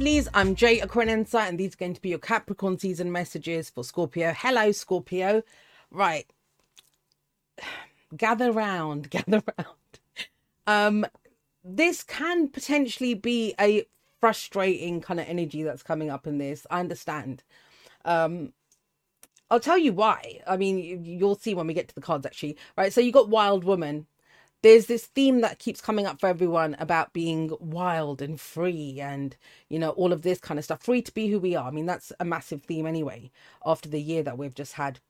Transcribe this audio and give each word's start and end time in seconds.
Lovelies. 0.00 0.28
I'm 0.32 0.54
Jay 0.54 0.80
Insight, 0.80 1.50
and 1.50 1.60
these 1.60 1.74
are 1.74 1.76
going 1.76 1.92
to 1.92 2.00
be 2.00 2.08
your 2.08 2.18
Capricorn 2.18 2.78
season 2.78 3.12
messages 3.12 3.68
for 3.68 3.84
Scorpio. 3.84 4.32
Hello, 4.34 4.72
Scorpio. 4.72 5.42
Right. 5.90 6.26
Gather 8.16 8.50
round, 8.50 9.10
gather 9.10 9.42
round. 9.58 10.00
Um, 10.66 11.06
this 11.62 12.02
can 12.02 12.48
potentially 12.48 13.12
be 13.12 13.54
a 13.60 13.84
frustrating 14.20 15.02
kind 15.02 15.20
of 15.20 15.28
energy 15.28 15.62
that's 15.62 15.82
coming 15.82 16.08
up 16.08 16.26
in 16.26 16.38
this. 16.38 16.66
I 16.70 16.80
understand. 16.80 17.42
Um, 18.06 18.54
I'll 19.50 19.60
tell 19.60 19.78
you 19.78 19.92
why. 19.92 20.40
I 20.46 20.56
mean, 20.56 21.04
you'll 21.04 21.38
see 21.38 21.52
when 21.52 21.66
we 21.66 21.74
get 21.74 21.88
to 21.88 21.94
the 21.94 22.00
cards, 22.00 22.24
actually. 22.24 22.56
Right. 22.74 22.90
So 22.90 23.02
you 23.02 23.12
got 23.12 23.28
Wild 23.28 23.64
Woman 23.64 24.06
there's 24.62 24.86
this 24.86 25.06
theme 25.06 25.40
that 25.40 25.58
keeps 25.58 25.80
coming 25.80 26.06
up 26.06 26.20
for 26.20 26.26
everyone 26.26 26.76
about 26.78 27.12
being 27.12 27.52
wild 27.60 28.20
and 28.20 28.40
free 28.40 29.00
and 29.00 29.36
you 29.68 29.78
know 29.78 29.90
all 29.90 30.12
of 30.12 30.22
this 30.22 30.38
kind 30.38 30.58
of 30.58 30.64
stuff 30.64 30.82
free 30.82 31.02
to 31.02 31.12
be 31.14 31.28
who 31.28 31.38
we 31.38 31.56
are. 31.56 31.68
I 31.68 31.70
mean 31.70 31.86
that's 31.86 32.12
a 32.20 32.24
massive 32.24 32.62
theme 32.64 32.86
anyway 32.86 33.30
after 33.64 33.88
the 33.88 34.00
year 34.00 34.22
that 34.22 34.38
we've 34.38 34.54
just 34.54 34.74
had. 34.74 35.00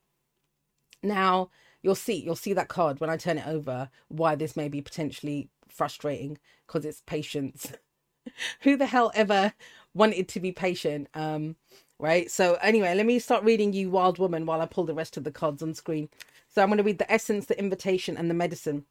Now 1.03 1.51
you'll 1.83 1.95
see 1.95 2.15
you'll 2.15 2.37
see 2.37 2.53
that 2.53 2.69
card 2.69 3.01
when 3.01 3.09
i 3.11 3.17
turn 3.17 3.39
it 3.39 3.47
over 3.47 3.89
why 4.09 4.35
this 4.35 4.55
may 4.57 4.69
be 4.69 4.83
potentially 4.83 5.49
frustrating 5.69 6.39
because 6.67 6.85
it's 6.85 7.03
patience. 7.07 7.73
Who 8.63 8.77
the 8.77 8.87
hell 8.87 9.11
ever 9.15 9.55
wanted 9.95 10.29
to 10.29 10.41
be 10.41 10.53
patient 10.53 11.09
um 11.15 11.57
right? 11.99 12.31
So 12.31 12.55
anyway 12.63 12.95
let 12.95 13.07
me 13.07 13.19
start 13.19 13.45
reading 13.45 13.73
you 13.73 13.91
wild 13.91 14.19
woman 14.19 14.47
while 14.47 14.61
i 14.61 14.67
pull 14.67 14.85
the 14.85 14.95
rest 14.95 15.17
of 15.17 15.25
the 15.25 15.33
cards 15.33 15.63
on 15.63 15.75
screen. 15.75 16.09
So 16.49 16.63
i'm 16.63 16.69
going 16.69 16.79
to 16.79 16.85
read 16.85 16.99
the 16.99 17.11
essence 17.11 17.47
the 17.47 17.59
invitation 17.59 18.17
and 18.17 18.31
the 18.31 18.35
medicine 18.35 18.85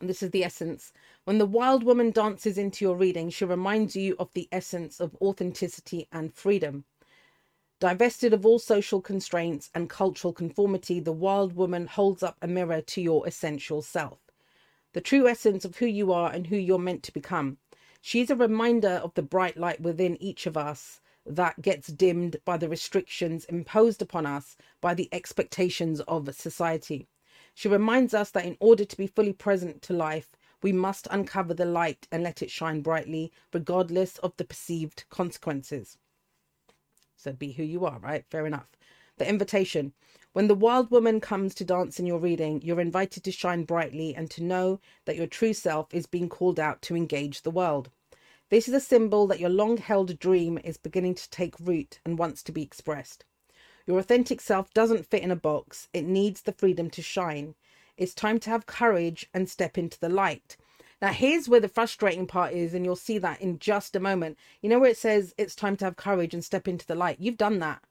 this 0.00 0.22
is 0.22 0.30
the 0.30 0.44
essence. 0.44 0.92
When 1.24 1.38
the 1.38 1.46
wild 1.46 1.84
woman 1.84 2.10
dances 2.10 2.56
into 2.56 2.84
your 2.84 2.96
reading, 2.96 3.28
she 3.30 3.44
reminds 3.44 3.94
you 3.94 4.16
of 4.18 4.32
the 4.32 4.48
essence 4.50 4.98
of 5.00 5.16
authenticity 5.20 6.08
and 6.10 6.32
freedom. 6.32 6.84
Divested 7.80 8.32
of 8.32 8.44
all 8.44 8.58
social 8.58 9.00
constraints 9.00 9.70
and 9.74 9.88
cultural 9.88 10.32
conformity, 10.32 11.00
the 11.00 11.12
wild 11.12 11.54
woman 11.54 11.86
holds 11.86 12.22
up 12.22 12.36
a 12.42 12.46
mirror 12.46 12.80
to 12.82 13.00
your 13.00 13.26
essential 13.26 13.82
self, 13.82 14.18
the 14.92 15.00
true 15.00 15.28
essence 15.28 15.64
of 15.64 15.76
who 15.76 15.86
you 15.86 16.12
are 16.12 16.30
and 16.30 16.46
who 16.46 16.56
you're 16.56 16.78
meant 16.78 17.02
to 17.04 17.12
become. 17.12 17.58
She's 18.02 18.30
a 18.30 18.36
reminder 18.36 19.00
of 19.02 19.14
the 19.14 19.22
bright 19.22 19.56
light 19.56 19.80
within 19.80 20.20
each 20.22 20.46
of 20.46 20.56
us 20.56 21.00
that 21.26 21.60
gets 21.62 21.88
dimmed 21.88 22.36
by 22.44 22.56
the 22.56 22.68
restrictions 22.68 23.44
imposed 23.46 24.00
upon 24.02 24.26
us 24.26 24.56
by 24.80 24.94
the 24.94 25.08
expectations 25.12 26.00
of 26.00 26.34
society. 26.34 27.08
She 27.60 27.68
reminds 27.68 28.14
us 28.14 28.30
that 28.30 28.46
in 28.46 28.56
order 28.58 28.86
to 28.86 28.96
be 28.96 29.06
fully 29.06 29.34
present 29.34 29.82
to 29.82 29.92
life, 29.92 30.34
we 30.62 30.72
must 30.72 31.06
uncover 31.10 31.52
the 31.52 31.66
light 31.66 32.08
and 32.10 32.22
let 32.22 32.40
it 32.40 32.50
shine 32.50 32.80
brightly, 32.80 33.30
regardless 33.52 34.16
of 34.20 34.34
the 34.38 34.46
perceived 34.46 35.04
consequences. 35.10 35.98
So 37.16 37.34
be 37.34 37.52
who 37.52 37.62
you 37.62 37.84
are, 37.84 37.98
right? 37.98 38.24
Fair 38.30 38.46
enough. 38.46 38.70
The 39.18 39.28
invitation. 39.28 39.92
When 40.32 40.48
the 40.48 40.54
wild 40.54 40.90
woman 40.90 41.20
comes 41.20 41.54
to 41.56 41.66
dance 41.66 42.00
in 42.00 42.06
your 42.06 42.18
reading, 42.18 42.62
you're 42.62 42.80
invited 42.80 43.24
to 43.24 43.30
shine 43.30 43.64
brightly 43.64 44.14
and 44.14 44.30
to 44.30 44.42
know 44.42 44.80
that 45.04 45.16
your 45.16 45.26
true 45.26 45.52
self 45.52 45.92
is 45.92 46.06
being 46.06 46.30
called 46.30 46.58
out 46.58 46.80
to 46.80 46.96
engage 46.96 47.42
the 47.42 47.50
world. 47.50 47.90
This 48.48 48.68
is 48.68 48.74
a 48.74 48.80
symbol 48.80 49.26
that 49.26 49.38
your 49.38 49.50
long 49.50 49.76
held 49.76 50.18
dream 50.18 50.58
is 50.64 50.78
beginning 50.78 51.14
to 51.16 51.28
take 51.28 51.60
root 51.60 52.00
and 52.06 52.18
wants 52.18 52.42
to 52.44 52.52
be 52.52 52.62
expressed. 52.62 53.26
Your 53.86 53.98
authentic 53.98 54.40
self 54.40 54.72
doesn't 54.72 55.06
fit 55.06 55.22
in 55.22 55.30
a 55.30 55.36
box, 55.36 55.88
it 55.92 56.04
needs 56.04 56.42
the 56.42 56.52
freedom 56.52 56.90
to 56.90 57.02
shine. 57.02 57.56
It's 58.00 58.14
time 58.14 58.40
to 58.40 58.50
have 58.50 58.66
courage 58.66 59.28
and 59.32 59.48
step 59.48 59.78
into 59.78 60.00
the 60.00 60.08
light. 60.08 60.56
Now, 61.00 61.12
here's 61.12 61.48
where 61.48 61.60
the 61.60 61.68
frustrating 61.68 62.26
part 62.26 62.52
is, 62.52 62.74
and 62.74 62.84
you'll 62.84 62.96
see 62.96 63.18
that 63.18 63.40
in 63.40 63.58
just 63.58 63.94
a 63.94 64.00
moment. 64.00 64.38
You 64.62 64.70
know 64.70 64.78
where 64.78 64.90
it 64.90 64.96
says 64.96 65.34
it's 65.38 65.54
time 65.54 65.76
to 65.76 65.84
have 65.84 65.96
courage 65.96 66.34
and 66.34 66.42
step 66.42 66.66
into 66.66 66.86
the 66.86 66.94
light? 66.94 67.20
You've 67.20 67.36
done 67.36 67.58
that 67.58 67.82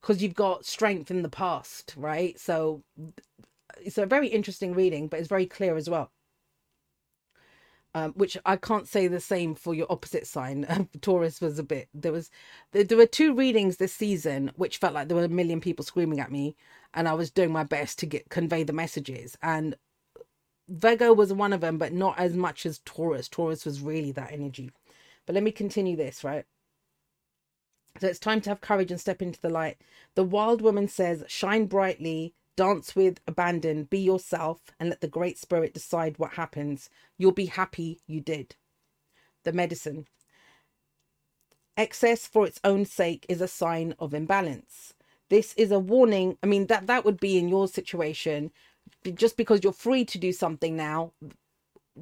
because 0.00 0.22
you've 0.22 0.34
got 0.34 0.66
strength 0.66 1.10
in 1.10 1.22
the 1.22 1.28
past, 1.30 1.94
right? 1.96 2.38
So 2.38 2.82
it's 3.82 3.98
a 3.98 4.06
very 4.06 4.28
interesting 4.28 4.74
reading, 4.74 5.08
but 5.08 5.18
it's 5.18 5.28
very 5.28 5.46
clear 5.46 5.76
as 5.76 5.88
well 5.88 6.12
um, 7.94 8.12
which 8.12 8.38
I 8.46 8.56
can't 8.56 8.88
say 8.88 9.06
the 9.06 9.20
same 9.20 9.54
for 9.54 9.74
your 9.74 9.86
opposite 9.90 10.26
sign. 10.26 10.88
Taurus 11.00 11.40
was 11.40 11.58
a 11.58 11.62
bit. 11.62 11.88
There 11.92 12.12
was 12.12 12.30
there, 12.72 12.84
there 12.84 12.98
were 12.98 13.06
two 13.06 13.34
readings 13.34 13.76
this 13.76 13.92
season 13.92 14.50
which 14.56 14.78
felt 14.78 14.94
like 14.94 15.08
there 15.08 15.16
were 15.16 15.24
a 15.24 15.28
million 15.28 15.60
people 15.60 15.84
screaming 15.84 16.20
at 16.20 16.32
me, 16.32 16.56
and 16.94 17.08
I 17.08 17.14
was 17.14 17.30
doing 17.30 17.52
my 17.52 17.64
best 17.64 17.98
to 18.00 18.06
get 18.06 18.30
convey 18.30 18.62
the 18.62 18.72
messages. 18.72 19.36
And 19.42 19.76
Virgo 20.68 21.12
was 21.12 21.32
one 21.32 21.52
of 21.52 21.60
them, 21.60 21.76
but 21.76 21.92
not 21.92 22.18
as 22.18 22.34
much 22.34 22.64
as 22.64 22.80
Taurus. 22.84 23.28
Taurus 23.28 23.66
was 23.66 23.80
really 23.80 24.12
that 24.12 24.32
energy. 24.32 24.70
But 25.26 25.34
let 25.34 25.44
me 25.44 25.52
continue 25.52 25.96
this 25.96 26.24
right. 26.24 26.46
So 28.00 28.06
it's 28.06 28.18
time 28.18 28.40
to 28.42 28.50
have 28.50 28.62
courage 28.62 28.90
and 28.90 29.00
step 29.00 29.20
into 29.20 29.40
the 29.40 29.50
light. 29.50 29.76
The 30.14 30.24
wild 30.24 30.62
woman 30.62 30.88
says, 30.88 31.24
"Shine 31.28 31.66
brightly." 31.66 32.34
Dance 32.56 32.94
with 32.94 33.20
abandon, 33.26 33.84
be 33.84 33.98
yourself, 33.98 34.60
and 34.78 34.90
let 34.90 35.00
the 35.00 35.08
Great 35.08 35.38
Spirit 35.38 35.72
decide 35.72 36.18
what 36.18 36.32
happens. 36.32 36.90
You'll 37.16 37.32
be 37.32 37.46
happy 37.46 38.00
you 38.06 38.20
did. 38.20 38.56
The 39.44 39.52
medicine. 39.52 40.06
Excess 41.76 42.26
for 42.26 42.46
its 42.46 42.60
own 42.62 42.84
sake 42.84 43.24
is 43.28 43.40
a 43.40 43.48
sign 43.48 43.94
of 43.98 44.12
imbalance. 44.12 44.92
This 45.30 45.54
is 45.54 45.70
a 45.70 45.78
warning. 45.78 46.36
I 46.42 46.46
mean, 46.46 46.66
that, 46.66 46.86
that 46.86 47.06
would 47.06 47.18
be 47.18 47.38
in 47.38 47.48
your 47.48 47.66
situation. 47.68 48.50
Just 49.14 49.38
because 49.38 49.64
you're 49.64 49.72
free 49.72 50.04
to 50.04 50.18
do 50.18 50.32
something 50.32 50.76
now, 50.76 51.12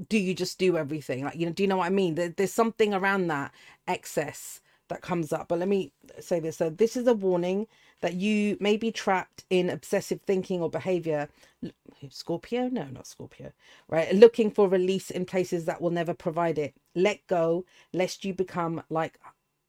do 0.08 0.18
you 0.18 0.34
just 0.34 0.58
do 0.58 0.76
everything? 0.76 1.24
Like, 1.24 1.36
you 1.36 1.46
know, 1.46 1.52
do 1.52 1.62
you 1.62 1.68
know 1.68 1.76
what 1.76 1.86
I 1.86 1.90
mean? 1.90 2.16
There, 2.16 2.30
there's 2.30 2.52
something 2.52 2.92
around 2.92 3.28
that 3.28 3.52
excess 3.86 4.60
that 4.88 5.02
comes 5.02 5.32
up. 5.32 5.48
But 5.48 5.60
let 5.60 5.68
me 5.68 5.92
say 6.18 6.40
this. 6.40 6.56
So, 6.56 6.70
this 6.70 6.96
is 6.96 7.06
a 7.06 7.14
warning 7.14 7.68
that 8.00 8.14
you 8.14 8.56
may 8.60 8.76
be 8.76 8.90
trapped 8.90 9.44
in 9.50 9.70
obsessive 9.70 10.20
thinking 10.22 10.60
or 10.62 10.70
behavior. 10.70 11.28
Scorpio? 12.08 12.68
No, 12.68 12.84
not 12.86 13.06
Scorpio. 13.06 13.52
Right? 13.88 14.14
Looking 14.14 14.50
for 14.50 14.68
release 14.68 15.10
in 15.10 15.24
places 15.24 15.64
that 15.66 15.80
will 15.80 15.90
never 15.90 16.14
provide 16.14 16.58
it. 16.58 16.74
Let 16.94 17.26
go, 17.26 17.64
lest 17.92 18.24
you 18.24 18.34
become 18.34 18.82
like 18.88 19.18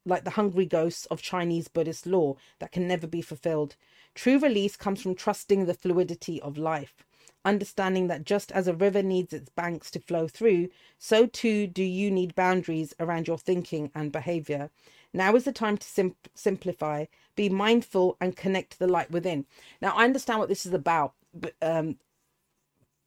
like 0.05 0.23
the 0.23 0.31
hungry 0.31 0.65
ghosts 0.65 1.05
of 1.07 1.21
Chinese 1.21 1.67
Buddhist 1.67 2.07
lore 2.07 2.35
that 2.59 2.71
can 2.71 2.87
never 2.87 3.05
be 3.05 3.21
fulfilled. 3.21 3.75
True 4.15 4.39
release 4.39 4.75
comes 4.75 5.01
from 5.01 5.15
trusting 5.15 5.65
the 5.65 5.73
fluidity 5.75 6.41
of 6.41 6.57
life, 6.57 7.05
understanding 7.45 8.07
that 8.07 8.23
just 8.25 8.51
as 8.51 8.67
a 8.67 8.73
river 8.73 9.03
needs 9.03 9.31
its 9.31 9.49
banks 9.49 9.91
to 9.91 9.99
flow 9.99 10.27
through, 10.27 10.69
so 10.97 11.27
too 11.27 11.67
do 11.67 11.83
you 11.83 12.09
need 12.09 12.35
boundaries 12.35 12.95
around 12.99 13.27
your 13.27 13.37
thinking 13.37 13.91
and 13.93 14.11
behavior. 14.11 14.69
Now 15.13 15.35
is 15.35 15.43
the 15.45 15.51
time 15.51 15.77
to 15.77 15.87
sim- 15.87 16.15
simplify, 16.35 17.05
be 17.35 17.49
mindful, 17.49 18.17
and 18.21 18.35
connect 18.35 18.79
the 18.79 18.87
light 18.87 19.11
within. 19.11 19.45
Now, 19.81 19.93
I 19.95 20.05
understand 20.05 20.39
what 20.39 20.49
this 20.49 20.65
is 20.65 20.73
about, 20.73 21.13
but, 21.33 21.53
um, 21.61 21.97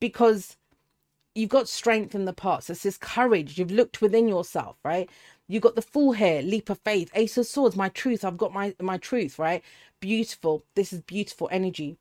because 0.01 0.57
you've 1.35 1.51
got 1.51 1.69
strength 1.69 2.15
in 2.15 2.25
the 2.27 2.33
past. 2.33 2.71
It's 2.71 2.83
this 2.83 2.99
courage. 2.99 3.59
You've 3.59 3.71
looked 3.71 4.03
within 4.03 4.29
yourself, 4.29 4.77
right? 4.85 5.11
You 5.49 5.61
got 5.61 5.77
the 5.77 5.83
Fool 5.83 6.13
here, 6.13 6.43
leap 6.43 6.71
of 6.71 6.81
faith, 6.81 7.11
ace 7.15 7.37
of 7.39 7.47
swords, 7.47 7.77
my 7.77 7.89
truth. 7.89 8.25
I've 8.25 8.39
got 8.39 8.53
my 8.53 8.75
my 8.81 8.99
truth, 8.99 9.39
right? 9.39 9.63
Beautiful. 10.01 10.65
This 10.75 10.93
is 10.93 11.03
beautiful 11.03 11.49
energy. 11.53 11.99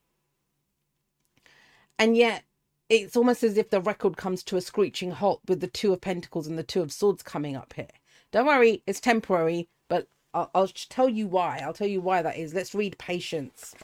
And 1.99 2.17
yet, 2.17 2.43
it's 2.89 3.15
almost 3.17 3.43
as 3.43 3.57
if 3.57 3.69
the 3.69 3.81
record 3.81 4.17
comes 4.17 4.43
to 4.43 4.57
a 4.57 4.61
screeching 4.61 5.11
halt 5.11 5.41
with 5.47 5.61
the 5.61 5.67
two 5.67 5.93
of 5.93 6.01
pentacles 6.01 6.47
and 6.47 6.57
the 6.57 6.63
two 6.63 6.81
of 6.81 6.91
swords 6.91 7.23
coming 7.23 7.55
up 7.55 7.73
here. 7.73 7.87
Don't 8.33 8.47
worry, 8.47 8.81
it's 8.85 8.99
temporary. 8.99 9.69
But 9.87 10.07
I'll, 10.33 10.49
I'll 10.53 10.67
tell 10.67 11.07
you 11.07 11.27
why. 11.27 11.61
I'll 11.63 11.73
tell 11.73 11.87
you 11.87 12.01
why 12.01 12.21
that 12.21 12.35
is. 12.35 12.53
Let's 12.53 12.75
read 12.75 12.97
patience. 12.97 13.75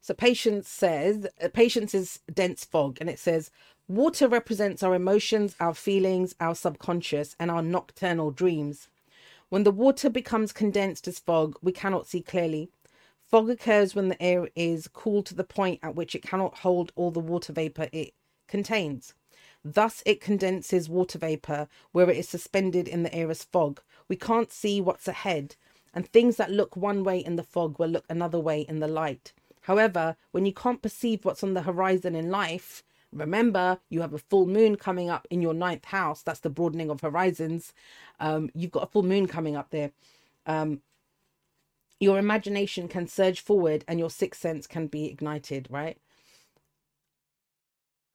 So 0.00 0.14
patience 0.14 0.68
says, 0.68 1.26
uh, 1.42 1.48
patience 1.52 1.94
is 1.94 2.20
dense 2.32 2.64
fog, 2.64 2.98
and 3.00 3.10
it 3.10 3.18
says, 3.18 3.50
water 3.86 4.26
represents 4.26 4.82
our 4.82 4.94
emotions, 4.94 5.54
our 5.60 5.74
feelings, 5.74 6.34
our 6.40 6.54
subconscious, 6.54 7.36
and 7.38 7.50
our 7.50 7.62
nocturnal 7.62 8.30
dreams. 8.30 8.88
When 9.48 9.64
the 9.64 9.70
water 9.70 10.10
becomes 10.10 10.52
condensed 10.52 11.06
as 11.06 11.18
fog, 11.18 11.56
we 11.62 11.72
cannot 11.72 12.06
see 12.06 12.22
clearly. 12.22 12.70
Fog 13.24 13.48
occurs 13.50 13.94
when 13.94 14.08
the 14.08 14.20
air 14.22 14.48
is 14.56 14.88
cooled 14.88 15.26
to 15.26 15.34
the 15.34 15.44
point 15.44 15.80
at 15.82 15.94
which 15.94 16.14
it 16.14 16.22
cannot 16.22 16.58
hold 16.58 16.92
all 16.96 17.10
the 17.10 17.20
water 17.20 17.52
vapor 17.52 17.88
it 17.92 18.14
contains. 18.48 19.14
Thus, 19.64 20.02
it 20.04 20.20
condenses 20.20 20.88
water 20.88 21.18
vapor 21.18 21.68
where 21.92 22.10
it 22.10 22.16
is 22.16 22.28
suspended 22.28 22.88
in 22.88 23.02
the 23.02 23.14
air 23.14 23.30
as 23.30 23.44
fog. 23.44 23.80
We 24.08 24.16
can't 24.16 24.52
see 24.52 24.80
what's 24.80 25.06
ahead, 25.06 25.56
and 25.94 26.08
things 26.08 26.36
that 26.36 26.50
look 26.50 26.76
one 26.76 27.04
way 27.04 27.18
in 27.18 27.36
the 27.36 27.42
fog 27.42 27.78
will 27.78 27.88
look 27.88 28.04
another 28.08 28.40
way 28.40 28.62
in 28.62 28.80
the 28.80 28.88
light. 28.88 29.32
However, 29.62 30.16
when 30.32 30.44
you 30.44 30.52
can't 30.52 30.82
perceive 30.82 31.24
what's 31.24 31.44
on 31.44 31.54
the 31.54 31.62
horizon 31.62 32.14
in 32.16 32.30
life, 32.30 32.82
remember 33.12 33.78
you 33.88 34.00
have 34.00 34.12
a 34.12 34.18
full 34.18 34.46
moon 34.46 34.76
coming 34.76 35.08
up 35.08 35.28
in 35.30 35.40
your 35.40 35.54
ninth 35.54 35.84
house. 35.86 36.22
That's 36.22 36.40
the 36.40 36.50
broadening 36.50 36.90
of 36.90 37.00
horizons. 37.00 37.72
Um, 38.18 38.50
you've 38.54 38.72
got 38.72 38.82
a 38.82 38.90
full 38.90 39.04
moon 39.04 39.28
coming 39.28 39.54
up 39.54 39.70
there. 39.70 39.92
Um, 40.46 40.80
your 42.00 42.18
imagination 42.18 42.88
can 42.88 43.06
surge 43.06 43.40
forward 43.40 43.84
and 43.86 44.00
your 44.00 44.10
sixth 44.10 44.40
sense 44.40 44.66
can 44.66 44.88
be 44.88 45.06
ignited, 45.06 45.68
right? 45.70 45.98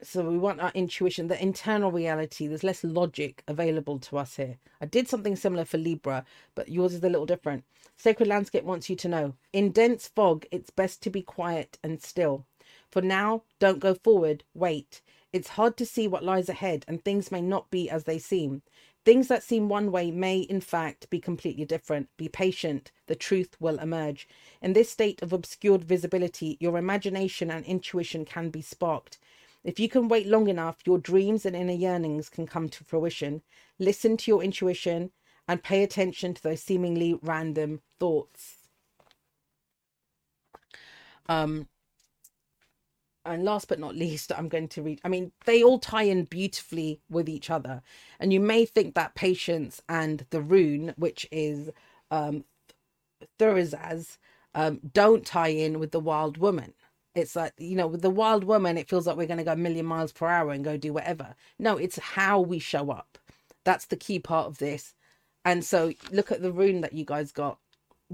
So 0.02 0.24
we 0.24 0.38
want 0.38 0.62
our 0.62 0.72
intuition, 0.76 1.28
the 1.28 1.42
internal 1.42 1.92
reality. 1.92 2.48
There's 2.48 2.64
less 2.64 2.84
logic 2.84 3.44
available 3.48 4.00
to 4.00 4.18
us 4.18 4.36
here. 4.36 4.58
I 4.80 4.86
did 4.86 5.08
something 5.08 5.36
similar 5.36 5.66
for 5.66 5.78
Libra, 5.78 6.24
but 6.56 6.70
yours 6.70 6.94
is 6.94 7.04
a 7.04 7.10
little 7.10 7.26
different. 7.26 7.64
Sacred 7.98 8.28
Landscape 8.28 8.64
wants 8.64 8.90
you 8.90 8.96
to 8.96 9.08
know 9.08 9.34
in 9.54 9.72
dense 9.72 10.08
fog, 10.08 10.46
it's 10.52 10.70
best 10.70 11.02
to 11.04 11.10
be 11.10 11.24
quiet 11.24 11.80
and 11.84 12.02
still. 12.02 12.46
For 12.92 13.02
now, 13.02 13.44
don't 13.60 13.80
go 13.80 13.96
forward, 13.96 14.44
wait. 14.54 15.02
It's 15.34 15.50
hard 15.50 15.78
to 15.78 15.86
see 15.86 16.08
what 16.08 16.24
lies 16.24 16.48
ahead, 16.48 16.86
and 16.88 17.04
things 17.04 17.32
may 17.32 17.42
not 17.42 17.70
be 17.72 17.90
as 17.90 18.04
they 18.04 18.20
seem. 18.20 18.62
Things 19.04 19.30
that 19.30 19.44
seem 19.44 19.70
one 19.70 19.92
way 19.92 20.12
may, 20.12 20.40
in 20.40 20.62
fact, 20.62 21.10
be 21.10 21.20
completely 21.20 21.66
different. 21.66 22.10
Be 22.18 22.28
patient, 22.28 22.92
the 23.08 23.16
truth 23.16 23.56
will 23.60 23.80
emerge. 23.80 24.28
In 24.62 24.74
this 24.74 24.90
state 24.90 25.22
of 25.22 25.34
obscured 25.34 25.84
visibility, 25.84 26.58
your 26.60 26.78
imagination 26.78 27.50
and 27.50 27.66
intuition 27.66 28.26
can 28.26 28.50
be 28.50 28.62
sparked. 28.62 29.18
If 29.64 29.80
you 29.80 29.90
can 29.90 30.08
wait 30.08 30.28
long 30.28 30.48
enough, 30.48 30.78
your 30.86 30.98
dreams 30.98 31.46
and 31.46 31.56
inner 31.56 31.74
yearnings 31.74 32.30
can 32.30 32.48
come 32.48 32.70
to 32.70 32.84
fruition. 32.84 33.42
Listen 33.80 34.18
to 34.18 34.32
your 34.32 34.44
intuition 34.44 35.12
and 35.48 35.64
pay 35.64 35.84
attention 35.84 36.34
to 36.34 36.44
those 36.44 36.62
seemingly 36.62 37.18
random 37.22 37.82
thoughts. 38.00 38.58
Um, 41.30 41.68
and 43.26 43.44
last 43.44 43.68
but 43.68 43.80
not 43.80 43.96
least, 43.96 44.32
I'm 44.32 44.48
going 44.48 44.70
to 44.70 44.82
read. 44.82 45.02
I 45.04 45.10
mean, 45.10 45.34
they 45.46 45.62
all 45.62 45.80
tie 45.80 46.04
in 46.04 46.24
beautifully 46.24 47.02
with 47.10 47.28
each 47.28 47.50
other. 47.50 47.82
And 48.20 48.32
you 48.32 48.40
may 48.40 48.66
think 48.66 48.96
that 48.96 49.16
patience 49.16 49.82
and 49.90 50.26
the 50.30 50.42
rune, 50.42 50.94
which 50.98 51.28
is 51.32 51.70
um, 52.10 52.46
Thurisaz, 53.38 54.18
um, 54.56 54.80
don't 54.94 55.26
tie 55.26 55.50
in 55.50 55.80
with 55.80 55.92
the 55.92 56.00
wild 56.00 56.38
woman. 56.38 56.74
It's 57.18 57.36
like, 57.36 57.54
you 57.60 57.76
know, 57.78 57.88
with 57.88 58.04
the 58.04 58.12
wild 58.12 58.46
woman, 58.46 58.78
it 58.78 58.90
feels 58.90 59.08
like 59.08 59.18
we're 59.18 59.28
going 59.28 59.40
to 59.40 59.46
go 59.46 59.54
a 59.54 59.58
million 59.58 59.86
miles 59.88 60.14
per 60.14 60.28
hour 60.28 60.52
and 60.52 60.64
go 60.66 60.78
do 60.78 60.94
whatever. 60.94 61.36
No, 61.60 61.78
it's 61.78 62.00
how 62.00 62.42
we 62.42 62.60
show 62.60 62.92
up. 62.92 63.20
That's 63.66 63.88
the 63.88 63.98
key 63.98 64.20
part 64.20 64.48
of 64.48 64.60
this. 64.60 64.96
And 65.46 65.66
so 65.66 65.94
look 66.12 66.32
at 66.32 66.42
the 66.44 66.54
rune 66.54 66.82
that 66.82 66.94
you 66.94 67.06
guys 67.06 67.32
got 67.34 67.60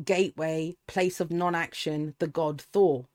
Gateway, 0.06 0.78
place 0.88 1.20
of 1.22 1.32
non 1.32 1.56
action, 1.56 2.16
the 2.20 2.28
god 2.28 2.62
Thor 2.62 3.06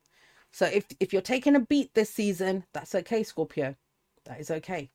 so 0.53 0.67
if 0.67 0.87
if 1.01 1.13
you're 1.13 1.23
taking 1.23 1.57
a 1.57 1.61
beat 1.61 1.95
this 1.95 2.11
season, 2.11 2.65
that's 2.73 2.95
okay, 2.95 3.23
Scorpio. 3.23 3.77
That 4.27 4.41
is 4.41 4.51
okay. 4.51 4.91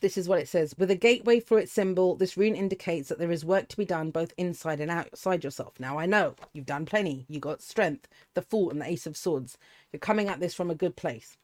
This 0.00 0.18
is 0.18 0.28
what 0.28 0.40
it 0.40 0.48
says. 0.48 0.74
With 0.76 0.90
a 0.90 0.96
gateway 0.96 1.40
for 1.40 1.58
its 1.58 1.72
symbol, 1.72 2.14
this 2.14 2.36
rune 2.36 2.54
indicates 2.54 3.08
that 3.08 3.18
there 3.18 3.30
is 3.30 3.44
work 3.44 3.68
to 3.68 3.76
be 3.76 3.84
done 3.84 4.10
both 4.10 4.34
inside 4.36 4.80
and 4.80 4.90
outside 4.90 5.44
yourself. 5.44 5.78
Now, 5.78 5.98
I 5.98 6.06
know 6.06 6.34
you've 6.52 6.66
done 6.66 6.84
plenty. 6.84 7.24
You 7.28 7.40
got 7.40 7.62
strength, 7.62 8.08
the 8.34 8.42
Fool, 8.42 8.70
and 8.70 8.80
the 8.80 8.88
Ace 8.88 9.06
of 9.06 9.16
Swords. 9.16 9.56
You're 9.92 10.00
coming 10.00 10.28
at 10.28 10.40
this 10.40 10.54
from 10.54 10.70
a 10.70 10.74
good 10.74 10.96
place. 10.96 11.36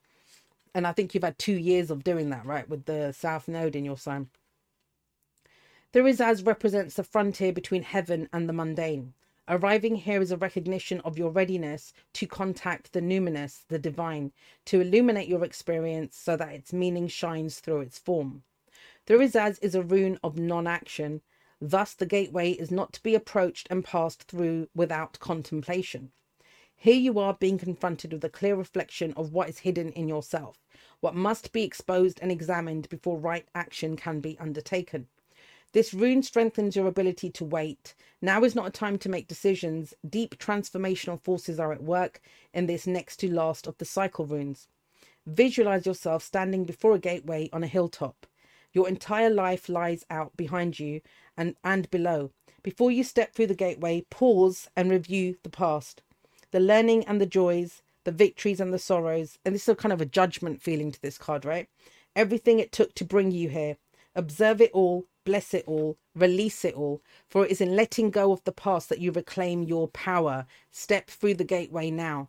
And 0.75 0.87
I 0.87 0.93
think 0.93 1.15
you've 1.15 1.25
had 1.25 1.39
two 1.39 1.57
years 1.57 1.91
of 1.91 2.05
doing 2.05 2.31
that, 2.31 2.45
right? 2.45 2.69
With 2.69 2.85
the 2.85 3.13
South 3.13 3.49
Node 3.49 3.77
in 3.77 3.85
your 3.85 3.97
sign. 3.97 4.29
Thurisaz 5.93 6.47
represents 6.47 6.95
the 6.95 7.03
frontier 7.03 7.53
between 7.53 7.83
heaven 7.83 8.29
and 8.33 8.49
the 8.49 8.53
mundane. 8.53 9.15
Arriving 9.53 9.97
here 9.97 10.23
is 10.23 10.31
a 10.31 10.37
recognition 10.37 11.01
of 11.01 11.19
your 11.19 11.33
readiness 11.33 11.93
to 12.13 12.25
contact 12.25 12.93
the 12.93 13.01
numinous, 13.01 13.67
the 13.67 13.81
divine, 13.81 14.31
to 14.65 14.81
illuminate 14.81 15.27
your 15.27 15.45
experience 15.45 16.17
so 16.17 16.37
that 16.37 16.53
its 16.53 16.73
meaning 16.73 17.09
shines 17.09 17.59
through 17.59 17.81
its 17.81 17.99
form. 17.99 18.45
Thurisaz 19.09 19.59
is 19.61 19.75
a 19.75 19.83
rune 19.83 20.21
of 20.23 20.39
non 20.39 20.69
action, 20.69 21.21
thus, 21.61 21.95
the 21.95 22.07
gateway 22.07 22.53
is 22.53 22.71
not 22.71 22.93
to 22.93 23.03
be 23.03 23.17
approached 23.17 23.67
and 23.71 23.85
passed 23.85 24.23
through 24.23 24.69
without 24.73 25.19
contemplation. 25.19 26.13
Here 26.77 26.95
you 26.95 27.19
are 27.19 27.35
being 27.35 27.59
confronted 27.59 28.13
with 28.13 28.25
a 28.25 28.31
clear 28.31 28.55
reflection 28.55 29.13
of 29.15 29.33
what 29.33 29.49
is 29.49 29.59
hidden 29.59 29.91
in 29.95 30.07
yourself, 30.07 30.65
what 31.01 31.17
must 31.17 31.51
be 31.51 31.65
exposed 31.65 32.21
and 32.23 32.31
examined 32.31 32.89
before 32.89 33.19
right 33.19 33.49
action 33.53 33.97
can 33.97 34.21
be 34.21 34.39
undertaken. 34.39 35.09
This 35.73 35.95
rune 35.95 36.23
strengthens 36.23 36.75
your 36.75 36.89
ability 36.89 37.31
to 37.31 37.45
wait. 37.45 37.95
Now 38.21 38.43
is 38.43 38.57
not 38.57 38.67
a 38.67 38.71
time 38.71 38.99
to 38.99 39.09
make 39.09 39.29
decisions. 39.29 39.95
Deep 40.09 40.37
transformational 40.37 41.21
forces 41.21 41.61
are 41.61 41.73
at 41.73 41.83
work 41.83 42.21
in 42.53 42.67
this 42.67 42.87
next 42.87 43.19
to 43.19 43.33
last 43.33 43.67
of 43.67 43.79
the 43.79 43.85
cycle 43.85 44.27
runes. 44.27 44.67
Visualize 45.27 45.87
yourself 45.87 46.25
standing 46.25 46.65
before 46.65 46.95
a 46.95 46.99
gateway 46.99 47.49
on 47.53 47.63
a 47.63 47.69
hilltop. 47.69 48.27
Your 48.73 48.89
entire 48.89 49.31
life 49.31 49.69
lies 49.69 50.05
out 50.11 50.37
behind 50.37 50.81
you 50.81 51.03
and, 51.37 51.55
and 51.63 51.91
below. 51.91 52.31
Before 52.63 52.91
you 52.91 53.05
step 53.05 53.33
through 53.33 53.47
the 53.47 53.55
gateway, 53.55 54.05
pause 54.11 54.69
and 54.77 54.91
review 54.91 55.37
the 55.45 55.51
past, 55.51 56.03
the 56.51 56.61
learning 56.61 57.05
and 57.07 57.21
the 57.21 57.27
joys, 57.27 57.83
the 58.05 58.13
victories 58.13 58.61
and 58.61 58.73
the 58.73 58.79
sorrows. 58.79 59.39
And 59.45 59.55
this 59.55 59.63
is 59.63 59.69
a 59.69 59.77
kind 59.77 59.93
of 59.93 60.01
a 60.01 60.07
judgment 60.07 60.63
feeling 60.63 60.91
to 60.91 61.01
this 61.01 61.17
card, 61.17 61.45
right? 61.45 61.69
Everything 62.17 62.59
it 62.59 62.73
took 62.73 62.95
to 62.97 63.05
bring 63.05 63.31
you 63.31 63.49
here. 63.49 63.77
Observe 64.17 64.61
it 64.61 64.73
all 64.73 65.07
bless 65.31 65.55
it 65.55 65.63
all, 65.69 65.97
release 66.17 66.65
it 66.65 66.75
all, 66.75 67.01
for 67.29 67.45
it 67.45 67.53
is 67.53 67.61
in 67.61 67.77
letting 67.77 68.11
go 68.11 68.33
of 68.33 68.43
the 68.43 68.51
past 68.51 68.89
that 68.89 68.99
you 68.99 69.13
reclaim 69.13 69.63
your 69.63 69.87
power. 69.87 70.45
Step 70.73 71.09
through 71.09 71.35
the 71.35 71.45
gateway 71.45 71.89
now. 71.89 72.29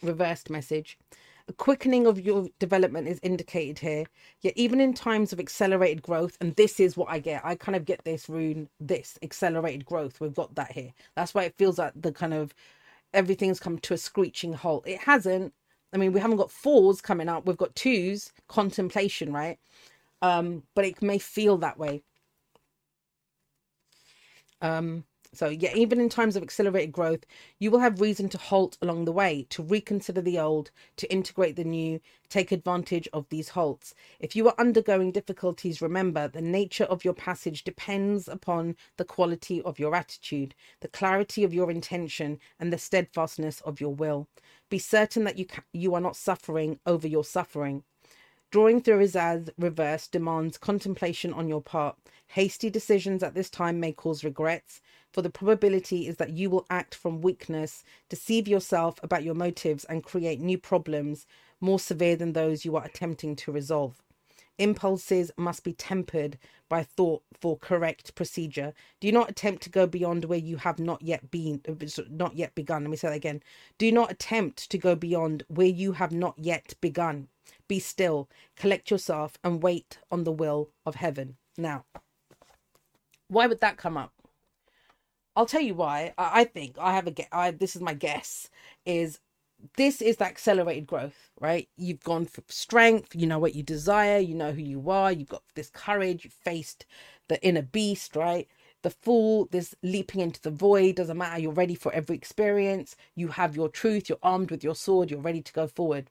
Reversed 0.00 0.48
message. 0.48 0.96
A 1.46 1.52
quickening 1.52 2.06
of 2.06 2.18
your 2.18 2.48
development 2.58 3.06
is 3.06 3.20
indicated 3.22 3.80
here. 3.80 4.06
Yet, 4.40 4.54
even 4.56 4.80
in 4.80 4.94
times 4.94 5.30
of 5.30 5.38
accelerated 5.38 6.00
growth, 6.00 6.38
and 6.40 6.56
this 6.56 6.80
is 6.80 6.96
what 6.96 7.10
I 7.10 7.18
get, 7.18 7.44
I 7.44 7.54
kind 7.54 7.76
of 7.76 7.84
get 7.84 8.02
this 8.04 8.30
rune, 8.30 8.70
this 8.80 9.18
accelerated 9.22 9.84
growth. 9.84 10.22
We've 10.22 10.32
got 10.34 10.54
that 10.54 10.72
here. 10.72 10.94
That's 11.16 11.34
why 11.34 11.44
it 11.44 11.54
feels 11.58 11.78
like 11.78 11.92
the 11.94 12.12
kind 12.12 12.32
of 12.32 12.54
everything's 13.12 13.60
come 13.60 13.78
to 13.80 13.92
a 13.92 13.98
screeching 13.98 14.54
halt. 14.54 14.84
It 14.86 15.00
hasn't. 15.00 15.52
I 15.92 15.98
mean, 15.98 16.14
we 16.14 16.20
haven't 16.20 16.38
got 16.38 16.50
fours 16.50 17.02
coming 17.02 17.28
up, 17.28 17.44
we've 17.46 17.58
got 17.58 17.74
twos, 17.76 18.32
contemplation, 18.48 19.34
right? 19.34 19.58
Um, 20.24 20.62
but 20.74 20.86
it 20.86 21.02
may 21.02 21.18
feel 21.18 21.58
that 21.58 21.78
way. 21.78 22.02
Um, 24.62 25.04
so, 25.34 25.48
yeah, 25.48 25.74
even 25.74 26.00
in 26.00 26.08
times 26.08 26.34
of 26.34 26.42
accelerated 26.42 26.92
growth, 26.92 27.26
you 27.58 27.70
will 27.70 27.80
have 27.80 28.00
reason 28.00 28.30
to 28.30 28.38
halt 28.38 28.78
along 28.80 29.04
the 29.04 29.12
way, 29.12 29.46
to 29.50 29.62
reconsider 29.62 30.22
the 30.22 30.38
old, 30.38 30.70
to 30.96 31.12
integrate 31.12 31.56
the 31.56 31.64
new, 31.64 32.00
take 32.30 32.52
advantage 32.52 33.06
of 33.12 33.28
these 33.28 33.50
halts. 33.50 33.94
If 34.18 34.34
you 34.34 34.48
are 34.48 34.54
undergoing 34.56 35.12
difficulties, 35.12 35.82
remember 35.82 36.28
the 36.28 36.40
nature 36.40 36.84
of 36.84 37.04
your 37.04 37.14
passage 37.14 37.64
depends 37.64 38.26
upon 38.26 38.76
the 38.96 39.04
quality 39.04 39.60
of 39.62 39.78
your 39.78 39.94
attitude, 39.94 40.54
the 40.80 40.88
clarity 40.88 41.44
of 41.44 41.52
your 41.52 41.70
intention, 41.70 42.38
and 42.58 42.72
the 42.72 42.78
steadfastness 42.78 43.60
of 43.62 43.78
your 43.78 43.94
will. 43.94 44.28
Be 44.70 44.78
certain 44.78 45.24
that 45.24 45.36
you, 45.36 45.46
ca- 45.46 45.64
you 45.74 45.94
are 45.94 46.00
not 46.00 46.16
suffering 46.16 46.78
over 46.86 47.06
your 47.08 47.24
suffering. 47.24 47.82
Drawing 48.54 48.82
Thurisaz 48.82 49.50
reverse 49.58 50.06
demands 50.06 50.58
contemplation 50.58 51.32
on 51.32 51.48
your 51.48 51.60
part. 51.60 51.96
Hasty 52.28 52.70
decisions 52.70 53.20
at 53.24 53.34
this 53.34 53.50
time 53.50 53.80
may 53.80 53.90
cause 53.90 54.22
regrets, 54.22 54.80
for 55.10 55.22
the 55.22 55.28
probability 55.28 56.06
is 56.06 56.18
that 56.18 56.34
you 56.34 56.50
will 56.50 56.64
act 56.70 56.94
from 56.94 57.20
weakness, 57.20 57.82
deceive 58.08 58.46
yourself 58.46 59.00
about 59.02 59.24
your 59.24 59.34
motives, 59.34 59.82
and 59.86 60.04
create 60.04 60.38
new 60.38 60.56
problems 60.56 61.26
more 61.60 61.80
severe 61.80 62.14
than 62.14 62.32
those 62.32 62.64
you 62.64 62.76
are 62.76 62.84
attempting 62.84 63.34
to 63.34 63.50
resolve. 63.50 64.00
Impulses 64.58 65.32
must 65.36 65.64
be 65.64 65.72
tempered 65.72 66.38
by 66.68 66.84
thought 66.84 67.24
for 67.32 67.58
correct 67.58 68.14
procedure. 68.14 68.72
Do 69.00 69.10
not 69.10 69.28
attempt 69.28 69.64
to 69.64 69.68
go 69.68 69.88
beyond 69.88 70.26
where 70.26 70.38
you 70.38 70.58
have 70.58 70.78
not 70.78 71.02
yet 71.02 71.28
been, 71.32 71.60
uh, 71.68 71.74
not 72.08 72.36
yet 72.36 72.54
begun. 72.54 72.84
Let 72.84 72.90
me 72.92 72.96
say 72.96 73.08
that 73.08 73.16
again. 73.16 73.42
Do 73.78 73.90
not 73.90 74.12
attempt 74.12 74.70
to 74.70 74.78
go 74.78 74.94
beyond 74.94 75.42
where 75.48 75.66
you 75.66 75.90
have 75.94 76.12
not 76.12 76.38
yet 76.38 76.74
begun. 76.80 77.26
Be 77.68 77.78
still, 77.78 78.28
collect 78.56 78.90
yourself, 78.90 79.38
and 79.42 79.62
wait 79.62 79.98
on 80.10 80.24
the 80.24 80.32
will 80.32 80.70
of 80.84 80.96
heaven. 80.96 81.36
Now, 81.56 81.84
why 83.28 83.46
would 83.46 83.60
that 83.60 83.76
come 83.76 83.96
up? 83.96 84.12
I'll 85.36 85.46
tell 85.46 85.60
you 85.60 85.74
why. 85.74 86.14
I 86.16 86.44
think 86.44 86.76
I 86.78 86.92
have 86.94 87.06
a 87.06 87.10
guess. 87.10 87.28
I, 87.32 87.50
this 87.50 87.74
is 87.74 87.82
my 87.82 87.94
guess 87.94 88.48
is 88.84 89.18
this 89.76 90.02
is 90.02 90.16
the 90.18 90.26
accelerated 90.26 90.86
growth, 90.86 91.30
right? 91.40 91.68
You've 91.76 92.02
gone 92.02 92.26
for 92.26 92.42
strength, 92.48 93.14
you 93.14 93.26
know 93.26 93.38
what 93.38 93.54
you 93.54 93.62
desire, 93.62 94.18
you 94.18 94.34
know 94.34 94.52
who 94.52 94.62
you 94.62 94.90
are, 94.90 95.10
you've 95.10 95.28
got 95.28 95.42
this 95.54 95.70
courage, 95.70 96.24
you 96.24 96.30
faced 96.30 96.86
the 97.28 97.42
inner 97.42 97.62
beast, 97.62 98.14
right? 98.14 98.46
The 98.82 98.90
fool, 98.90 99.48
this 99.50 99.74
leaping 99.82 100.20
into 100.20 100.40
the 100.42 100.50
void, 100.50 100.96
doesn't 100.96 101.16
matter, 101.16 101.40
you're 101.40 101.52
ready 101.52 101.74
for 101.74 101.92
every 101.92 102.16
experience, 102.16 102.94
you 103.16 103.28
have 103.28 103.56
your 103.56 103.68
truth, 103.68 104.08
you're 104.08 104.18
armed 104.22 104.50
with 104.50 104.62
your 104.62 104.74
sword, 104.74 105.10
you're 105.10 105.20
ready 105.20 105.40
to 105.40 105.52
go 105.52 105.66
forward. 105.66 106.10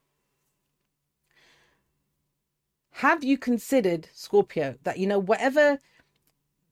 Have 2.97 3.23
you 3.23 3.39
considered, 3.39 4.07
Scorpio, 4.13 4.75
that, 4.83 4.99
you 4.99 5.07
know, 5.07 5.17
whatever, 5.17 5.79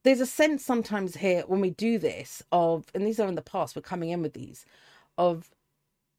there's 0.04 0.22
a 0.22 0.26
sense 0.28 0.64
sometimes 0.64 1.16
here 1.16 1.44
when 1.48 1.62
we 1.62 1.72
do 1.72 1.98
this 1.98 2.44
of, 2.52 2.86
and 2.94 3.06
these 3.06 3.20
are 3.20 3.28
in 3.28 3.36
the 3.36 3.42
past, 3.42 3.76
we're 3.76 3.82
coming 3.82 4.12
in 4.12 4.22
with 4.22 4.34
these, 4.34 4.64
of, 5.18 5.50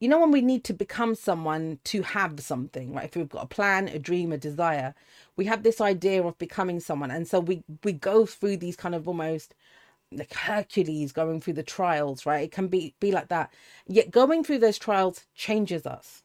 you 0.00 0.08
know, 0.08 0.20
when 0.20 0.32
we 0.32 0.40
need 0.40 0.64
to 0.64 0.72
become 0.72 1.14
someone 1.14 1.78
to 1.84 2.02
have 2.02 2.40
something, 2.40 2.92
right? 2.92 3.04
If 3.04 3.14
we've 3.14 3.28
got 3.28 3.44
a 3.44 3.48
plan, 3.48 3.86
a 3.88 3.98
dream, 4.00 4.32
a 4.32 4.38
desire, 4.38 4.92
we 5.36 5.44
have 5.44 5.62
this 5.62 5.80
idea 5.80 6.24
of 6.24 6.36
becoming 6.36 6.80
someone. 6.80 7.12
And 7.12 7.28
so 7.28 7.38
we, 7.38 7.62
we 7.84 7.92
go 7.92 8.26
through 8.26 8.56
these 8.56 8.76
kind 8.76 8.96
of 8.96 9.06
almost 9.06 9.54
like 10.10 10.34
Hercules 10.34 11.12
going 11.12 11.40
through 11.40 11.54
the 11.54 11.62
trials, 11.62 12.26
right? 12.26 12.42
It 12.42 12.50
can 12.50 12.66
be, 12.66 12.94
be 12.98 13.12
like 13.12 13.28
that. 13.28 13.54
Yet 13.86 14.10
going 14.10 14.42
through 14.42 14.58
those 14.58 14.78
trials 14.78 15.26
changes 15.36 15.86
us 15.86 16.24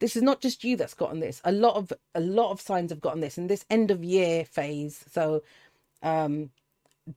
this 0.00 0.16
is 0.16 0.22
not 0.22 0.40
just 0.40 0.64
you 0.64 0.76
that's 0.76 0.94
gotten 0.94 1.20
this. 1.20 1.40
A 1.44 1.52
lot 1.52 1.76
of 1.76 1.92
a 2.14 2.20
lot 2.20 2.50
of 2.50 2.60
signs 2.60 2.90
have 2.90 3.00
gotten 3.00 3.20
this 3.20 3.38
in 3.38 3.46
this 3.46 3.64
end 3.70 3.90
of 3.90 4.04
year 4.04 4.44
phase. 4.44 5.04
So 5.10 5.42
um 6.02 6.50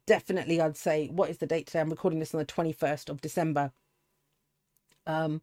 definitely 0.06 0.62
I'd 0.62 0.78
say 0.78 1.08
what 1.08 1.30
is 1.30 1.38
the 1.38 1.48
date 1.48 1.68
today? 1.68 1.80
I'm 1.82 1.90
recording 1.90 2.20
this 2.20 2.34
on 2.34 2.40
the 2.40 2.46
21st 2.46 3.10
of 3.10 3.22
December. 3.22 3.72
Um, 5.06 5.42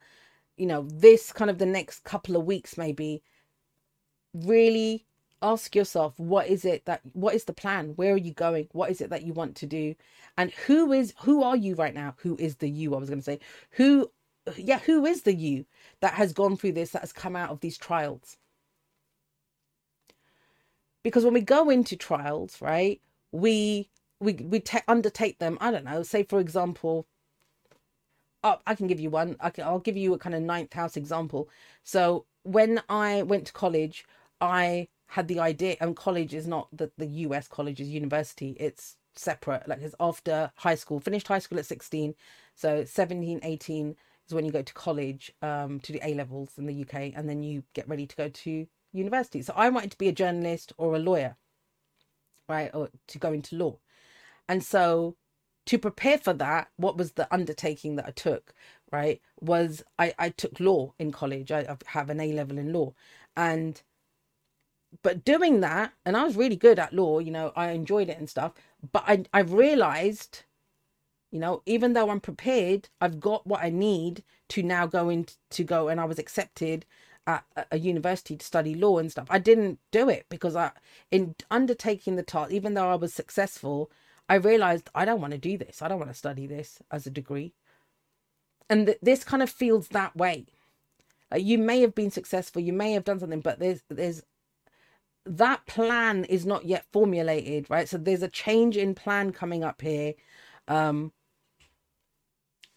you 0.57 0.67
know, 0.67 0.83
this 0.83 1.33
kind 1.33 1.51
of 1.51 1.59
the 1.59 1.67
next 1.67 2.05
couple 2.05 2.37
of 2.37 2.45
weeks 2.45 2.77
maybe 2.77 3.23
really 4.35 5.07
ask 5.43 5.77
yourself 5.77 6.19
what 6.19 6.49
is 6.49 6.65
it 6.65 6.85
that 6.87 7.01
what 7.13 7.35
is 7.35 7.45
the 7.45 7.53
plan 7.53 7.93
where 7.97 8.15
are 8.15 8.19
you 8.19 8.33
going 8.33 8.67
what 8.73 8.91
is 8.91 9.01
it 9.01 9.11
that 9.11 9.23
you 9.23 9.33
want 9.33 9.55
to 9.55 9.67
do 9.67 9.95
and 10.39 10.51
who 10.67 10.91
is 10.91 11.13
who 11.21 11.43
are 11.43 11.57
you 11.57 11.75
right 11.75 11.95
now 11.95 12.15
who 12.19 12.35
is 12.39 12.57
the 12.57 12.69
you 12.69 12.95
i 12.95 12.99
was 12.99 13.11
going 13.11 13.19
to 13.19 13.25
say 13.25 13.39
who 13.73 14.11
yeah 14.57 14.79
who 14.81 15.07
is 15.07 15.23
the 15.23 15.35
you 15.35 15.67
that 16.01 16.15
has 16.15 16.33
gone 16.33 16.57
through 16.57 16.73
this 16.73 16.91
that 16.91 17.03
has 17.03 17.13
come 17.13 17.37
out 17.37 17.51
of 17.51 17.61
these 17.61 17.79
trials? 17.79 18.37
Because 21.03 21.25
when 21.25 21.35
we 21.35 21.41
go 21.43 21.71
into 21.71 21.97
trials 21.97 22.61
right 22.63 23.01
we 23.33 23.91
we 24.21 24.35
we 24.35 24.61
te- 24.61 24.79
undertake 24.89 25.39
them 25.39 25.59
i 25.61 25.71
don't 25.71 25.85
know 25.85 26.03
say 26.03 26.23
for 26.23 26.41
example 26.41 27.07
oh, 28.45 28.59
i 28.67 28.75
can 28.75 28.87
give 28.87 29.01
you 29.01 29.11
one 29.11 29.37
I 29.41 29.51
can, 29.51 29.65
i'll 29.65 29.79
give 29.81 29.97
you 29.97 30.15
a 30.15 30.19
kind 30.19 30.35
of 30.35 30.43
ninth 30.43 30.73
house 30.73 30.97
example. 30.97 31.49
So 31.83 32.27
when 32.45 32.81
i 32.89 33.23
went 33.23 33.47
to 33.47 33.53
college 33.53 34.05
i 34.41 34.89
had 35.09 35.29
the 35.29 35.41
idea 35.41 35.77
and 35.81 35.97
college 35.97 36.35
is 36.35 36.47
not 36.47 36.69
the, 36.73 36.91
the 36.99 37.07
us 37.07 37.49
college 37.49 37.81
is 37.81 37.89
university 37.89 38.57
it's 38.61 38.97
separate 39.17 39.69
like 39.69 39.81
it's 39.81 39.95
after 40.01 40.51
high 40.57 40.75
school 40.75 41.01
finished 41.01 41.29
high 41.29 41.39
school 41.39 41.59
at 41.59 41.67
16 41.67 42.15
so 42.55 42.85
17 42.85 43.41
18 43.43 43.97
is 44.27 44.35
when 44.35 44.45
you 44.45 44.53
go 44.53 44.63
to 44.63 44.75
college 44.75 45.33
um, 45.43 45.81
to 45.81 45.93
do 45.93 45.99
a 46.03 46.15
levels 46.15 46.53
in 46.59 46.67
the 46.67 46.83
uk 46.83 46.95
and 46.95 47.29
then 47.29 47.43
you 47.43 47.63
get 47.75 47.89
ready 47.89 48.07
to 48.07 48.17
go 48.17 48.29
to 48.29 48.67
university. 48.93 49.43
So 49.43 49.53
i 49.57 49.69
wanted 49.69 49.91
to 49.93 49.99
be 49.99 50.09
a 50.09 50.13
journalist 50.13 50.73
or 50.79 50.95
a 50.95 50.99
lawyer 50.99 51.37
right 52.49 52.71
or 52.75 52.91
to 53.09 53.19
go 53.19 53.33
into 53.33 53.57
law. 53.57 53.79
And 54.49 54.63
so 54.63 55.17
to 55.67 55.79
prepare 55.79 56.19
for 56.19 56.35
that 56.35 56.69
what 56.77 56.97
was 56.97 57.13
the 57.13 57.33
undertaking 57.33 57.97
that 57.97 58.07
i 58.07 58.11
took 58.11 58.53
right 58.93 59.23
was 59.41 59.83
i 59.99 60.13
i 60.19 60.29
took 60.29 60.61
law 60.61 60.95
in 60.99 61.11
college. 61.11 61.51
I, 61.51 61.61
I 61.61 61.77
have 61.87 62.11
an 62.11 62.21
a 62.21 62.33
level 62.33 62.59
in 62.59 62.73
law. 62.73 62.95
And 63.37 63.83
but 65.03 65.25
doing 65.25 65.61
that 65.61 65.93
and 66.05 66.17
i 66.17 66.25
was 66.25 66.37
really 66.37 66.57
good 66.57 66.79
at 66.79 66.93
law 66.93 67.19
you 67.19 67.31
know 67.31 67.53
i 67.57 67.71
enjoyed 67.71 68.09
it 68.09 68.19
and 68.19 68.29
stuff 68.31 68.53
but 68.93 69.03
i 69.07 69.25
i 69.33 69.41
realized 69.41 70.45
you 71.35 71.41
know 71.41 71.63
even 71.67 71.93
though 71.93 72.11
i'm 72.11 72.21
prepared 72.21 72.89
i've 73.01 73.19
got 73.19 73.47
what 73.47 73.63
i 73.63 73.69
need 73.69 74.23
to 74.49 74.63
now 74.63 74.87
go 74.87 75.09
in 75.09 75.27
to 75.51 75.65
go 75.65 75.89
and 75.89 76.01
i 76.01 76.05
was 76.05 76.19
accepted 76.19 76.87
at 77.27 77.45
a 77.73 77.79
university 77.79 78.37
to 78.37 78.47
study 78.47 78.75
law 78.75 78.99
and 78.99 79.11
stuff 79.11 79.27
i 79.31 79.39
didn't 79.39 79.79
do 79.91 80.09
it 80.09 80.27
because 80.29 80.55
i 80.55 80.71
in 81.11 81.35
undertaking 81.51 82.17
the 82.17 82.23
task 82.23 82.53
even 82.53 82.75
though 82.75 82.89
i 82.89 82.95
was 82.95 83.13
successful 83.13 83.91
i 84.29 84.35
realized 84.35 84.89
i 84.95 85.05
don't 85.05 85.21
want 85.21 85.33
to 85.33 85.39
do 85.39 85.59
this 85.59 85.83
i 85.83 85.89
don't 85.89 85.99
want 85.99 86.11
to 86.11 86.17
study 86.17 86.47
this 86.47 86.79
as 86.91 87.07
a 87.07 87.11
degree 87.11 87.53
and 88.71 88.87
th- 88.87 88.99
this 89.03 89.25
kind 89.25 89.43
of 89.43 89.51
feels 89.51 89.89
that 89.89 90.15
way 90.17 90.47
like 91.33 91.45
you 91.45 91.59
may 91.59 91.81
have 91.81 91.95
been 91.95 92.11
successful 92.11 92.63
you 92.63 92.73
may 92.73 92.93
have 92.93 93.05
done 93.05 93.19
something 93.19 93.41
but 93.41 93.59
there's 93.59 93.83
there's 93.89 94.23
that 95.27 95.67
plan 95.67 96.25
is 96.25 96.45
not 96.45 96.67
yet 96.67 96.85
formulated, 96.93 97.69
right? 97.71 97.89
So 97.89 97.97
there's 97.97 98.23
a 98.23 98.29
change 98.29 98.77
in 98.77 98.95
plan 98.95 99.33
coming 99.33 99.65
up 99.65 99.81
here. 99.81 100.15
Um, 100.69 101.13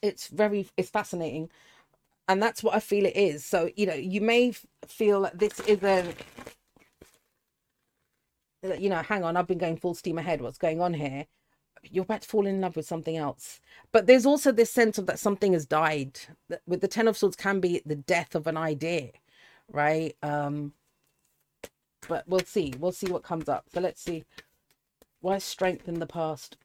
it's 0.02 0.28
very 0.28 0.68
it's 0.78 0.90
fascinating, 0.90 1.50
and 2.28 2.42
that's 2.42 2.64
what 2.64 2.76
I 2.76 2.80
feel 2.80 3.06
it 3.06 3.16
is. 3.16 3.46
So 3.46 3.70
you 3.76 3.86
know, 3.86 3.94
you 3.94 4.22
may 4.22 4.54
feel 4.88 5.22
that 5.22 5.40
this 5.40 5.60
is 5.62 5.84
a 5.84 6.14
you 8.78 8.90
know, 8.90 9.02
hang 9.02 9.24
on, 9.24 9.38
I've 9.38 9.48
been 9.48 9.58
going 9.58 9.78
full 9.78 9.94
steam 9.94 10.18
ahead. 10.18 10.42
What's 10.42 10.58
going 10.58 10.82
on 10.82 10.94
here? 10.94 11.28
You're 11.84 12.04
about 12.04 12.24
to 12.24 12.28
fall 12.28 12.48
in 12.48 12.60
love 12.60 12.76
with 12.76 12.88
something 12.88 13.16
else. 13.16 13.60
But 13.92 14.08
there's 14.08 14.26
also 14.26 14.52
this 14.52 14.72
sense 14.72 14.98
of 14.98 15.06
that 15.06 15.20
something 15.20 15.54
has 15.54 15.66
died. 15.66 16.20
With 16.66 16.82
the 16.82 16.88
Ten 16.88 17.08
of 17.08 17.18
Swords 17.18 17.36
can 17.36 17.60
be 17.60 17.82
the 17.86 17.96
death 17.96 18.36
of 18.36 18.48
an 18.48 18.58
idea, 18.58 19.12
right? 19.72 20.16
Um, 20.24 20.74
but 22.08 22.28
we'll 22.28 22.40
see. 22.42 22.74
We'll 22.78 22.92
see 22.92 23.08
what 23.08 23.24
comes 23.24 23.48
up. 23.48 23.66
So 23.74 23.80
let's 23.80 24.02
see. 24.02 24.26
Why 25.22 25.38
strength 25.38 25.88
in 25.88 26.00
the 26.00 26.08
past? 26.08 26.58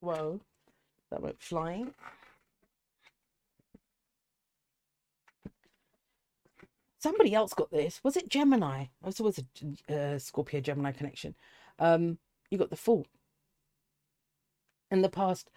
Whoa. 0.00 0.40
That 1.10 1.22
went 1.22 1.40
flying. 1.40 1.94
Somebody 6.98 7.34
else 7.34 7.54
got 7.54 7.70
this. 7.70 8.00
Was 8.04 8.16
it 8.16 8.28
Gemini? 8.28 8.86
It 9.06 9.20
was 9.20 9.40
a 9.88 9.94
uh, 9.94 10.18
Scorpio 10.18 10.60
Gemini 10.60 10.92
connection. 10.92 11.34
Um, 11.78 12.18
you 12.50 12.58
got 12.58 12.70
the 12.70 12.76
Fool. 12.76 13.06
In 14.90 15.02
the 15.02 15.08
past, 15.08 15.50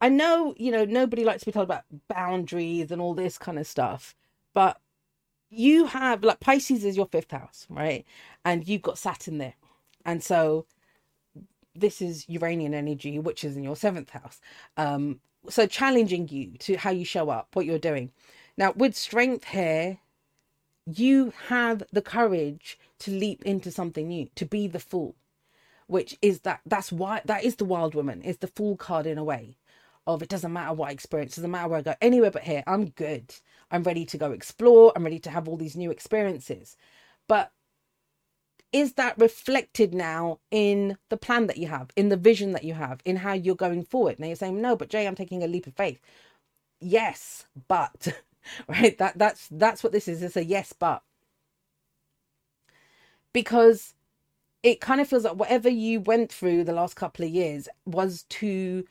I 0.00 0.08
know, 0.08 0.54
you 0.56 0.70
know, 0.72 0.84
nobody 0.84 1.24
likes 1.24 1.40
to 1.40 1.46
be 1.46 1.52
told 1.52 1.64
about 1.64 1.84
boundaries 2.08 2.90
and 2.90 3.00
all 3.00 3.14
this 3.14 3.38
kind 3.38 3.58
of 3.58 3.66
stuff, 3.66 4.14
but 4.52 4.80
you 5.50 5.86
have 5.86 6.24
like 6.24 6.40
Pisces 6.40 6.84
is 6.84 6.96
your 6.96 7.06
fifth 7.06 7.30
house, 7.30 7.66
right? 7.70 8.04
And 8.44 8.66
you've 8.66 8.82
got 8.82 8.98
Saturn 8.98 9.38
there. 9.38 9.54
And 10.04 10.22
so 10.22 10.66
this 11.74 12.00
is 12.00 12.28
Uranian 12.28 12.74
energy, 12.74 13.18
which 13.18 13.44
is 13.44 13.56
in 13.56 13.64
your 13.64 13.76
seventh 13.76 14.10
house. 14.10 14.40
Um, 14.76 15.20
so 15.48 15.66
challenging 15.66 16.28
you 16.28 16.52
to 16.58 16.76
how 16.76 16.90
you 16.90 17.04
show 17.04 17.30
up, 17.30 17.48
what 17.54 17.66
you're 17.66 17.78
doing. 17.78 18.12
Now, 18.56 18.72
with 18.72 18.96
strength 18.96 19.44
here, 19.44 19.98
you 20.86 21.32
have 21.48 21.82
the 21.92 22.02
courage 22.02 22.78
to 23.00 23.10
leap 23.10 23.42
into 23.44 23.70
something 23.70 24.08
new, 24.08 24.28
to 24.36 24.44
be 24.44 24.68
the 24.68 24.78
fool, 24.80 25.14
which 25.86 26.16
is 26.22 26.40
that 26.40 26.60
that's 26.66 26.92
why 26.92 27.22
that 27.24 27.44
is 27.44 27.56
the 27.56 27.64
wild 27.64 27.94
woman, 27.94 28.22
is 28.22 28.38
the 28.38 28.46
fool 28.46 28.76
card 28.76 29.06
in 29.06 29.18
a 29.18 29.24
way 29.24 29.56
of 30.06 30.22
it 30.22 30.28
doesn't 30.28 30.52
matter 30.52 30.74
what 30.74 30.90
I 30.90 30.92
experience, 30.92 31.36
doesn't 31.36 31.50
matter 31.50 31.68
where 31.68 31.78
I 31.78 31.82
go, 31.82 31.94
anywhere 32.00 32.30
but 32.30 32.42
here, 32.42 32.62
I'm 32.66 32.90
good. 32.90 33.34
I'm 33.70 33.82
ready 33.82 34.04
to 34.04 34.18
go 34.18 34.32
explore, 34.32 34.92
I'm 34.94 35.04
ready 35.04 35.18
to 35.20 35.30
have 35.30 35.48
all 35.48 35.56
these 35.56 35.76
new 35.76 35.90
experiences. 35.90 36.76
But 37.26 37.52
is 38.74 38.94
that 38.94 39.18
reflected 39.18 39.94
now 39.94 40.40
in 40.52 40.98
the 41.10 41.18
plan 41.18 41.48
that 41.48 41.58
you 41.58 41.68
have, 41.68 41.90
in 41.96 42.10
the 42.10 42.18
vision 42.18 42.52
that 42.54 42.64
you 42.64 42.74
have, 42.74 43.00
in 43.06 43.16
how 43.18 43.34
you're 43.34 43.56
going 43.56 43.84
forward? 43.84 44.20
Now 44.20 44.28
you're 44.28 44.36
saying, 44.36 44.60
no, 44.62 44.76
but 44.76 44.90
Jay, 44.90 45.06
I'm 45.08 45.16
taking 45.16 45.44
a 45.44 45.48
leap 45.48 45.68
of 45.68 45.76
faith. 45.76 46.00
Yes, 46.80 47.46
but 47.68 48.08
right, 48.68 48.98
that 48.98 49.18
that's 49.18 49.48
that's 49.50 49.84
what 49.84 49.92
this 49.92 50.08
is. 50.08 50.22
It's 50.22 50.36
a 50.36 50.44
yes, 50.44 50.74
but 50.78 51.02
because 53.32 53.94
it 54.62 54.80
kind 54.80 55.00
of 55.00 55.08
feels 55.08 55.24
like 55.24 55.36
whatever 55.36 55.68
you 55.70 56.00
went 56.00 56.32
through 56.32 56.64
the 56.64 56.72
last 56.74 56.96
couple 56.96 57.24
of 57.24 57.30
years 57.32 57.68
was 57.86 58.24
to 58.30 58.84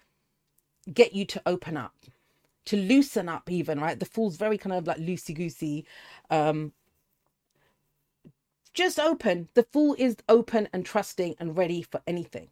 get 0.94 1.14
you 1.14 1.26
to 1.26 1.42
open 1.46 1.78
up, 1.78 1.96
to 2.66 2.78
loosen 2.78 3.30
up, 3.30 3.52
even, 3.52 3.80
right? 3.80 4.00
The 4.00 4.06
fool's 4.06 4.38
very 4.38 4.58
kind 4.58 4.74
of 4.76 4.88
like 4.88 4.98
loosey 4.98 5.36
goosey. 5.36 5.86
Um, 6.32 6.74
just 8.74 9.00
open. 9.00 9.50
The 9.54 9.64
fool 9.64 9.96
is 9.98 10.18
open 10.28 10.68
and 10.74 10.86
trusting 10.86 11.36
and 11.40 11.58
ready 11.58 11.82
for 11.82 12.02
anything. 12.08 12.50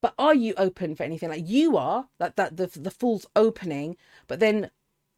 But 0.00 0.14
are 0.18 0.34
you 0.34 0.54
open 0.56 0.96
for 0.96 1.04
anything? 1.04 1.28
Like 1.28 1.48
you 1.48 1.76
are, 1.76 2.08
that 2.18 2.36
that 2.36 2.56
the 2.56 2.66
the 2.66 2.90
fool's 2.90 3.26
opening, 3.36 3.96
but 4.26 4.40
then 4.40 4.70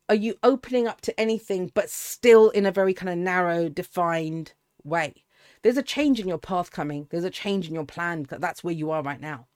are 0.08 0.14
you 0.14 0.34
opening 0.42 0.86
up 0.86 1.00
to 1.02 1.18
anything 1.18 1.70
but 1.72 1.88
still 1.88 2.50
in 2.50 2.66
a 2.66 2.72
very 2.72 2.92
kind 2.92 3.10
of 3.10 3.16
narrow, 3.16 3.68
defined 3.70 4.52
way? 4.82 5.24
There's 5.62 5.78
a 5.78 5.82
change 5.82 6.20
in 6.20 6.28
your 6.28 6.38
path 6.38 6.70
coming. 6.70 7.06
There's 7.08 7.24
a 7.24 7.30
change 7.30 7.68
in 7.68 7.74
your 7.74 7.86
plan. 7.86 8.26
That's 8.28 8.62
where 8.62 8.74
you 8.74 8.90
are 8.90 9.02
right 9.02 9.20
now. 9.20 9.46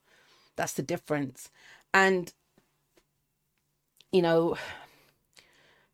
That's 0.55 0.73
the 0.73 0.81
difference. 0.81 1.51
And, 1.93 2.33
you 4.11 4.23
know, 4.23 4.57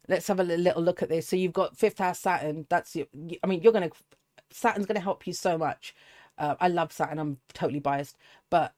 let's 0.08 0.28
have 0.28 0.40
a 0.40 0.44
little 0.44 0.82
look 0.82 1.02
at 1.02 1.10
this. 1.10 1.28
So 1.28 1.36
you've 1.36 1.54
got 1.54 1.78
fifth 1.78 2.00
house 2.00 2.20
Saturn. 2.20 2.66
That's 2.70 2.96
your, 2.96 3.08
I 3.44 3.48
mean, 3.48 3.62
you're 3.62 3.74
going 3.74 3.90
to, 3.90 3.96
Saturn's 4.52 4.86
going 4.86 4.96
to 4.96 5.02
help 5.02 5.26
you 5.28 5.34
so 5.34 5.58
much. 5.58 5.96
Uh, 6.38 6.56
I 6.60 6.68
love 6.68 6.92
Saturn. 6.92 7.20
I'm 7.20 7.38
totally 7.54 7.80
biased, 7.80 8.18
but 8.50 8.74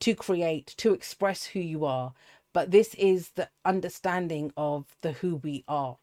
to 0.00 0.14
create, 0.14 0.74
to 0.78 0.92
express 0.92 1.44
who 1.46 1.60
you 1.60 1.84
are. 1.84 2.12
But 2.52 2.70
this 2.70 2.94
is 2.94 3.30
the 3.30 3.48
understanding 3.64 4.52
of 4.56 4.94
the 5.00 5.12
who 5.12 5.36
we 5.36 5.64
are, 5.66 5.96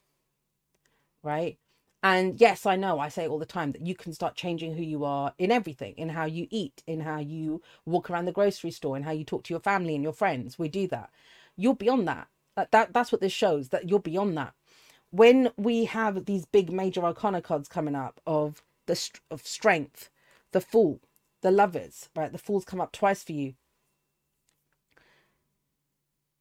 right? 1.21 1.59
And 2.01 2.39
yes, 2.39 2.65
I 2.65 2.75
know 2.75 2.99
I 2.99 3.09
say 3.09 3.27
all 3.27 3.39
the 3.39 3.45
time 3.45 3.71
that 3.73 3.85
you 3.85 3.93
can 3.93 4.13
start 4.13 4.35
changing 4.35 4.75
who 4.75 4.81
you 4.81 5.03
are 5.03 5.33
in 5.37 5.51
everything, 5.51 5.93
in 5.97 6.09
how 6.09 6.25
you 6.25 6.47
eat, 6.49 6.81
in 6.87 7.01
how 7.01 7.19
you 7.19 7.61
walk 7.85 8.09
around 8.09 8.25
the 8.25 8.31
grocery 8.31 8.71
store, 8.71 8.97
in 8.97 9.03
how 9.03 9.11
you 9.11 9.25
talk 9.25 9.43
to 9.43 9.53
your 9.53 9.59
family 9.59 9.93
and 9.95 10.03
your 10.03 10.13
friends. 10.13 10.57
We 10.57 10.69
do 10.69 10.87
that. 10.87 11.11
You're 11.55 11.75
beyond 11.75 12.07
that. 12.07 12.29
Uh, 12.59 12.65
that 12.71 12.91
that's 12.91 13.09
what 13.11 13.21
this 13.21 13.31
shows 13.31 13.69
that 13.69 13.87
you're 13.87 13.99
beyond 14.01 14.37
that. 14.37 14.53
When 15.11 15.49
we 15.55 15.85
have 15.85 16.25
these 16.25 16.45
big 16.45 16.71
major 16.73 17.03
arcana 17.05 17.41
cards 17.41 17.69
coming 17.69 17.95
up 17.95 18.19
of 18.27 18.61
the 18.85 18.99
of 19.31 19.47
strength, 19.47 20.09
the 20.51 20.59
fool, 20.59 20.99
the 21.41 21.51
lovers, 21.51 22.09
right? 22.17 22.31
The 22.33 22.37
fools 22.37 22.65
come 22.65 22.81
up 22.81 22.91
twice 22.91 23.23
for 23.23 23.31
you. 23.31 23.53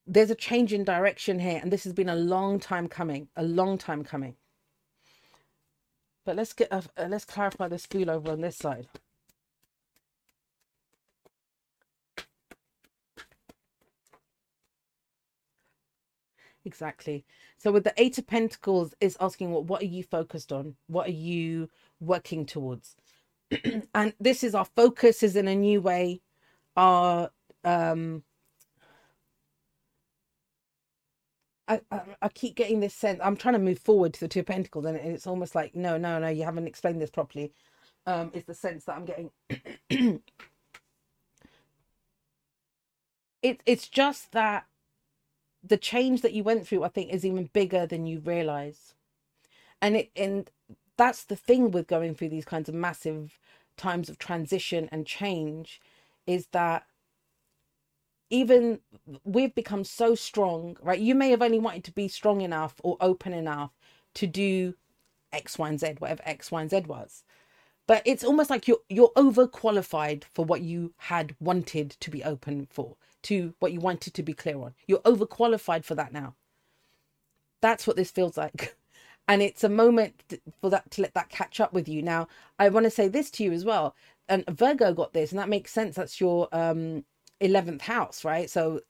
There's 0.08 0.30
a 0.30 0.34
change 0.34 0.72
in 0.72 0.82
direction 0.82 1.38
here, 1.38 1.60
and 1.62 1.72
this 1.72 1.84
has 1.84 1.92
been 1.92 2.08
a 2.08 2.16
long 2.16 2.58
time 2.58 2.88
coming, 2.88 3.28
a 3.36 3.44
long 3.44 3.78
time 3.78 4.02
coming. 4.02 4.34
But 6.24 6.34
let's 6.34 6.52
get 6.52 6.68
a, 6.72 6.82
let's 7.08 7.24
clarify 7.26 7.68
this 7.68 7.86
fool 7.86 8.10
over 8.10 8.32
on 8.32 8.40
this 8.40 8.56
side. 8.56 8.88
Exactly. 16.64 17.24
So 17.58 17.72
with 17.72 17.84
the 17.84 17.94
Eight 17.96 18.18
of 18.18 18.26
Pentacles, 18.26 18.94
is 19.00 19.16
asking 19.20 19.52
what 19.52 19.64
what 19.64 19.82
are 19.82 19.86
you 19.86 20.02
focused 20.02 20.52
on? 20.52 20.76
What 20.86 21.08
are 21.08 21.12
you 21.12 21.70
working 22.00 22.46
towards? 22.46 22.96
and 23.94 24.12
this 24.20 24.42
is 24.44 24.54
our 24.54 24.66
focus 24.66 25.22
is 25.22 25.36
in 25.36 25.48
a 25.48 25.54
new 25.54 25.80
way. 25.80 26.20
Our 26.76 27.30
um 27.64 28.22
I, 31.68 31.80
I, 31.90 32.00
I 32.22 32.28
keep 32.28 32.54
getting 32.56 32.80
this 32.80 32.94
sense. 32.94 33.20
I'm 33.22 33.36
trying 33.36 33.54
to 33.54 33.60
move 33.60 33.78
forward 33.78 34.14
to 34.14 34.20
the 34.20 34.28
Two 34.28 34.40
of 34.40 34.46
Pentacles, 34.46 34.86
and 34.86 34.96
it's 34.96 35.26
almost 35.26 35.54
like 35.54 35.74
no, 35.76 35.98
no, 35.98 36.18
no. 36.18 36.28
You 36.28 36.44
haven't 36.44 36.66
explained 36.66 37.00
this 37.00 37.10
properly. 37.10 37.52
Um, 38.06 38.30
is 38.32 38.44
the 38.44 38.54
sense 38.54 38.84
that 38.86 38.96
I'm 38.96 39.04
getting. 39.04 39.30
it 43.42 43.62
it's 43.66 43.88
just 43.88 44.32
that 44.32 44.64
the 45.62 45.76
change 45.76 46.22
that 46.22 46.32
you 46.32 46.42
went 46.44 46.66
through, 46.66 46.84
I 46.84 46.88
think, 46.88 47.12
is 47.12 47.24
even 47.24 47.50
bigger 47.52 47.86
than 47.86 48.06
you 48.06 48.20
realize, 48.20 48.94
and 49.82 49.96
it 49.96 50.10
and 50.16 50.50
that's 50.96 51.24
the 51.24 51.36
thing 51.36 51.70
with 51.70 51.86
going 51.86 52.14
through 52.14 52.30
these 52.30 52.44
kinds 52.44 52.68
of 52.68 52.74
massive 52.74 53.38
times 53.76 54.08
of 54.08 54.18
transition 54.18 54.88
and 54.90 55.06
change, 55.06 55.80
is 56.26 56.46
that 56.52 56.86
even 58.30 58.80
we've 59.24 59.54
become 59.54 59.84
so 59.84 60.14
strong, 60.14 60.76
right? 60.82 60.98
You 60.98 61.14
may 61.14 61.30
have 61.30 61.42
only 61.42 61.58
wanted 61.58 61.84
to 61.84 61.92
be 61.92 62.08
strong 62.08 62.40
enough 62.42 62.74
or 62.82 62.96
open 63.00 63.32
enough 63.32 63.70
to 64.14 64.26
do 64.26 64.74
X, 65.32 65.58
Y, 65.58 65.68
and 65.68 65.80
Z, 65.80 65.94
whatever 65.98 66.22
X, 66.26 66.50
Y, 66.50 66.60
and 66.60 66.70
Z 66.70 66.80
was. 66.86 67.24
But 67.86 68.02
it's 68.04 68.24
almost 68.24 68.50
like 68.50 68.68
you're 68.68 68.80
you're 68.88 69.12
overqualified 69.16 70.24
for 70.24 70.44
what 70.44 70.60
you 70.60 70.92
had 70.96 71.34
wanted 71.40 71.90
to 72.00 72.10
be 72.10 72.22
open 72.22 72.66
for, 72.70 72.96
to 73.28 73.54
what 73.58 73.72
you 73.72 73.80
wanted 73.80 74.14
to 74.14 74.22
be 74.22 74.32
clear 74.32 74.56
on. 74.56 74.74
You're 74.86 75.00
overqualified 75.00 75.84
for 75.84 75.94
that 75.94 76.12
now. 76.12 76.34
That's 77.60 77.86
what 77.86 77.96
this 77.96 78.10
feels 78.10 78.36
like. 78.36 78.74
And 79.30 79.42
it's 79.42 79.62
a 79.62 79.68
moment 79.68 80.40
for 80.62 80.70
that 80.70 80.90
to 80.92 81.02
let 81.02 81.12
that 81.12 81.28
catch 81.28 81.60
up 81.60 81.74
with 81.74 81.86
you. 81.86 82.00
Now, 82.00 82.28
I 82.58 82.70
want 82.70 82.84
to 82.84 82.90
say 82.90 83.08
this 83.08 83.30
to 83.32 83.44
you 83.44 83.52
as 83.52 83.62
well. 83.62 83.94
And 84.26 84.42
Virgo 84.48 84.94
got 84.94 85.12
this, 85.12 85.32
and 85.32 85.38
that 85.38 85.50
makes 85.50 85.70
sense. 85.70 85.96
That's 85.96 86.18
your 86.18 86.48
um 86.50 87.04
11th 87.42 87.82
house, 87.82 88.24
right? 88.24 88.48
So 88.48 88.80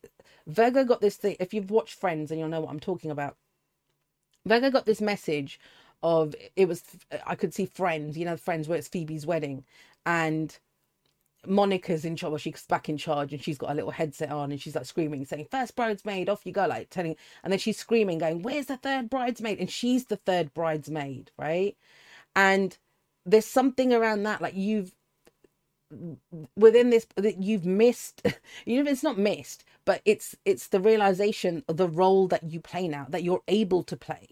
Virgo 0.46 0.84
got 0.84 1.00
this 1.00 1.16
thing. 1.16 1.34
If 1.40 1.52
you've 1.52 1.72
watched 1.72 1.94
Friends 1.94 2.30
and 2.30 2.38
you'll 2.38 2.48
know 2.48 2.60
what 2.60 2.70
I'm 2.70 2.78
talking 2.78 3.10
about, 3.10 3.36
Virgo 4.46 4.70
got 4.70 4.86
this 4.86 5.00
message 5.00 5.58
of 6.04 6.36
it 6.54 6.68
was, 6.68 6.84
I 7.26 7.34
could 7.34 7.52
see 7.52 7.66
Friends, 7.66 8.16
you 8.16 8.24
know, 8.24 8.36
Friends 8.36 8.68
where 8.68 8.78
it's 8.78 8.86
Phoebe's 8.86 9.26
wedding 9.26 9.64
and 10.06 10.56
Monica's 11.48 12.04
in 12.04 12.16
charge. 12.16 12.30
Well, 12.32 12.38
she's 12.38 12.64
back 12.66 12.88
in 12.88 12.98
charge 12.98 13.32
and 13.32 13.42
she's 13.42 13.58
got 13.58 13.72
a 13.72 13.74
little 13.74 13.92
headset 13.92 14.30
on 14.32 14.52
and 14.52 14.60
she's 14.60 14.76
like 14.76 14.86
screaming, 14.86 15.24
saying, 15.26 15.48
First 15.50 15.76
bridesmaid, 15.76 16.28
off 16.28 16.46
you 16.46 16.52
go, 16.52 16.66
like 16.66 16.90
telling, 16.90 17.16
and 17.44 17.52
then 17.52 17.58
she's 17.60 17.78
screaming, 17.78 18.18
going, 18.18 18.42
Where's 18.42 18.66
the 18.66 18.78
third 18.78 19.10
bridesmaid? 19.10 19.60
And 19.60 19.70
she's 19.70 20.06
the 20.06 20.16
third 20.16 20.54
bridesmaid, 20.54 21.32
right? 21.38 21.76
And 22.36 22.78
there's 23.26 23.46
something 23.46 23.92
around 23.94 24.24
that, 24.24 24.42
like 24.42 24.54
you've 24.56 24.92
within 26.56 26.90
this 26.90 27.06
that 27.16 27.42
you've 27.42 27.66
missed 27.66 28.22
you 28.66 28.82
know 28.82 28.90
it's 28.90 29.02
not 29.02 29.18
missed 29.18 29.64
but 29.86 30.02
it's 30.04 30.36
it's 30.44 30.68
the 30.68 30.80
realization 30.80 31.64
of 31.68 31.78
the 31.78 31.88
role 31.88 32.28
that 32.28 32.44
you 32.44 32.60
play 32.60 32.88
now 32.88 33.06
that 33.10 33.24
you're 33.24 33.42
able 33.48 33.82
to 33.84 33.96
play 33.96 34.28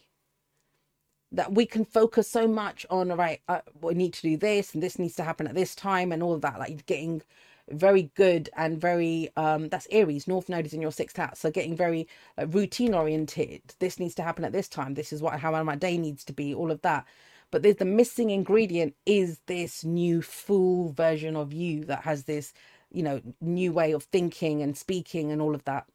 that 1.33 1.53
we 1.53 1.67
can 1.67 1.85
focus 1.85 2.29
so 2.31 2.47
much 2.47 2.87
on 2.91 3.09
right 3.11 3.41
uh, 3.49 3.61
we 3.81 3.95
need 3.95 4.13
to 4.13 4.23
do 4.23 4.37
this 4.37 4.75
and 4.75 4.83
this 4.83 4.99
needs 4.99 5.17
to 5.17 5.25
happen 5.25 5.47
at 5.47 5.55
this 5.55 5.75
time 5.75 6.13
and 6.13 6.23
all 6.23 6.35
of 6.35 6.41
that 6.43 6.59
like 6.59 6.87
getting 6.87 7.23
very 7.71 8.11
good 8.15 8.49
and 8.57 8.81
very 8.81 9.29
um 9.37 9.69
that's 9.69 9.89
aries 9.91 10.29
north 10.29 10.49
node 10.49 10.67
is 10.67 10.73
in 10.73 10.81
your 10.81 10.93
sixth 10.93 11.17
house 11.17 11.41
so 11.41 11.51
getting 11.51 11.77
very 11.77 12.07
uh, 12.39 12.47
routine 12.49 12.95
oriented. 12.95 13.63
This 13.79 13.99
needs 13.99 14.15
to 14.17 14.23
happen 14.23 14.45
at 14.45 14.53
this 14.53 14.69
time. 14.69 14.95
This 14.95 15.13
is 15.13 15.23
what 15.23 15.39
how 15.41 15.63
my 15.63 15.77
day 15.77 15.99
needs 15.99 16.25
to 16.25 16.33
be 16.33 16.55
all 16.55 16.71
of 16.71 16.83
that. 16.83 17.07
But 17.51 17.63
there's 17.63 17.77
the 17.77 17.85
missing 17.85 18.31
ingredient 18.31 18.95
is 19.07 19.41
this 19.47 19.85
new 19.85 20.23
full 20.23 20.91
version 20.93 21.37
of 21.37 21.53
you 21.53 21.85
that 21.85 22.03
has 22.03 22.25
this 22.25 22.53
you 22.91 23.03
know 23.03 23.21
new 23.41 23.73
way 23.73 23.93
of 23.93 24.05
thinking 24.05 24.63
and 24.63 24.77
speaking 24.77 25.33
and 25.33 25.41
all 25.41 25.55
of 25.55 25.65
that. 25.65 25.87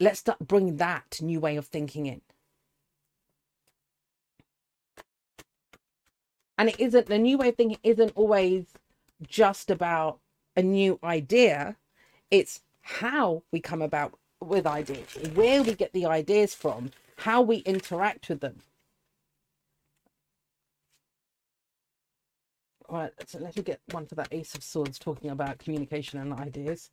Let's 0.00 0.20
start 0.20 0.38
bring 0.40 0.76
that 0.76 1.18
new 1.22 1.40
way 1.40 1.56
of 1.56 1.66
thinking 1.66 2.06
in 2.06 2.20
and 6.58 6.68
it 6.68 6.80
isn't 6.80 7.06
the 7.06 7.18
new 7.18 7.38
way 7.38 7.48
of 7.48 7.56
thinking 7.56 7.78
isn't 7.82 8.12
always 8.14 8.66
just 9.26 9.70
about 9.70 10.18
a 10.56 10.62
new 10.62 10.98
idea 11.02 11.76
it's 12.30 12.60
how 12.82 13.42
we 13.52 13.60
come 13.60 13.82
about 13.82 14.18
with 14.40 14.66
ideas 14.66 15.16
where 15.34 15.62
we 15.62 15.74
get 15.74 15.92
the 15.92 16.06
ideas 16.06 16.54
from 16.54 16.90
how 17.18 17.40
we 17.40 17.56
interact 17.58 18.28
with 18.28 18.40
them 18.40 18.56
All 22.88 22.98
right, 22.98 23.12
so 23.26 23.40
let 23.40 23.56
me 23.56 23.62
get 23.64 23.80
one 23.90 24.06
for 24.06 24.14
that 24.14 24.28
Ace 24.30 24.54
of 24.54 24.62
Swords 24.62 24.98
talking 24.98 25.30
about 25.30 25.58
communication 25.58 26.20
and 26.20 26.32
ideas. 26.32 26.90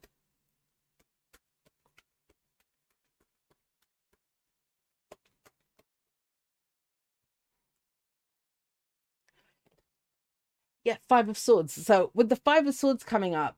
Yeah, 10.83 10.97
Five 11.07 11.29
of 11.29 11.37
Swords. 11.37 11.73
So 11.73 12.11
with 12.13 12.29
the 12.29 12.35
Five 12.35 12.67
of 12.67 12.75
Swords 12.75 13.03
coming 13.03 13.35
up, 13.35 13.57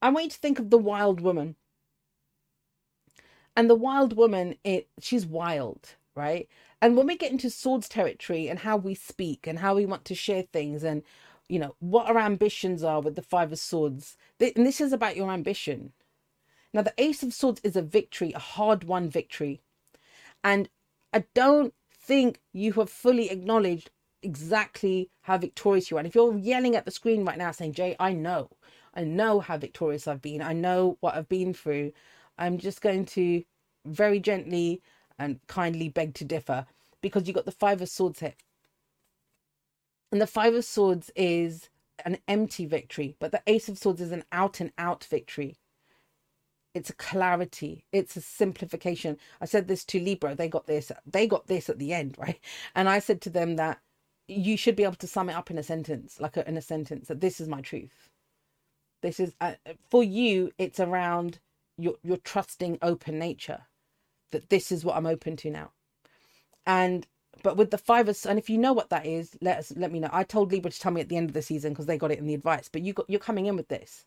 I 0.00 0.10
want 0.10 0.24
you 0.24 0.30
to 0.30 0.38
think 0.38 0.58
of 0.58 0.70
the 0.70 0.78
wild 0.78 1.20
woman. 1.20 1.56
And 3.56 3.70
the 3.70 3.74
wild 3.74 4.16
woman, 4.16 4.56
it 4.64 4.88
she's 5.00 5.26
wild, 5.26 5.94
right? 6.14 6.48
And 6.82 6.96
when 6.96 7.06
we 7.06 7.16
get 7.16 7.32
into 7.32 7.50
swords 7.50 7.88
territory 7.88 8.48
and 8.48 8.60
how 8.60 8.76
we 8.76 8.94
speak 8.94 9.46
and 9.46 9.58
how 9.58 9.74
we 9.74 9.86
want 9.86 10.04
to 10.06 10.14
share 10.14 10.42
things 10.42 10.84
and 10.84 11.02
you 11.48 11.58
know 11.58 11.74
what 11.78 12.06
our 12.06 12.18
ambitions 12.18 12.82
are 12.84 13.00
with 13.00 13.14
the 13.16 13.22
five 13.22 13.52
of 13.52 13.58
swords, 13.58 14.16
and 14.40 14.66
this 14.66 14.80
is 14.80 14.92
about 14.92 15.16
your 15.16 15.30
ambition. 15.30 15.92
Now 16.74 16.82
the 16.82 16.94
ace 16.98 17.22
of 17.22 17.32
swords 17.32 17.60
is 17.64 17.76
a 17.76 17.82
victory, 17.82 18.32
a 18.32 18.38
hard 18.38 18.84
won 18.84 19.08
victory. 19.08 19.62
And 20.44 20.68
I 21.12 21.24
don't 21.34 21.74
think 21.90 22.40
you 22.52 22.72
have 22.74 22.90
fully 22.90 23.30
acknowledged 23.30 23.90
exactly 24.26 25.08
how 25.22 25.38
victorious 25.38 25.90
you 25.90 25.96
are. 25.96 26.00
And 26.00 26.06
if 26.06 26.14
you're 26.14 26.36
yelling 26.36 26.76
at 26.76 26.84
the 26.84 26.90
screen 26.90 27.24
right 27.24 27.38
now 27.38 27.52
saying, 27.52 27.72
Jay, 27.72 27.96
I 27.98 28.12
know, 28.12 28.50
I 28.94 29.04
know 29.04 29.40
how 29.40 29.56
victorious 29.56 30.06
I've 30.06 30.20
been, 30.20 30.42
I 30.42 30.52
know 30.52 30.98
what 31.00 31.14
I've 31.14 31.28
been 31.28 31.54
through, 31.54 31.92
I'm 32.36 32.58
just 32.58 32.82
going 32.82 33.06
to 33.06 33.44
very 33.86 34.20
gently 34.20 34.82
and 35.18 35.40
kindly 35.46 35.88
beg 35.88 36.14
to 36.14 36.24
differ 36.24 36.66
because 37.00 37.26
you 37.26 37.32
got 37.32 37.46
the 37.46 37.52
Five 37.52 37.80
of 37.80 37.88
Swords 37.88 38.20
here. 38.20 38.34
And 40.12 40.20
the 40.20 40.26
Five 40.26 40.54
of 40.54 40.64
Swords 40.64 41.10
is 41.16 41.70
an 42.04 42.18
empty 42.28 42.66
victory, 42.66 43.16
but 43.18 43.32
the 43.32 43.42
Ace 43.46 43.68
of 43.68 43.78
Swords 43.78 44.00
is 44.00 44.12
an 44.12 44.24
out 44.32 44.60
and 44.60 44.72
out 44.76 45.04
victory. 45.04 45.56
It's 46.74 46.90
a 46.90 46.94
clarity, 46.94 47.86
it's 47.90 48.16
a 48.16 48.20
simplification. 48.20 49.16
I 49.40 49.46
said 49.46 49.66
this 49.66 49.82
to 49.86 50.00
Libra, 50.00 50.34
they 50.34 50.48
got 50.48 50.66
this, 50.66 50.92
they 51.06 51.26
got 51.26 51.46
this 51.46 51.70
at 51.70 51.78
the 51.78 51.94
end, 51.94 52.16
right? 52.18 52.38
And 52.74 52.88
I 52.88 52.98
said 52.98 53.22
to 53.22 53.30
them 53.30 53.56
that 53.56 53.78
you 54.28 54.56
should 54.56 54.76
be 54.76 54.84
able 54.84 54.94
to 54.96 55.06
sum 55.06 55.30
it 55.30 55.34
up 55.36 55.50
in 55.50 55.58
a 55.58 55.62
sentence, 55.62 56.20
like 56.20 56.36
a, 56.36 56.48
in 56.48 56.56
a 56.56 56.62
sentence, 56.62 57.08
that 57.08 57.20
this 57.20 57.40
is 57.40 57.48
my 57.48 57.60
truth. 57.60 58.10
This 59.02 59.20
is 59.20 59.34
uh, 59.40 59.54
for 59.90 60.04
you, 60.04 60.52
it's 60.58 60.80
around 60.80 61.40
your 61.78 61.96
your 62.02 62.18
trusting 62.18 62.78
open 62.82 63.18
nature 63.18 63.62
that 64.32 64.50
this 64.50 64.72
is 64.72 64.84
what 64.84 64.96
I'm 64.96 65.06
open 65.06 65.36
to 65.38 65.50
now. 65.50 65.72
And 66.66 67.06
but 67.42 67.56
with 67.56 67.70
the 67.70 67.78
five 67.78 68.08
of 68.08 68.18
and 68.28 68.38
if 68.38 68.50
you 68.50 68.58
know 68.58 68.72
what 68.72 68.90
that 68.90 69.06
is, 69.06 69.36
let 69.40 69.58
us 69.58 69.72
let 69.76 69.92
me 69.92 70.00
know. 70.00 70.10
I 70.12 70.24
told 70.24 70.52
Libra 70.52 70.70
to 70.70 70.80
tell 70.80 70.92
me 70.92 71.00
at 71.00 71.08
the 71.08 71.16
end 71.16 71.30
of 71.30 71.34
the 71.34 71.42
season 71.42 71.72
because 71.72 71.86
they 71.86 71.98
got 71.98 72.12
it 72.12 72.18
in 72.18 72.26
the 72.26 72.34
advice. 72.34 72.68
But 72.70 72.82
you 72.82 72.92
got 72.92 73.10
you're 73.10 73.20
coming 73.20 73.46
in 73.46 73.56
with 73.56 73.68
this. 73.68 74.06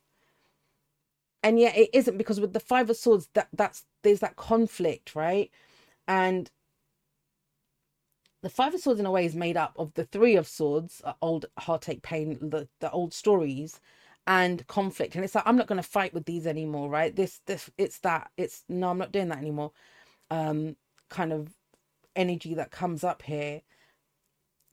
And 1.44 1.60
yet 1.60 1.78
it 1.78 1.90
isn't 1.94 2.18
because 2.18 2.40
with 2.40 2.54
the 2.54 2.60
five 2.60 2.90
of 2.90 2.98
swords 2.98 3.30
that 3.34 3.50
that's 3.54 3.86
there's 4.04 4.20
that 4.22 4.36
conflict, 4.38 5.16
right? 5.16 5.52
And 6.08 6.52
the 8.44 8.50
five 8.50 8.74
of 8.76 8.82
swords 8.82 9.00
in 9.00 9.06
a 9.08 9.12
way 9.12 9.26
is 9.26 9.36
made 9.36 9.58
up 9.58 9.74
of 9.78 9.94
the 9.96 10.06
three 10.06 10.36
of 10.38 10.48
swords, 10.48 11.02
uh, 11.06 11.14
old 11.22 11.48
heartache, 11.60 12.04
pain, 12.04 12.38
the, 12.42 12.70
the 12.82 12.92
old 12.92 13.14
stories, 13.14 13.80
and 14.28 14.68
conflict. 14.68 15.16
And 15.16 15.26
it's 15.26 15.36
like 15.36 15.46
I'm 15.48 15.58
not 15.58 15.68
going 15.68 15.82
to 15.82 15.90
fight 15.90 16.14
with 16.14 16.26
these 16.26 16.48
anymore, 16.48 16.90
right? 16.90 17.16
This 17.16 17.42
this 17.48 17.70
it's 17.78 18.00
that 18.02 18.32
it's 18.38 18.64
no, 18.70 18.90
I'm 18.92 19.00
not 19.00 19.12
doing 19.14 19.30
that 19.30 19.40
anymore 19.40 19.72
um, 20.32 20.78
kind 21.10 21.34
of 21.34 21.56
energy 22.16 22.54
that 22.56 22.72
comes 22.72 23.04
up 23.04 23.24
here. 23.24 23.62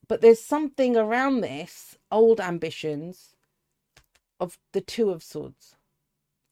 But 0.08 0.20
there's 0.22 0.42
something 0.42 0.96
around 0.96 1.40
this 1.42 1.98
old 2.12 2.40
ambitions 2.40 3.34
of 4.40 4.58
the 4.72 4.80
Two 4.82 5.10
of 5.10 5.22
Swords. 5.22 5.74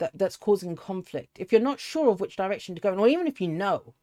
that, 0.00 0.12
that's 0.14 0.36
causing 0.36 0.76
conflict. 0.76 1.38
If 1.40 1.52
you're 1.52 1.60
not 1.60 1.80
sure 1.80 2.10
of 2.10 2.20
which 2.20 2.36
direction 2.36 2.76
to 2.76 2.82
go, 2.82 2.94
or 2.94 3.08
even 3.08 3.26
if 3.28 3.40
you 3.40 3.48
know, 3.48 3.94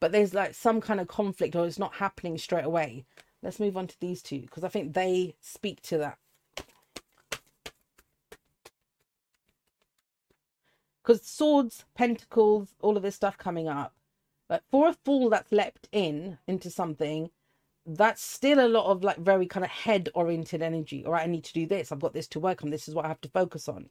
but 0.00 0.12
there's 0.12 0.34
like 0.34 0.54
some 0.54 0.80
kind 0.80 1.00
of 1.00 1.08
conflict 1.08 1.56
or 1.56 1.66
it's 1.66 1.78
not 1.78 1.94
happening 1.94 2.38
straight 2.38 2.64
away, 2.64 3.04
let's 3.42 3.60
move 3.60 3.76
on 3.76 3.86
to 3.86 4.00
these 4.00 4.22
two 4.22 4.40
because 4.40 4.64
I 4.64 4.68
think 4.68 4.94
they 4.94 5.34
speak 5.40 5.82
to 5.82 5.98
that. 5.98 6.18
Because 11.02 11.22
swords, 11.22 11.84
pentacles, 11.94 12.74
all 12.80 12.96
of 12.96 13.02
this 13.02 13.14
stuff 13.14 13.38
coming 13.38 13.66
up. 13.66 13.94
But 14.46 14.62
for 14.70 14.88
a 14.88 14.92
fool 15.04 15.30
that's 15.30 15.52
leapt 15.52 15.88
in 15.90 16.38
into 16.46 16.70
something, 16.70 17.30
that's 17.86 18.22
still 18.22 18.64
a 18.64 18.68
lot 18.68 18.86
of 18.86 19.02
like 19.02 19.16
very 19.16 19.46
kind 19.46 19.64
of 19.64 19.70
head 19.70 20.10
oriented 20.14 20.60
energy. 20.60 21.04
All 21.04 21.12
right, 21.12 21.22
I 21.22 21.30
need 21.30 21.44
to 21.44 21.52
do 21.52 21.66
this. 21.66 21.90
I've 21.90 22.00
got 22.00 22.12
this 22.12 22.28
to 22.28 22.40
work 22.40 22.62
on. 22.62 22.70
This 22.70 22.88
is 22.88 22.94
what 22.94 23.06
I 23.06 23.08
have 23.08 23.20
to 23.22 23.30
focus 23.30 23.68
on. 23.68 23.88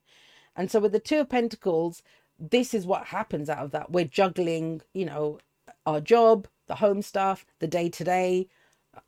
And 0.56 0.70
so 0.70 0.80
with 0.80 0.92
the 0.92 1.00
Two 1.00 1.20
of 1.20 1.30
Pentacles, 1.30 2.04
this 2.40 2.74
is 2.74 2.86
what 2.86 3.08
happens 3.08 3.50
out 3.50 3.66
of 3.66 3.72
that. 3.72 3.92
We're 3.92 4.06
juggling, 4.06 4.82
you 4.94 5.06
know, 5.06 5.40
our 5.88 6.02
job, 6.02 6.48
the 6.68 6.76
home 6.76 7.02
stuff, 7.02 7.46
the 7.60 7.68
day 7.68 7.90
to 7.90 8.06
day. 8.06 8.50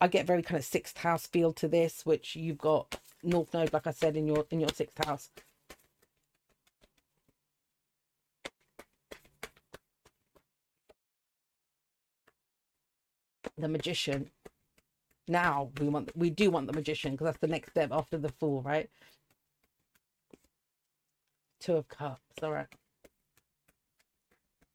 I 0.01 0.07
get 0.07 0.27
very 0.27 0.43
kind 0.43 0.57
of 0.57 0.65
sixth 0.65 0.99
house 0.99 1.27
feel 1.27 1.53
to 1.53 1.67
this, 1.67 2.05
which 2.05 2.35
you've 2.35 2.57
got 2.59 2.99
North 3.23 3.53
Node, 3.53 3.73
like 3.73 3.87
I 3.87 3.91
said, 3.91 4.17
in 4.17 4.27
your 4.27 4.45
in 4.51 4.61
your 4.61 4.69
sixth 4.69 5.05
house. 5.05 5.29
The 13.57 13.67
magician. 13.67 14.31
Now 15.27 15.71
we 15.79 15.89
want 15.89 16.11
we 16.15 16.29
do 16.31 16.51
want 16.51 16.67
the 16.67 16.73
magician 16.73 17.11
because 17.13 17.25
that's 17.25 17.39
the 17.39 17.47
next 17.47 17.71
step 17.71 17.91
after 17.91 18.17
the 18.17 18.29
fool, 18.29 18.61
right? 18.63 18.89
Two 21.59 21.75
of 21.77 21.89
Cups. 21.89 22.21
All 22.43 22.51
right. 22.51 22.67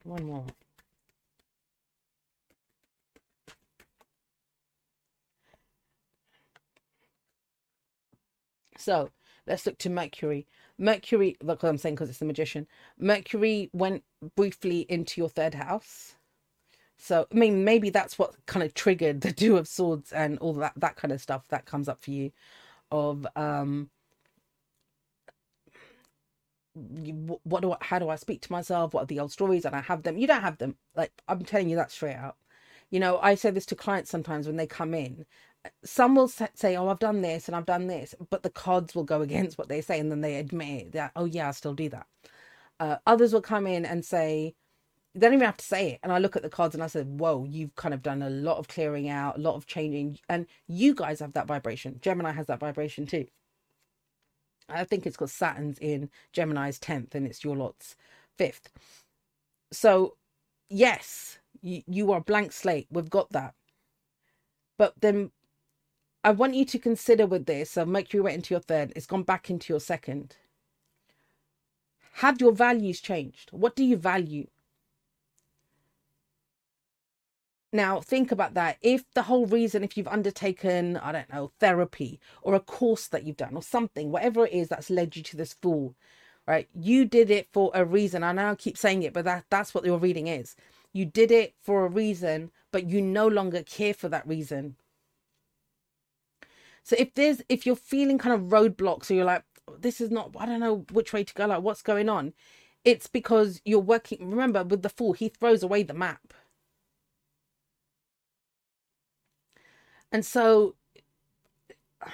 One 0.04 0.24
more. 0.26 0.46
So 8.78 9.10
let's 9.46 9.66
look 9.66 9.78
to 9.78 9.90
Mercury. 9.90 10.46
Mercury, 10.78 11.36
look 11.42 11.62
what 11.62 11.68
I'm 11.70 11.78
saying 11.78 11.96
because 11.96 12.10
it's 12.10 12.18
the 12.18 12.24
magician. 12.26 12.66
Mercury 12.98 13.70
went 13.72 14.04
briefly 14.36 14.86
into 14.88 15.20
your 15.20 15.28
third 15.30 15.54
house. 15.54 16.16
So 16.98 17.26
I 17.32 17.34
mean, 17.36 17.64
maybe 17.64 17.90
that's 17.90 18.18
what 18.18 18.34
kind 18.46 18.64
of 18.64 18.74
triggered 18.74 19.20
the 19.22 19.32
Two 19.34 19.56
of 19.56 19.68
Swords 19.68 20.12
and 20.12 20.38
all 20.38 20.54
that 20.54 20.74
that 20.76 20.96
kind 20.96 21.12
of 21.12 21.20
stuff 21.20 21.48
that 21.48 21.66
comes 21.66 21.88
up 21.88 22.00
for 22.00 22.10
you, 22.12 22.32
of 22.90 23.26
um, 23.36 23.90
what 27.44 27.62
do 27.62 27.72
I, 27.72 27.76
how 27.80 27.98
do 27.98 28.08
I 28.08 28.16
speak 28.16 28.40
to 28.42 28.52
myself? 28.52 28.94
What 28.94 29.04
are 29.04 29.06
the 29.06 29.20
old 29.20 29.32
stories? 29.32 29.64
And 29.64 29.76
I 29.76 29.80
have 29.82 30.02
them. 30.02 30.18
You 30.18 30.26
don't 30.26 30.42
have 30.42 30.58
them. 30.58 30.76
Like 30.96 31.12
I'm 31.28 31.44
telling 31.44 31.68
you 31.68 31.76
that 31.76 31.92
straight 31.92 32.16
out. 32.16 32.36
You 32.90 33.00
know, 33.00 33.18
I 33.22 33.34
say 33.36 33.50
this 33.50 33.66
to 33.66 33.76
clients 33.76 34.10
sometimes 34.10 34.46
when 34.46 34.56
they 34.56 34.66
come 34.66 34.94
in. 34.94 35.26
Some 35.84 36.14
will 36.16 36.28
say, 36.28 36.76
"Oh, 36.76 36.88
I've 36.88 36.98
done 37.00 37.22
this 37.22 37.48
and 37.48 37.56
I've 37.56 37.66
done 37.66 37.86
this," 37.88 38.14
but 38.30 38.42
the 38.42 38.50
cards 38.50 38.94
will 38.94 39.04
go 39.04 39.22
against 39.22 39.58
what 39.58 39.68
they 39.68 39.80
say, 39.80 40.00
and 40.00 40.10
then 40.10 40.20
they 40.22 40.36
admit 40.36 40.92
that, 40.92 41.12
"Oh, 41.16 41.24
yeah, 41.26 41.48
I 41.48 41.52
still 41.52 41.74
do 41.74 41.88
that." 41.90 42.06
Uh, 42.80 42.96
others 43.06 43.32
will 43.32 43.42
come 43.42 43.66
in 43.66 43.84
and 43.86 44.04
say, 44.04 44.54
they 45.14 45.20
don't 45.26 45.34
even 45.34 45.46
have 45.46 45.56
to 45.58 45.64
say 45.64 45.92
it. 45.92 46.00
And 46.02 46.12
I 46.12 46.18
look 46.18 46.36
at 46.36 46.42
the 46.42 46.50
cards 46.50 46.74
and 46.74 46.82
I 46.82 46.88
said, 46.88 47.20
Whoa, 47.20 47.44
you've 47.48 47.74
kind 47.76 47.94
of 47.94 48.02
done 48.02 48.22
a 48.22 48.30
lot 48.30 48.58
of 48.58 48.68
clearing 48.68 49.08
out, 49.08 49.38
a 49.38 49.40
lot 49.40 49.54
of 49.56 49.66
changing. 49.66 50.18
And 50.28 50.46
you 50.66 50.94
guys 50.94 51.20
have 51.20 51.34
that 51.34 51.46
vibration. 51.46 51.98
Gemini 52.02 52.32
has 52.32 52.46
that 52.46 52.60
vibration 52.60 53.06
too. 53.06 53.26
I 54.68 54.84
think 54.84 55.06
it's 55.06 55.16
because 55.16 55.32
Saturn's 55.32 55.78
in 55.78 56.10
Gemini's 56.32 56.78
10th 56.80 57.14
and 57.14 57.26
it's 57.26 57.44
your 57.44 57.56
lot's 57.56 57.96
5th. 58.38 58.68
So, 59.72 60.16
yes, 60.70 61.38
you, 61.62 61.82
you 61.86 62.12
are 62.12 62.20
blank 62.20 62.52
slate. 62.52 62.88
We've 62.90 63.10
got 63.10 63.30
that. 63.32 63.54
But 64.78 64.94
then 65.00 65.30
I 66.24 66.32
want 66.32 66.54
you 66.54 66.64
to 66.66 66.78
consider 66.80 67.26
with 67.26 67.46
this 67.46 67.72
so 67.72 67.86
Mercury 67.86 68.22
went 68.22 68.36
into 68.36 68.54
your 68.54 68.60
third, 68.62 68.92
it's 68.96 69.06
gone 69.06 69.24
back 69.24 69.50
into 69.50 69.72
your 69.72 69.80
second. 69.80 70.36
Have 72.14 72.40
your 72.40 72.52
values 72.52 73.00
changed? 73.00 73.50
What 73.52 73.76
do 73.76 73.84
you 73.84 73.96
value? 73.96 74.48
Now, 77.72 78.00
think 78.00 78.32
about 78.32 78.54
that. 78.54 78.78
If 78.82 79.04
the 79.14 79.22
whole 79.22 79.46
reason, 79.46 79.84
if 79.84 79.96
you've 79.96 80.08
undertaken, 80.08 80.96
I 80.96 81.12
don't 81.12 81.32
know, 81.32 81.52
therapy 81.60 82.20
or 82.42 82.54
a 82.54 82.60
course 82.60 83.08
that 83.08 83.24
you've 83.26 83.36
done 83.36 83.56
or 83.56 83.62
something, 83.62 84.12
whatever 84.12 84.46
it 84.46 84.52
is 84.52 84.68
that's 84.68 84.90
led 84.90 85.16
you 85.16 85.22
to 85.24 85.36
this 85.36 85.54
fall, 85.54 85.94
right? 86.48 86.68
You 86.74 87.04
did 87.04 87.30
it 87.30 87.48
for 87.52 87.70
a 87.74 87.84
reason. 87.84 88.22
I 88.24 88.32
know 88.32 88.50
I 88.50 88.54
keep 88.56 88.78
saying 88.78 89.02
it, 89.04 89.12
but 89.12 89.24
that, 89.26 89.44
that's 89.50 89.74
what 89.74 89.84
your 89.84 89.98
reading 89.98 90.28
is. 90.28 90.56
You 90.92 91.04
did 91.06 91.32
it 91.32 91.54
for 91.62 91.84
a 91.84 91.90
reason, 91.90 92.52
but 92.72 92.88
you 92.88 93.02
no 93.02 93.28
longer 93.28 93.62
care 93.64 93.94
for 93.94 94.08
that 94.08 94.26
reason. 94.26 94.76
So 96.84 96.96
if 96.98 97.14
there's, 97.16 97.42
if 97.50 97.66
you're 97.66 97.76
feeling 97.76 98.18
kind 98.18 98.34
of 98.34 98.50
roadblocks 98.50 99.10
or 99.10 99.14
you're 99.14 99.26
like, 99.26 99.44
this 99.80 100.00
is 100.00 100.10
not, 100.12 100.32
I 100.38 100.46
don't 100.46 100.60
know 100.60 100.86
which 100.92 101.12
way 101.14 101.24
to 101.24 101.34
go, 101.34 101.46
like 101.46 101.62
what's 101.62 101.82
going 101.82 102.08
on, 102.10 102.34
it's 102.84 103.08
because 103.08 103.62
you're 103.66 103.80
working. 103.80 104.30
Remember, 104.30 104.64
with 104.64 104.82
the 104.82 104.90
fool, 104.90 105.14
he 105.14 105.28
throws 105.30 105.62
away 105.64 105.84
the 105.84 105.94
map 105.94 106.20
And 110.12 110.24
so 110.24 110.76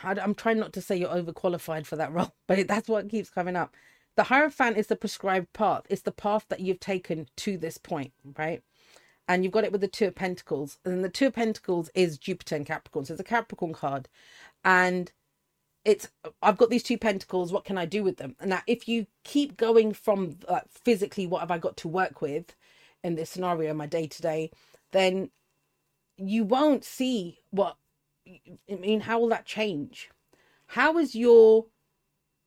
I'm 0.05 0.35
trying 0.35 0.59
not 0.59 0.73
to 0.75 0.83
say 0.83 0.97
you're 0.97 1.11
overqualified 1.11 1.87
for 1.87 1.97
that 1.97 2.13
role, 2.15 2.35
but 2.47 2.67
that's 2.69 2.89
what 2.89 3.11
keeps 3.11 3.31
coming 3.31 3.57
up. 3.57 3.75
The 4.17 4.25
Hierophant 4.25 4.77
is 4.79 4.89
the 4.89 4.97
prescribed 4.97 5.53
path. 5.55 5.85
It's 5.91 6.03
the 6.03 6.13
path 6.13 6.47
that 6.51 6.61
you've 6.61 6.81
taken 6.81 7.29
to 7.39 7.59
this 7.59 7.79
point, 7.79 8.13
right? 8.39 8.63
And 9.29 9.45
you've 9.45 9.53
got 9.53 9.65
it 9.65 9.73
with 9.73 9.83
the 9.83 9.89
Two 9.89 10.09
of 10.09 10.17
Pentacles. 10.17 10.79
And 10.85 11.05
the 11.05 11.09
Two 11.11 11.29
of 11.29 11.35
Pentacles 11.35 11.91
is 11.95 12.19
Jupiter 12.19 12.57
and 12.57 12.67
Capricorn. 12.67 13.07
So 13.07 13.15
it's 13.15 13.21
a 13.21 13.25
Capricorn 13.25 13.75
card. 13.75 14.09
And 14.65 15.13
it's, 15.85 16.09
I've 16.43 16.59
got 16.59 16.71
these 16.71 16.83
two 16.83 16.99
pentacles. 16.99 17.53
What 17.53 17.65
can 17.65 17.79
I 17.79 17.87
do 17.87 18.03
with 18.03 18.19
them? 18.19 18.37
And 18.41 18.51
now, 18.51 18.61
if 18.67 18.89
you 18.89 19.07
keep 19.25 19.57
going 19.57 19.93
from 19.93 20.37
uh, 20.49 20.61
physically, 20.69 21.27
what 21.27 21.41
have 21.41 21.51
I 21.51 21.59
got 21.59 21.77
to 21.79 21.89
work 21.89 22.21
with 22.21 22.55
in 23.03 23.15
this 23.15 23.31
scenario, 23.31 23.73
my 23.75 23.87
day 23.87 24.07
to 24.07 24.23
day, 24.23 24.51
then 24.93 25.31
you 26.17 26.45
won't 26.45 26.85
see 26.85 27.39
what 27.51 27.77
I 28.71 28.75
mean, 28.77 29.01
how 29.01 29.19
will 29.19 29.29
that 29.29 29.47
change? 29.47 30.11
How 30.69 30.99
is 30.99 31.15
your 31.15 31.67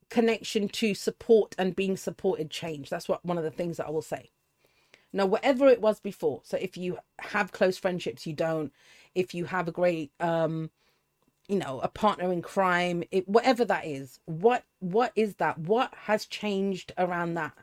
connection 0.10 0.68
to 0.70 0.94
support 0.94 1.56
and 1.58 1.76
being 1.76 1.98
supported 1.98 2.50
change? 2.50 2.90
That's 2.90 3.10
what 3.10 3.26
one 3.26 3.38
of 3.38 3.44
the 3.44 3.52
things 3.52 3.78
that 3.78 3.88
I 3.88 3.92
will 3.92 4.02
say. 4.02 4.32
Now, 5.12 5.26
whatever 5.26 5.68
it 5.68 5.82
was 5.82 6.00
before, 6.00 6.42
so 6.44 6.58
if 6.58 6.78
you 6.78 6.98
have 7.20 7.52
close 7.52 7.78
friendships, 7.78 8.26
you 8.26 8.34
don't. 8.34 8.72
If 9.14 9.34
you 9.34 9.46
have 9.46 9.68
a 9.68 9.72
great, 9.72 10.12
um, 10.20 10.72
you 11.48 11.58
know, 11.58 11.80
a 11.82 11.88
partner 11.88 12.32
in 12.32 12.42
crime, 12.42 13.04
it, 13.12 13.28
whatever 13.28 13.66
that 13.66 13.86
is, 13.86 14.20
what 14.26 14.64
what 14.80 15.12
is 15.16 15.36
that? 15.36 15.58
What 15.60 15.94
has 16.04 16.26
changed 16.26 16.94
around 16.98 17.34
that? 17.36 17.54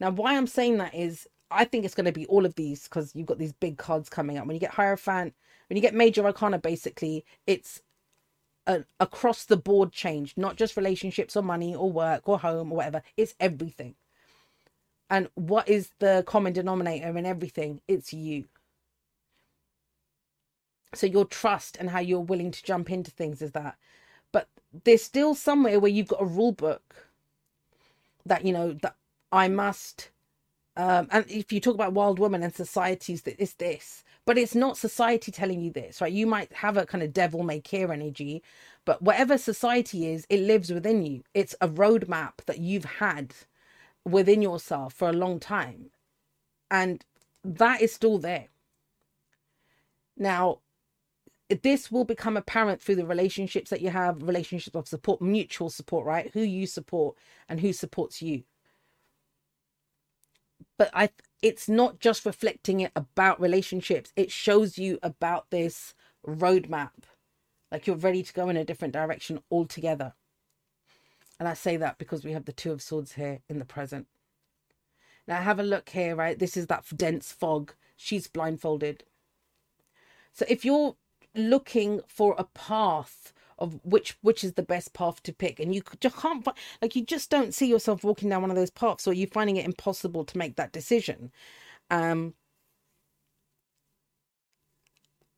Now, 0.00 0.10
why 0.10 0.36
I'm 0.36 0.46
saying 0.46 0.78
that 0.78 0.94
is, 0.94 1.26
I 1.50 1.64
think 1.64 1.84
it's 1.84 1.94
going 1.94 2.06
to 2.06 2.12
be 2.12 2.26
all 2.26 2.44
of 2.44 2.54
these 2.56 2.84
because 2.84 3.14
you've 3.14 3.26
got 3.26 3.38
these 3.38 3.52
big 3.54 3.78
cards 3.78 4.08
coming 4.08 4.38
up. 4.38 4.46
When 4.46 4.54
you 4.54 4.60
get 4.60 4.72
Hierophant, 4.72 5.34
when 5.68 5.76
you 5.76 5.82
get 5.82 5.94
major 5.94 6.24
arcana, 6.26 6.58
basically, 6.58 7.24
it's 7.46 7.82
an 8.66 8.84
across 9.00 9.44
the 9.44 9.56
board 9.56 9.92
change, 9.92 10.34
not 10.36 10.56
just 10.56 10.76
relationships 10.76 11.36
or 11.36 11.42
money 11.42 11.74
or 11.74 11.90
work 11.90 12.28
or 12.28 12.38
home 12.38 12.72
or 12.72 12.76
whatever. 12.76 13.02
It's 13.16 13.34
everything. 13.40 13.94
And 15.08 15.28
what 15.34 15.68
is 15.68 15.90
the 16.00 16.24
common 16.26 16.52
denominator 16.52 17.16
in 17.16 17.26
everything? 17.26 17.80
It's 17.88 18.12
you. 18.12 18.46
So 20.94 21.06
your 21.06 21.24
trust 21.24 21.76
and 21.78 21.90
how 21.90 22.00
you're 22.00 22.20
willing 22.20 22.50
to 22.50 22.62
jump 22.64 22.90
into 22.90 23.10
things 23.10 23.42
is 23.42 23.52
that. 23.52 23.76
But 24.32 24.48
there's 24.84 25.02
still 25.02 25.34
somewhere 25.34 25.80
where 25.80 25.90
you've 25.90 26.08
got 26.08 26.22
a 26.22 26.26
rule 26.26 26.52
book 26.52 27.08
that, 28.24 28.44
you 28.44 28.52
know, 28.52 28.72
that 28.82 28.96
I 29.32 29.48
must. 29.48 30.10
Um, 30.76 31.08
and 31.10 31.24
if 31.28 31.52
you 31.52 31.60
talk 31.60 31.74
about 31.74 31.92
wild 31.92 32.18
women 32.18 32.42
and 32.42 32.54
societies, 32.54 33.22
that 33.22 33.40
it's 33.40 33.54
this 33.54 34.04
but 34.26 34.36
it's 34.36 34.56
not 34.56 34.76
society 34.76 35.30
telling 35.30 35.60
you 35.60 35.70
this, 35.70 36.00
right? 36.00 36.12
You 36.12 36.26
might 36.26 36.52
have 36.52 36.76
a 36.76 36.84
kind 36.84 37.02
of 37.02 37.12
devil 37.12 37.44
may 37.44 37.60
care 37.60 37.92
energy, 37.92 38.42
but 38.84 39.00
whatever 39.00 39.38
society 39.38 40.08
is, 40.08 40.26
it 40.28 40.40
lives 40.40 40.70
within 40.70 41.06
you. 41.06 41.22
It's 41.32 41.54
a 41.60 41.68
roadmap 41.68 42.44
that 42.46 42.58
you've 42.58 42.84
had 42.84 43.32
within 44.04 44.42
yourself 44.42 44.92
for 44.92 45.08
a 45.08 45.12
long 45.12 45.38
time. 45.38 45.90
And 46.70 47.04
that 47.44 47.80
is 47.80 47.94
still 47.94 48.18
there. 48.18 48.48
Now, 50.16 50.58
this 51.50 51.92
will 51.92 52.04
become 52.04 52.36
apparent 52.36 52.82
through 52.82 52.96
the 52.96 53.06
relationships 53.06 53.70
that 53.70 53.82
you 53.82 53.90
have, 53.90 54.22
relationships 54.22 54.76
of 54.76 54.88
support, 54.88 55.22
mutual 55.22 55.70
support, 55.70 56.06
right? 56.06 56.30
Who 56.34 56.42
you 56.42 56.66
support 56.66 57.16
and 57.48 57.60
who 57.60 57.72
supports 57.72 58.22
you. 58.22 58.44
But 60.78 60.90
I 60.94 61.10
it's 61.42 61.68
not 61.68 62.00
just 62.00 62.26
reflecting 62.26 62.80
it 62.80 62.92
about 62.96 63.40
relationships 63.40 64.12
it 64.16 64.30
shows 64.32 64.78
you 64.78 64.98
about 65.02 65.50
this 65.50 65.94
roadmap 66.26 66.90
like 67.72 67.86
you're 67.86 67.96
ready 67.96 68.22
to 68.22 68.32
go 68.34 68.48
in 68.48 68.56
a 68.56 68.64
different 68.64 68.94
direction 68.94 69.40
altogether 69.50 70.14
and 71.40 71.48
i 71.48 71.54
say 71.54 71.76
that 71.76 71.98
because 71.98 72.24
we 72.24 72.32
have 72.32 72.46
the 72.46 72.52
two 72.52 72.72
of 72.72 72.82
swords 72.82 73.12
here 73.14 73.40
in 73.48 73.58
the 73.58 73.66
present 73.66 74.06
Now 75.28 75.42
have 75.42 75.60
a 75.60 75.64
look 75.64 75.90
here, 75.90 76.16
right? 76.16 76.38
This 76.38 76.56
is 76.58 76.68
that 76.68 76.84
dense 76.96 77.32
fog. 77.32 77.74
She's 77.96 78.28
blindfolded. 78.28 79.04
So 80.32 80.46
if 80.48 80.64
you're 80.64 80.96
looking 81.36 82.00
for 82.08 82.34
a 82.38 82.44
path 82.44 83.32
of 83.58 83.80
which 83.84 84.16
which 84.22 84.44
is 84.44 84.52
the 84.54 84.62
best 84.62 84.92
path 84.94 85.22
to 85.22 85.32
pick. 85.32 85.60
And 85.60 85.74
you 85.74 85.82
just 86.00 86.16
can't 86.16 86.44
find, 86.44 86.56
like 86.82 86.94
you 86.96 87.04
just 87.04 87.30
don't 87.30 87.54
see 87.54 87.66
yourself 87.66 88.04
walking 88.04 88.28
down 88.28 88.42
one 88.42 88.50
of 88.50 88.56
those 88.56 88.70
paths 88.70 89.06
or 89.06 89.12
you're 89.14 89.28
finding 89.28 89.56
it 89.56 89.64
impossible 89.64 90.24
to 90.24 90.38
make 90.38 90.56
that 90.56 90.72
decision. 90.72 91.32
Um 91.90 92.34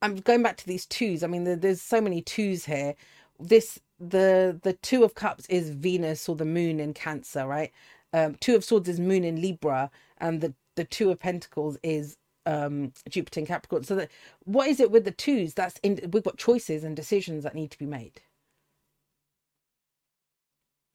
i'm 0.02 0.16
going 0.16 0.42
back 0.42 0.56
to 0.58 0.66
these 0.66 0.86
twos. 0.86 1.22
I 1.22 1.26
mean 1.28 1.44
there's 1.60 1.82
so 1.82 2.00
many 2.00 2.22
twos 2.22 2.64
here. 2.64 2.94
This 3.40 3.78
the 4.00 4.58
the 4.62 4.74
two 4.74 5.04
of 5.04 5.14
cups 5.14 5.46
is 5.46 5.70
venus 5.70 6.28
or 6.28 6.36
the 6.36 6.44
moon 6.44 6.80
in 6.80 6.94
cancer 6.94 7.46
right? 7.46 7.72
Um 8.12 8.36
two 8.36 8.56
of 8.56 8.64
swords 8.64 8.88
is 8.88 9.00
moon 9.00 9.24
in 9.24 9.40
libra 9.40 9.90
and 10.18 10.40
the 10.40 10.54
the 10.76 10.84
two 10.84 11.10
of 11.10 11.18
pentacles 11.20 11.76
is 11.82 12.16
um 12.48 12.92
Jupiter 13.08 13.40
and 13.40 13.48
Capricorn. 13.48 13.84
So 13.84 13.96
that 13.96 14.10
what 14.44 14.68
is 14.68 14.80
it 14.80 14.90
with 14.90 15.04
the 15.04 15.12
twos? 15.12 15.54
That's 15.54 15.78
in 15.82 16.00
we've 16.12 16.24
got 16.24 16.38
choices 16.38 16.84
and 16.84 16.96
decisions 16.96 17.44
that 17.44 17.54
need 17.54 17.70
to 17.72 17.78
be 17.78 17.86
made. 17.86 18.22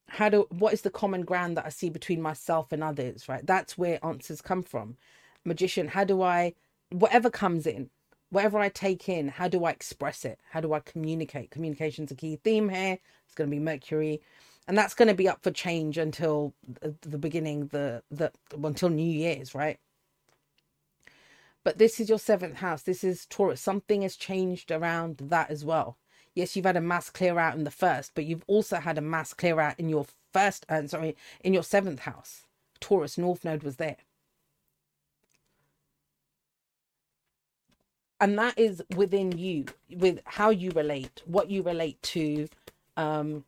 How 0.10 0.30
do 0.30 0.48
what 0.50 0.74
is 0.74 0.82
the 0.82 0.90
common 0.92 1.24
ground 1.24 1.58
that 1.58 1.66
I 1.66 1.70
see 1.70 1.90
between 1.90 2.22
myself 2.22 2.72
and 2.72 2.84
others, 2.84 3.30
right? 3.30 3.46
That's 3.46 3.78
where 3.78 4.04
answers 4.06 4.42
come 4.42 4.64
from. 4.64 4.98
Magician, 5.46 5.90
how 5.90 6.04
do 6.06 6.22
I 6.22 6.56
whatever 6.92 7.30
comes 7.30 7.68
in, 7.68 7.90
whatever 8.30 8.60
I 8.60 8.70
take 8.70 9.10
in, 9.10 9.30
how 9.30 9.48
do 9.48 9.66
I 9.66 9.72
express 9.72 10.26
it? 10.26 10.40
How 10.52 10.62
do 10.62 10.74
I 10.74 10.80
communicate? 10.82 11.52
Communication's 11.52 12.12
a 12.12 12.16
key 12.16 12.38
theme 12.44 12.70
here. 12.70 13.00
It's 13.26 13.36
going 13.36 13.50
to 13.50 13.56
be 13.56 13.60
Mercury. 13.60 14.22
And 14.68 14.78
that's 14.78 14.94
going 14.96 15.10
to 15.10 15.16
be 15.16 15.28
up 15.30 15.44
for 15.44 15.52
change 15.52 15.98
until 15.98 16.54
the 17.02 17.18
beginning, 17.18 17.68
the 17.68 18.04
the 18.12 18.32
until 18.64 18.90
New 18.90 19.12
Year's, 19.12 19.54
right? 19.56 19.80
But 21.64 21.78
this 21.78 22.00
is 22.00 22.10
your 22.10 22.20
seventh 22.20 22.56
house. 22.58 22.82
This 22.84 23.04
is 23.04 23.26
Taurus. 23.26 23.62
Something 23.62 24.02
has 24.02 24.16
changed 24.16 24.72
around 24.72 25.18
that 25.18 25.50
as 25.50 25.64
well. 25.64 25.98
Yes, 26.36 26.56
you've 26.56 26.66
had 26.66 26.78
a 26.78 26.82
mass 26.82 27.10
clear 27.10 27.38
out 27.38 27.56
in 27.56 27.64
the 27.64 27.72
first, 27.72 28.12
but 28.16 28.26
you've 28.26 28.44
also 28.48 28.78
had 28.78 28.98
a 28.98 29.02
mass 29.02 29.34
clear 29.34 29.60
out 29.60 29.80
in 29.80 29.88
your 29.88 30.06
first, 30.32 30.66
uh, 30.68 30.86
sorry, 30.88 31.16
in 31.42 31.54
your 31.54 31.64
seventh 31.64 32.00
house. 32.00 32.48
Taurus 32.80 33.18
North 33.18 33.46
Node 33.46 33.64
was 33.64 33.78
there. 33.78 33.98
And 38.20 38.38
that 38.40 38.58
is 38.58 38.82
within 38.96 39.38
you, 39.38 39.66
with 39.96 40.22
how 40.26 40.50
you 40.50 40.72
relate, 40.72 41.22
what 41.26 41.50
you 41.50 41.62
relate 41.62 42.02
to, 42.04 42.48
um, 42.98 43.44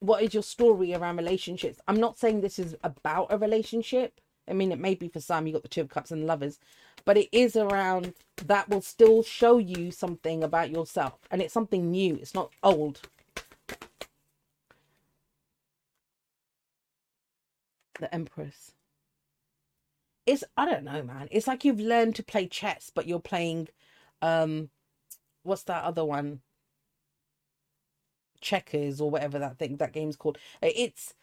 what 0.00 0.22
is 0.22 0.34
your 0.34 0.42
story 0.42 0.94
around 0.94 1.16
relationships. 1.16 1.80
I'm 1.88 2.00
not 2.00 2.18
saying 2.18 2.40
this 2.40 2.58
is 2.58 2.76
about 2.82 3.28
a 3.30 3.38
relationship. 3.38 4.20
I 4.48 4.52
mean, 4.52 4.72
it 4.72 4.78
may 4.78 4.94
be 4.94 5.08
for 5.08 5.20
some, 5.20 5.46
you 5.46 5.52
got 5.52 5.62
the 5.62 5.68
Two 5.68 5.80
of 5.80 5.88
Cups 5.88 6.10
and 6.10 6.26
Lovers, 6.26 6.58
but 7.04 7.16
it 7.16 7.28
is 7.32 7.56
around 7.56 8.14
that 8.44 8.68
will 8.68 8.80
still 8.80 9.22
show 9.22 9.58
you 9.58 9.90
something 9.90 10.44
about 10.44 10.70
yourself. 10.70 11.18
And 11.30 11.42
it's 11.42 11.54
something 11.54 11.90
new, 11.90 12.16
it's 12.16 12.34
not 12.34 12.52
old. 12.62 13.00
The 17.98 18.14
Empress. 18.14 18.72
It's, 20.26 20.44
I 20.56 20.66
don't 20.66 20.84
know, 20.84 21.02
man. 21.02 21.28
It's 21.30 21.46
like 21.46 21.64
you've 21.64 21.80
learned 21.80 22.16
to 22.16 22.22
play 22.22 22.46
chess, 22.46 22.90
but 22.94 23.06
you're 23.06 23.20
playing, 23.20 23.68
um, 24.20 24.70
what's 25.44 25.62
that 25.64 25.84
other 25.84 26.04
one? 26.04 26.40
Checkers 28.40 29.00
or 29.00 29.10
whatever 29.10 29.38
that 29.38 29.58
thing, 29.58 29.76
that 29.76 29.92
game's 29.92 30.16
called. 30.16 30.38
It's, 30.60 31.14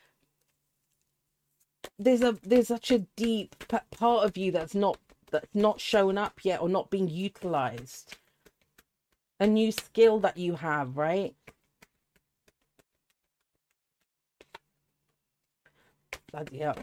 there's 1.99 2.21
a 2.21 2.37
there's 2.43 2.67
such 2.67 2.91
a 2.91 2.99
deep 3.15 3.55
part 3.67 4.25
of 4.25 4.37
you 4.37 4.51
that's 4.51 4.75
not 4.75 4.97
that's 5.31 5.53
not 5.53 5.79
shown 5.81 6.17
up 6.17 6.39
yet 6.43 6.61
or 6.61 6.69
not 6.69 6.89
being 6.89 7.07
utilized. 7.09 8.17
A 9.39 9.47
new 9.47 9.71
skill 9.71 10.19
that 10.19 10.37
you 10.37 10.55
have 10.55 10.97
right? 10.97 11.35
Bloody 16.31 16.57
hell. 16.59 16.77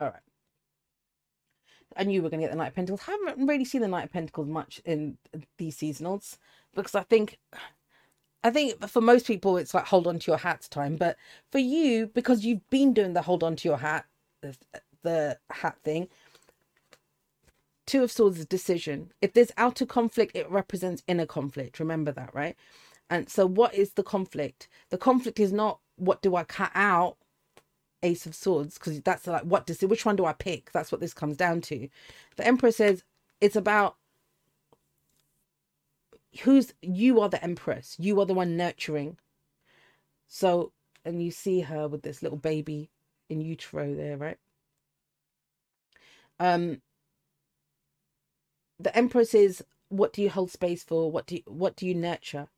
All 0.00 0.08
right 0.08 0.22
I 1.96 2.04
knew 2.04 2.20
we 2.20 2.24
were 2.24 2.30
going 2.30 2.40
to 2.40 2.46
get 2.46 2.52
the 2.52 2.56
Knight 2.56 2.68
of 2.68 2.74
Pentacles. 2.74 3.02
Haven't 3.02 3.46
really 3.46 3.64
seen 3.64 3.80
the 3.80 3.88
Knight 3.88 4.04
of 4.04 4.12
Pentacles 4.12 4.48
much 4.48 4.80
in 4.84 5.18
these 5.58 5.76
seasonals 5.76 6.38
because 6.74 6.94
I 6.94 7.02
think 7.02 7.38
I 8.42 8.50
think 8.50 8.86
for 8.88 9.00
most 9.00 9.26
people 9.26 9.56
it's 9.56 9.74
like 9.74 9.86
hold 9.86 10.06
on 10.06 10.18
to 10.18 10.30
your 10.30 10.38
hats 10.38 10.68
time, 10.68 10.96
but 10.96 11.16
for 11.50 11.58
you 11.58 12.06
because 12.08 12.44
you've 12.44 12.68
been 12.70 12.94
doing 12.94 13.12
the 13.12 13.22
hold 13.22 13.42
on 13.42 13.56
to 13.56 13.68
your 13.68 13.78
hat, 13.78 14.06
the, 14.42 14.56
the 15.02 15.38
hat 15.50 15.76
thing. 15.84 16.08
Two 17.86 18.02
of 18.04 18.12
Swords 18.12 18.38
is 18.38 18.46
decision. 18.46 19.12
If 19.20 19.32
there's 19.32 19.50
outer 19.56 19.84
conflict, 19.84 20.36
it 20.36 20.48
represents 20.48 21.02
inner 21.08 21.26
conflict. 21.26 21.80
Remember 21.80 22.12
that, 22.12 22.32
right? 22.34 22.56
And 23.10 23.28
so, 23.28 23.46
what 23.46 23.74
is 23.74 23.94
the 23.94 24.04
conflict? 24.04 24.68
The 24.90 24.98
conflict 24.98 25.40
is 25.40 25.52
not 25.52 25.80
what 25.96 26.22
do 26.22 26.36
I 26.36 26.44
cut 26.44 26.70
out, 26.74 27.16
Ace 28.02 28.26
of 28.26 28.34
Swords, 28.34 28.78
because 28.78 29.00
that's 29.00 29.26
like 29.26 29.42
what 29.42 29.66
does 29.66 29.80
which 29.80 30.06
one 30.06 30.16
do 30.16 30.24
I 30.24 30.32
pick? 30.32 30.70
That's 30.72 30.92
what 30.92 31.00
this 31.00 31.12
comes 31.12 31.36
down 31.36 31.60
to. 31.62 31.88
The 32.36 32.46
Emperor 32.46 32.72
says 32.72 33.02
it's 33.40 33.56
about 33.56 33.96
who's 36.38 36.72
you 36.80 37.20
are 37.20 37.28
the 37.28 37.42
empress. 37.42 37.96
You 37.98 38.20
are 38.20 38.26
the 38.26 38.34
one 38.34 38.56
nurturing. 38.56 39.18
So 40.26 40.72
and 41.04 41.22
you 41.22 41.30
see 41.30 41.60
her 41.60 41.88
with 41.88 42.02
this 42.02 42.22
little 42.22 42.38
baby 42.38 42.90
in 43.28 43.40
utero 43.40 43.94
there 43.94 44.16
right? 44.16 44.38
Um 46.38 46.82
the 48.78 48.96
empress 48.96 49.34
is 49.34 49.62
what 49.88 50.12
do 50.12 50.22
you 50.22 50.30
hold 50.30 50.50
space 50.50 50.84
for? 50.84 51.10
What 51.10 51.26
do 51.26 51.36
you 51.36 51.42
what 51.46 51.76
do 51.76 51.86
you 51.86 51.94
nurture? 51.94 52.48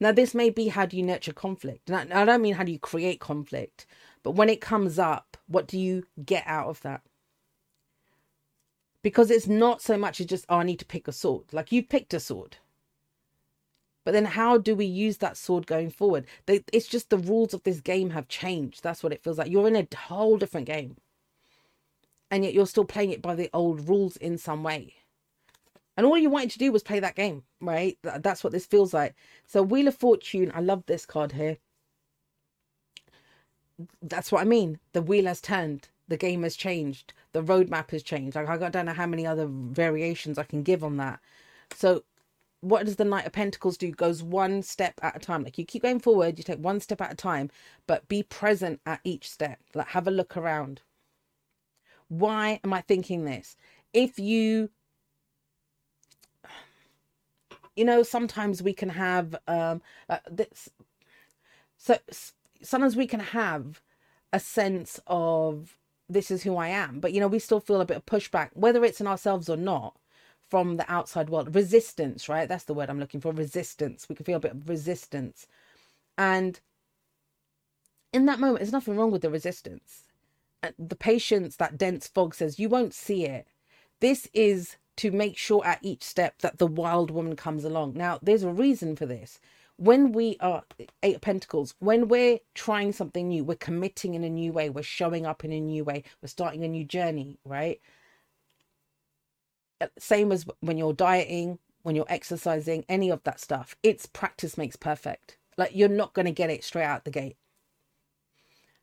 Now 0.00 0.12
this 0.12 0.34
may 0.34 0.48
be 0.50 0.68
how 0.68 0.86
do 0.86 0.96
you 0.96 1.02
nurture 1.02 1.32
conflict. 1.32 1.90
And 1.90 2.12
I, 2.12 2.24
don't 2.24 2.42
mean 2.42 2.54
how 2.54 2.64
do 2.64 2.72
you 2.72 2.78
create 2.78 3.20
conflict 3.20 3.86
but 4.22 4.32
when 4.32 4.48
it 4.48 4.60
comes 4.60 4.98
up 4.98 5.36
what 5.46 5.66
do 5.66 5.78
you 5.78 6.06
get 6.24 6.44
out 6.46 6.68
of 6.68 6.80
that? 6.82 7.02
Because 9.02 9.30
it's 9.30 9.46
not 9.46 9.82
so 9.82 9.96
much 9.98 10.20
as 10.20 10.26
just 10.26 10.46
oh 10.48 10.56
i 10.56 10.62
need 10.62 10.78
to 10.78 10.86
pick 10.86 11.06
a 11.06 11.12
sword. 11.12 11.52
Like 11.52 11.72
you've 11.72 11.90
picked 11.90 12.14
a 12.14 12.20
sword 12.20 12.56
but 14.08 14.12
then 14.12 14.24
how 14.24 14.56
do 14.56 14.74
we 14.74 14.86
use 14.86 15.18
that 15.18 15.36
sword 15.36 15.66
going 15.66 15.90
forward? 15.90 16.24
It's 16.46 16.86
just 16.86 17.10
the 17.10 17.18
rules 17.18 17.52
of 17.52 17.62
this 17.64 17.82
game 17.82 18.08
have 18.08 18.26
changed. 18.26 18.82
That's 18.82 19.02
what 19.02 19.12
it 19.12 19.22
feels 19.22 19.36
like. 19.36 19.50
You're 19.50 19.68
in 19.68 19.76
a 19.76 19.86
whole 19.94 20.38
different 20.38 20.66
game. 20.66 20.96
And 22.30 22.42
yet 22.42 22.54
you're 22.54 22.66
still 22.66 22.86
playing 22.86 23.10
it 23.10 23.20
by 23.20 23.34
the 23.34 23.50
old 23.52 23.86
rules 23.86 24.16
in 24.16 24.38
some 24.38 24.62
way. 24.62 24.94
And 25.94 26.06
all 26.06 26.16
you 26.16 26.30
wanted 26.30 26.52
to 26.52 26.58
do 26.58 26.72
was 26.72 26.82
play 26.82 27.00
that 27.00 27.16
game, 27.16 27.42
right? 27.60 27.98
That's 28.02 28.42
what 28.42 28.54
this 28.54 28.64
feels 28.64 28.94
like. 28.94 29.14
So 29.46 29.62
Wheel 29.62 29.88
of 29.88 29.94
Fortune, 29.94 30.52
I 30.54 30.60
love 30.62 30.84
this 30.86 31.04
card 31.04 31.32
here. 31.32 31.58
That's 34.00 34.32
what 34.32 34.40
I 34.40 34.44
mean. 34.44 34.78
The 34.94 35.02
wheel 35.02 35.26
has 35.26 35.42
turned. 35.42 35.88
The 36.08 36.16
game 36.16 36.44
has 36.44 36.56
changed. 36.56 37.12
The 37.32 37.42
roadmap 37.42 37.90
has 37.90 38.02
changed. 38.02 38.36
Like 38.36 38.48
I 38.48 38.70
don't 38.70 38.86
know 38.86 38.94
how 38.94 39.06
many 39.06 39.26
other 39.26 39.44
variations 39.44 40.38
I 40.38 40.44
can 40.44 40.62
give 40.62 40.82
on 40.82 40.96
that. 40.96 41.20
So 41.74 42.04
what 42.60 42.84
does 42.84 42.96
the 42.96 43.04
Knight 43.04 43.26
of 43.26 43.32
Pentacles 43.32 43.76
do? 43.76 43.90
Goes 43.90 44.22
one 44.22 44.62
step 44.62 44.94
at 45.02 45.16
a 45.16 45.18
time. 45.18 45.44
Like 45.44 45.58
you 45.58 45.64
keep 45.64 45.82
going 45.82 46.00
forward, 46.00 46.38
you 46.38 46.44
take 46.44 46.58
one 46.58 46.80
step 46.80 47.00
at 47.00 47.12
a 47.12 47.16
time, 47.16 47.50
but 47.86 48.08
be 48.08 48.22
present 48.22 48.80
at 48.84 49.00
each 49.04 49.28
step. 49.30 49.60
Like 49.74 49.88
have 49.88 50.08
a 50.08 50.12
look 50.12 50.36
around. 50.36 50.82
Why 52.08 52.60
am 52.64 52.72
I 52.72 52.80
thinking 52.80 53.24
this? 53.24 53.56
If 53.92 54.18
you, 54.18 54.70
you 57.76 57.84
know, 57.84 58.02
sometimes 58.02 58.62
we 58.62 58.72
can 58.72 58.88
have 58.90 59.36
um 59.46 59.82
uh, 60.08 60.18
this. 60.28 60.68
So 61.76 61.98
sometimes 62.60 62.96
we 62.96 63.06
can 63.06 63.20
have 63.20 63.80
a 64.32 64.40
sense 64.40 64.98
of 65.06 65.76
this 66.08 66.30
is 66.30 66.42
who 66.42 66.56
I 66.56 66.68
am, 66.68 66.98
but 67.00 67.12
you 67.12 67.20
know, 67.20 67.28
we 67.28 67.38
still 67.38 67.60
feel 67.60 67.80
a 67.80 67.86
bit 67.86 67.98
of 67.98 68.06
pushback, 68.06 68.50
whether 68.54 68.84
it's 68.84 69.00
in 69.00 69.06
ourselves 69.06 69.48
or 69.48 69.56
not 69.56 69.94
from 70.48 70.76
the 70.76 70.90
outside 70.90 71.30
world. 71.30 71.54
Resistance, 71.54 72.28
right? 72.28 72.48
That's 72.48 72.64
the 72.64 72.74
word 72.74 72.90
I'm 72.90 73.00
looking 73.00 73.20
for. 73.20 73.32
Resistance. 73.32 74.08
We 74.08 74.14
can 74.14 74.24
feel 74.24 74.36
a 74.36 74.40
bit 74.40 74.52
of 74.52 74.68
resistance. 74.68 75.46
And 76.16 76.60
in 78.12 78.26
that 78.26 78.40
moment, 78.40 78.60
there's 78.60 78.72
nothing 78.72 78.96
wrong 78.96 79.10
with 79.10 79.22
the 79.22 79.30
resistance. 79.30 80.04
The 80.78 80.96
patience, 80.96 81.56
that 81.56 81.78
dense 81.78 82.08
fog 82.08 82.34
says, 82.34 82.58
you 82.58 82.68
won't 82.68 82.94
see 82.94 83.26
it. 83.26 83.46
This 84.00 84.28
is 84.32 84.76
to 84.96 85.12
make 85.12 85.36
sure 85.36 85.64
at 85.64 85.78
each 85.82 86.02
step 86.02 86.40
that 86.40 86.58
the 86.58 86.66
wild 86.66 87.10
woman 87.10 87.36
comes 87.36 87.64
along. 87.64 87.94
Now, 87.94 88.18
there's 88.20 88.42
a 88.42 88.50
reason 88.50 88.96
for 88.96 89.06
this. 89.06 89.38
When 89.76 90.10
we 90.10 90.36
are 90.40 90.64
Eight 91.04 91.14
of 91.14 91.20
Pentacles, 91.20 91.74
when 91.78 92.08
we're 92.08 92.40
trying 92.54 92.92
something 92.92 93.28
new, 93.28 93.44
we're 93.44 93.54
committing 93.54 94.14
in 94.14 94.24
a 94.24 94.28
new 94.28 94.52
way, 94.52 94.70
we're 94.70 94.82
showing 94.82 95.24
up 95.24 95.44
in 95.44 95.52
a 95.52 95.60
new 95.60 95.84
way, 95.84 96.02
we're 96.20 96.28
starting 96.28 96.64
a 96.64 96.68
new 96.68 96.84
journey, 96.84 97.38
right? 97.44 97.80
Same 99.98 100.32
as 100.32 100.46
when 100.60 100.78
you're 100.78 100.92
dieting, 100.92 101.58
when 101.82 101.94
you're 101.94 102.06
exercising, 102.08 102.84
any 102.88 103.10
of 103.10 103.22
that 103.24 103.40
stuff. 103.40 103.76
It's 103.82 104.06
practice 104.06 104.58
makes 104.58 104.76
perfect. 104.76 105.38
Like 105.56 105.70
you're 105.74 105.88
not 105.88 106.14
going 106.14 106.26
to 106.26 106.32
get 106.32 106.50
it 106.50 106.64
straight 106.64 106.84
out 106.84 107.04
the 107.04 107.10
gate. 107.10 107.36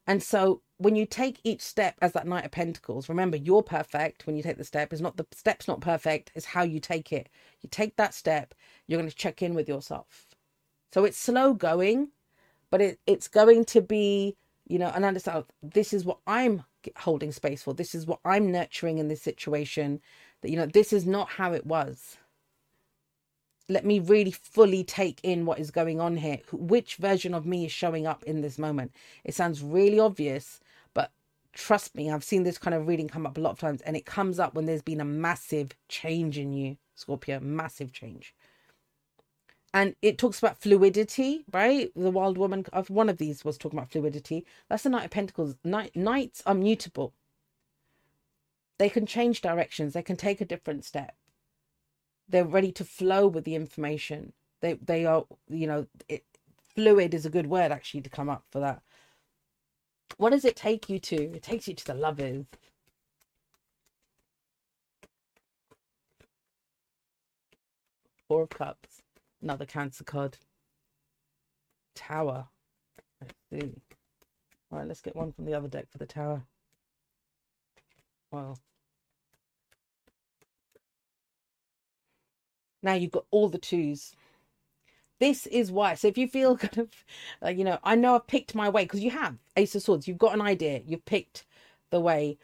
And 0.06 0.22
so 0.22 0.62
when 0.78 0.94
you 0.94 1.06
take 1.06 1.40
each 1.42 1.62
step 1.62 1.96
as 2.02 2.12
that 2.12 2.26
knight 2.26 2.44
of 2.44 2.50
pentacles 2.50 3.08
remember 3.08 3.36
you're 3.36 3.62
perfect 3.62 4.26
when 4.26 4.36
you 4.36 4.42
take 4.42 4.58
the 4.58 4.64
step 4.64 4.92
it's 4.92 5.02
not 5.02 5.16
the 5.16 5.26
step's 5.32 5.68
not 5.68 5.80
perfect 5.80 6.30
it's 6.34 6.46
how 6.46 6.62
you 6.62 6.80
take 6.80 7.12
it 7.12 7.28
you 7.60 7.68
take 7.70 7.96
that 7.96 8.14
step 8.14 8.54
you're 8.86 8.98
going 8.98 9.10
to 9.10 9.16
check 9.16 9.42
in 9.42 9.54
with 9.54 9.68
yourself 9.68 10.26
so 10.92 11.04
it's 11.04 11.18
slow 11.18 11.54
going 11.54 12.08
but 12.70 12.80
it, 12.80 13.00
it's 13.06 13.28
going 13.28 13.64
to 13.64 13.80
be 13.80 14.36
you 14.66 14.78
know 14.78 14.90
and 14.94 15.04
understand 15.04 15.44
this 15.62 15.92
is 15.92 16.04
what 16.04 16.18
i'm 16.26 16.62
holding 16.96 17.32
space 17.32 17.62
for 17.62 17.74
this 17.74 17.94
is 17.94 18.06
what 18.06 18.20
i'm 18.24 18.50
nurturing 18.50 18.98
in 18.98 19.08
this 19.08 19.22
situation 19.22 20.00
that 20.42 20.50
you 20.50 20.56
know 20.56 20.66
this 20.66 20.92
is 20.92 21.06
not 21.06 21.30
how 21.30 21.52
it 21.52 21.66
was. 21.66 22.16
Let 23.68 23.84
me 23.84 23.98
really 23.98 24.30
fully 24.30 24.84
take 24.84 25.20
in 25.24 25.44
what 25.44 25.58
is 25.58 25.72
going 25.72 26.00
on 26.00 26.18
here. 26.18 26.38
Which 26.52 26.96
version 26.96 27.34
of 27.34 27.46
me 27.46 27.64
is 27.64 27.72
showing 27.72 28.06
up 28.06 28.22
in 28.22 28.40
this 28.40 28.58
moment? 28.58 28.92
It 29.24 29.34
sounds 29.34 29.62
really 29.62 29.98
obvious 29.98 30.60
but 30.94 31.10
trust 31.52 31.94
me 31.94 32.10
i've 32.10 32.22
seen 32.24 32.42
this 32.42 32.58
kind 32.58 32.74
of 32.74 32.86
reading 32.86 33.08
come 33.08 33.26
up 33.26 33.38
a 33.38 33.40
lot 33.40 33.50
of 33.50 33.58
times 33.58 33.80
and 33.82 33.96
it 33.96 34.04
comes 34.04 34.38
up 34.38 34.54
when 34.54 34.66
there's 34.66 34.82
been 34.82 35.00
a 35.00 35.04
massive 35.04 35.70
change 35.88 36.36
in 36.38 36.52
you 36.52 36.76
scorpio 36.96 37.38
massive 37.40 37.92
change. 37.92 38.34
And 39.74 39.94
it 40.00 40.16
talks 40.16 40.38
about 40.38 40.58
fluidity 40.58 41.44
right? 41.52 41.90
The 41.94 42.10
wild 42.10 42.38
woman 42.38 42.64
of 42.72 42.88
one 42.90 43.08
of 43.08 43.18
these 43.18 43.44
was 43.44 43.58
talking 43.58 43.78
about 43.78 43.90
fluidity. 43.90 44.44
That's 44.68 44.84
the 44.84 44.88
knight 44.88 45.04
of 45.04 45.10
pentacles. 45.10 45.56
Knight, 45.62 45.94
knights 45.94 46.42
are 46.46 46.54
mutable 46.54 47.12
they 48.78 48.88
can 48.88 49.06
change 49.06 49.40
directions 49.40 49.92
they 49.92 50.02
can 50.02 50.16
take 50.16 50.40
a 50.40 50.44
different 50.44 50.84
step. 50.84 51.14
They're 52.28 52.44
ready 52.44 52.72
to 52.72 52.84
flow 52.84 53.26
with 53.28 53.44
the 53.44 53.54
information. 53.54 54.32
They 54.60 54.74
they 54.74 55.04
are 55.06 55.24
you 55.48 55.66
know 55.66 55.86
it, 56.08 56.24
fluid 56.74 57.14
is 57.14 57.26
a 57.26 57.30
good 57.30 57.46
word 57.46 57.72
actually 57.72 58.02
to 58.02 58.10
come 58.10 58.28
up 58.28 58.44
for 58.50 58.60
that. 58.60 58.82
What 60.18 60.30
does 60.30 60.44
it 60.44 60.56
take 60.56 60.88
you 60.88 60.98
to? 61.00 61.16
It 61.16 61.42
takes 61.42 61.68
you 61.68 61.74
to 61.74 61.84
the 61.84 61.94
lovers. 61.94 62.46
Four 68.28 68.42
of 68.42 68.50
cups 68.50 69.02
another 69.42 69.66
cancer 69.66 70.04
card 70.04 70.36
tower. 71.94 72.48
Let's 73.20 73.34
see. 73.50 73.80
All 74.70 74.78
right 74.78 74.88
let's 74.88 75.00
get 75.00 75.14
one 75.14 75.32
from 75.32 75.44
the 75.44 75.54
other 75.54 75.68
deck 75.68 75.86
for 75.90 75.98
the 75.98 76.06
tower 76.06 76.42
well 78.36 78.58
Now 82.82 82.94
you've 82.94 83.12
got 83.12 83.26
all 83.32 83.50
the 83.50 83.58
twos. 83.58 84.14
This 85.20 85.46
is 85.48 85.72
why. 85.72 85.94
So 85.94 86.08
if 86.08 86.18
you 86.18 86.28
feel 86.28 86.56
kind 86.58 86.78
of, 86.78 86.90
uh, 87.44 87.50
you 87.50 87.64
know, 87.64 87.78
I 87.84 87.96
know 87.96 88.16
I've 88.16 88.28
picked 88.28 88.54
my 88.56 88.70
way 88.70 88.84
because 88.84 89.00
you 89.02 89.10
have 89.12 89.36
Ace 89.56 89.76
of 89.76 89.82
Swords. 89.82 90.08
You've 90.08 90.18
got 90.18 90.34
an 90.34 90.42
idea. 90.42 90.82
You've 90.86 91.06
picked 91.06 91.46
the 91.90 92.00
way. 92.00 92.38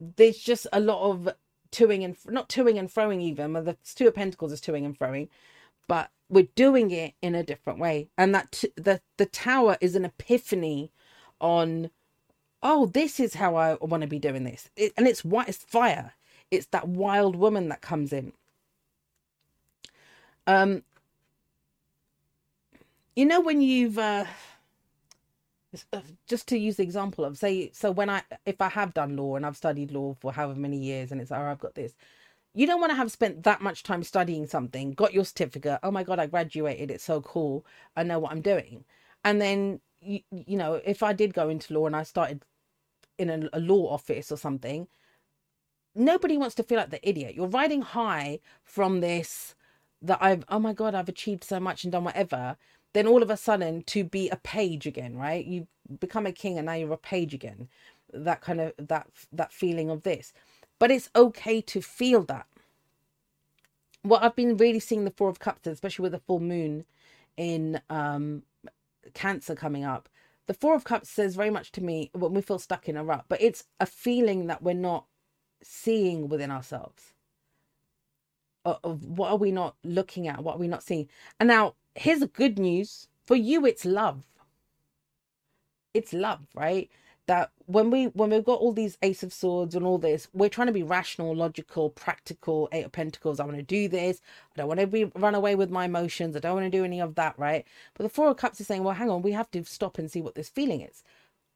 There's 0.00 0.38
just 0.38 0.68
a 0.72 0.80
lot 0.80 1.10
of 1.10 1.30
toing 1.72 2.04
and 2.04 2.16
not 2.28 2.50
toing 2.50 2.78
and 2.78 2.92
throwing 2.92 3.20
even. 3.22 3.54
The 3.54 3.76
Two 3.96 4.08
of 4.08 4.14
Pentacles 4.16 4.52
is 4.52 4.60
toing 4.60 4.84
and 4.84 4.98
throwing, 4.98 5.28
but 5.88 6.10
we're 6.28 6.48
doing 6.56 6.90
it 6.90 7.14
in 7.22 7.34
a 7.34 7.44
different 7.44 7.78
way. 7.78 8.08
And 8.18 8.34
that 8.34 8.64
the 8.76 9.00
the 9.18 9.26
Tower 9.26 9.78
is 9.80 9.96
an 9.96 10.04
epiphany 10.04 10.92
on, 11.40 11.90
oh, 12.62 12.86
this 12.86 13.20
is 13.20 13.34
how 13.34 13.56
I 13.56 13.74
want 13.80 14.02
to 14.02 14.06
be 14.06 14.18
doing 14.18 14.44
this. 14.44 14.70
It, 14.76 14.92
and 14.96 15.08
it's 15.08 15.24
white, 15.24 15.48
it's 15.48 15.58
fire. 15.64 16.14
It's 16.50 16.66
that 16.66 16.88
wild 16.88 17.36
woman 17.36 17.68
that 17.70 17.80
comes 17.80 18.12
in 18.12 18.32
um, 20.46 20.82
you 23.16 23.24
know 23.26 23.40
when 23.40 23.60
you've 23.60 23.98
uh, 23.98 24.24
uh, 25.92 26.00
just 26.26 26.48
to 26.48 26.58
use 26.58 26.76
the 26.76 26.82
example 26.82 27.24
of 27.24 27.38
say 27.38 27.70
so 27.72 27.90
when 27.90 28.10
I 28.10 28.22
if 28.46 28.60
I 28.60 28.68
have 28.68 28.94
done 28.94 29.16
law 29.16 29.36
and 29.36 29.46
I've 29.46 29.56
studied 29.56 29.92
law 29.92 30.14
for 30.20 30.32
however 30.32 30.58
many 30.58 30.78
years 30.78 31.12
and 31.12 31.20
it's 31.20 31.32
oh 31.32 31.36
I've 31.36 31.58
got 31.60 31.74
this 31.74 31.94
you 32.54 32.66
don't 32.66 32.80
want 32.80 32.90
to 32.90 32.96
have 32.96 33.12
spent 33.12 33.44
that 33.44 33.62
much 33.62 33.82
time 33.82 34.02
studying 34.02 34.46
something 34.46 34.92
got 34.92 35.14
your 35.14 35.24
certificate 35.24 35.80
oh 35.82 35.90
my 35.90 36.02
god 36.04 36.18
I 36.18 36.26
graduated 36.26 36.90
it's 36.90 37.04
so 37.04 37.20
cool 37.20 37.64
I 37.96 38.02
know 38.02 38.18
what 38.18 38.32
I'm 38.32 38.42
doing 38.42 38.84
and 39.24 39.40
then 39.40 39.80
you, 40.00 40.20
you 40.30 40.56
know 40.58 40.74
if 40.84 41.02
I 41.02 41.12
did 41.12 41.34
go 41.34 41.48
into 41.48 41.74
law 41.74 41.86
and 41.86 41.96
I 41.96 42.02
started 42.04 42.44
in 43.18 43.30
a, 43.30 43.48
a 43.52 43.60
law 43.60 43.88
office 43.88 44.32
or 44.32 44.36
something 44.36 44.88
nobody 45.94 46.36
wants 46.36 46.54
to 46.56 46.62
feel 46.62 46.78
like 46.78 46.90
the 46.90 47.08
idiot. 47.08 47.34
You're 47.34 47.46
riding 47.48 47.82
high 47.82 48.40
from 48.64 49.00
this 49.00 49.54
that 50.00 50.18
I've 50.20 50.44
oh 50.48 50.58
my 50.58 50.72
god 50.72 50.94
I've 50.94 51.08
achieved 51.08 51.44
so 51.44 51.60
much 51.60 51.84
and 51.84 51.92
done 51.92 52.04
whatever. 52.04 52.56
Then 52.92 53.06
all 53.06 53.22
of 53.22 53.30
a 53.30 53.36
sudden 53.36 53.82
to 53.84 54.04
be 54.04 54.28
a 54.30 54.36
page 54.36 54.86
again 54.86 55.16
right? 55.16 55.44
You 55.44 55.66
become 56.00 56.26
a 56.26 56.32
king 56.32 56.58
and 56.58 56.66
now 56.66 56.74
you're 56.74 56.92
a 56.92 56.98
page 56.98 57.34
again. 57.34 57.68
That 58.12 58.40
kind 58.40 58.60
of 58.60 58.72
that 58.78 59.08
that 59.32 59.52
feeling 59.52 59.90
of 59.90 60.02
this. 60.02 60.32
But 60.78 60.90
it's 60.90 61.10
okay 61.14 61.60
to 61.60 61.80
feel 61.80 62.22
that. 62.24 62.46
What 64.02 64.22
I've 64.22 64.34
been 64.36 64.56
really 64.56 64.80
seeing 64.80 65.04
the 65.04 65.12
four 65.12 65.28
of 65.28 65.38
cups 65.38 65.66
especially 65.66 66.02
with 66.02 66.12
the 66.12 66.18
full 66.18 66.40
moon 66.40 66.84
in 67.36 67.80
um 67.90 68.42
cancer 69.14 69.54
coming 69.54 69.84
up 69.84 70.08
the 70.46 70.54
four 70.54 70.74
of 70.74 70.84
cups 70.84 71.08
says 71.10 71.36
very 71.36 71.50
much 71.50 71.72
to 71.72 71.82
me 71.82 72.10
when 72.12 72.34
we 72.34 72.42
feel 72.42 72.58
stuck 72.58 72.88
in 72.88 72.96
a 72.96 73.04
rut 73.04 73.24
but 73.28 73.40
it's 73.40 73.64
a 73.80 73.86
feeling 73.86 74.46
that 74.46 74.62
we're 74.62 74.74
not 74.74 75.06
seeing 75.62 76.28
within 76.28 76.50
ourselves. 76.50 77.12
Of 78.64 79.04
what 79.04 79.30
are 79.30 79.36
we 79.36 79.50
not 79.50 79.76
looking 79.82 80.28
at? 80.28 80.42
What 80.44 80.56
are 80.56 80.58
we 80.58 80.68
not 80.68 80.84
seeing? 80.84 81.08
And 81.40 81.48
now 81.48 81.74
here's 81.94 82.20
the 82.20 82.28
good 82.28 82.58
news. 82.58 83.08
For 83.26 83.36
you 83.36 83.66
it's 83.66 83.84
love. 83.84 84.24
It's 85.94 86.12
love 86.12 86.46
right? 86.54 86.90
That 87.26 87.50
when 87.72 87.90
we 87.90 88.06
when 88.06 88.30
we've 88.30 88.44
got 88.44 88.60
all 88.60 88.72
these 88.72 88.98
ace 89.02 89.22
of 89.22 89.32
swords 89.32 89.74
and 89.74 89.86
all 89.86 89.98
this 89.98 90.28
we're 90.32 90.48
trying 90.48 90.68
to 90.68 90.72
be 90.72 90.82
rational 90.82 91.34
logical 91.34 91.90
practical 91.90 92.68
eight 92.72 92.84
of 92.84 92.92
pentacles. 92.92 93.40
I 93.40 93.44
want 93.44 93.56
to 93.56 93.62
do 93.62 93.88
this. 93.88 94.20
I 94.54 94.58
don't 94.60 94.68
want 94.68 94.80
to 94.80 94.86
be 94.86 95.04
run 95.16 95.34
away 95.34 95.54
with 95.54 95.70
my 95.70 95.86
emotions. 95.86 96.36
I 96.36 96.40
don't 96.40 96.54
want 96.54 96.70
to 96.70 96.78
do 96.78 96.84
any 96.84 97.00
of 97.00 97.14
that 97.16 97.38
right? 97.38 97.66
But 97.94 98.04
the 98.04 98.10
four 98.10 98.30
of 98.30 98.36
cups 98.36 98.60
is 98.60 98.66
saying 98.66 98.84
well 98.84 98.94
hang 98.94 99.10
on 99.10 99.22
we 99.22 99.32
have 99.32 99.50
to 99.52 99.64
stop 99.64 99.98
and 99.98 100.10
see 100.10 100.22
what 100.22 100.34
this 100.34 100.48
feeling 100.48 100.82
is. 100.82 101.02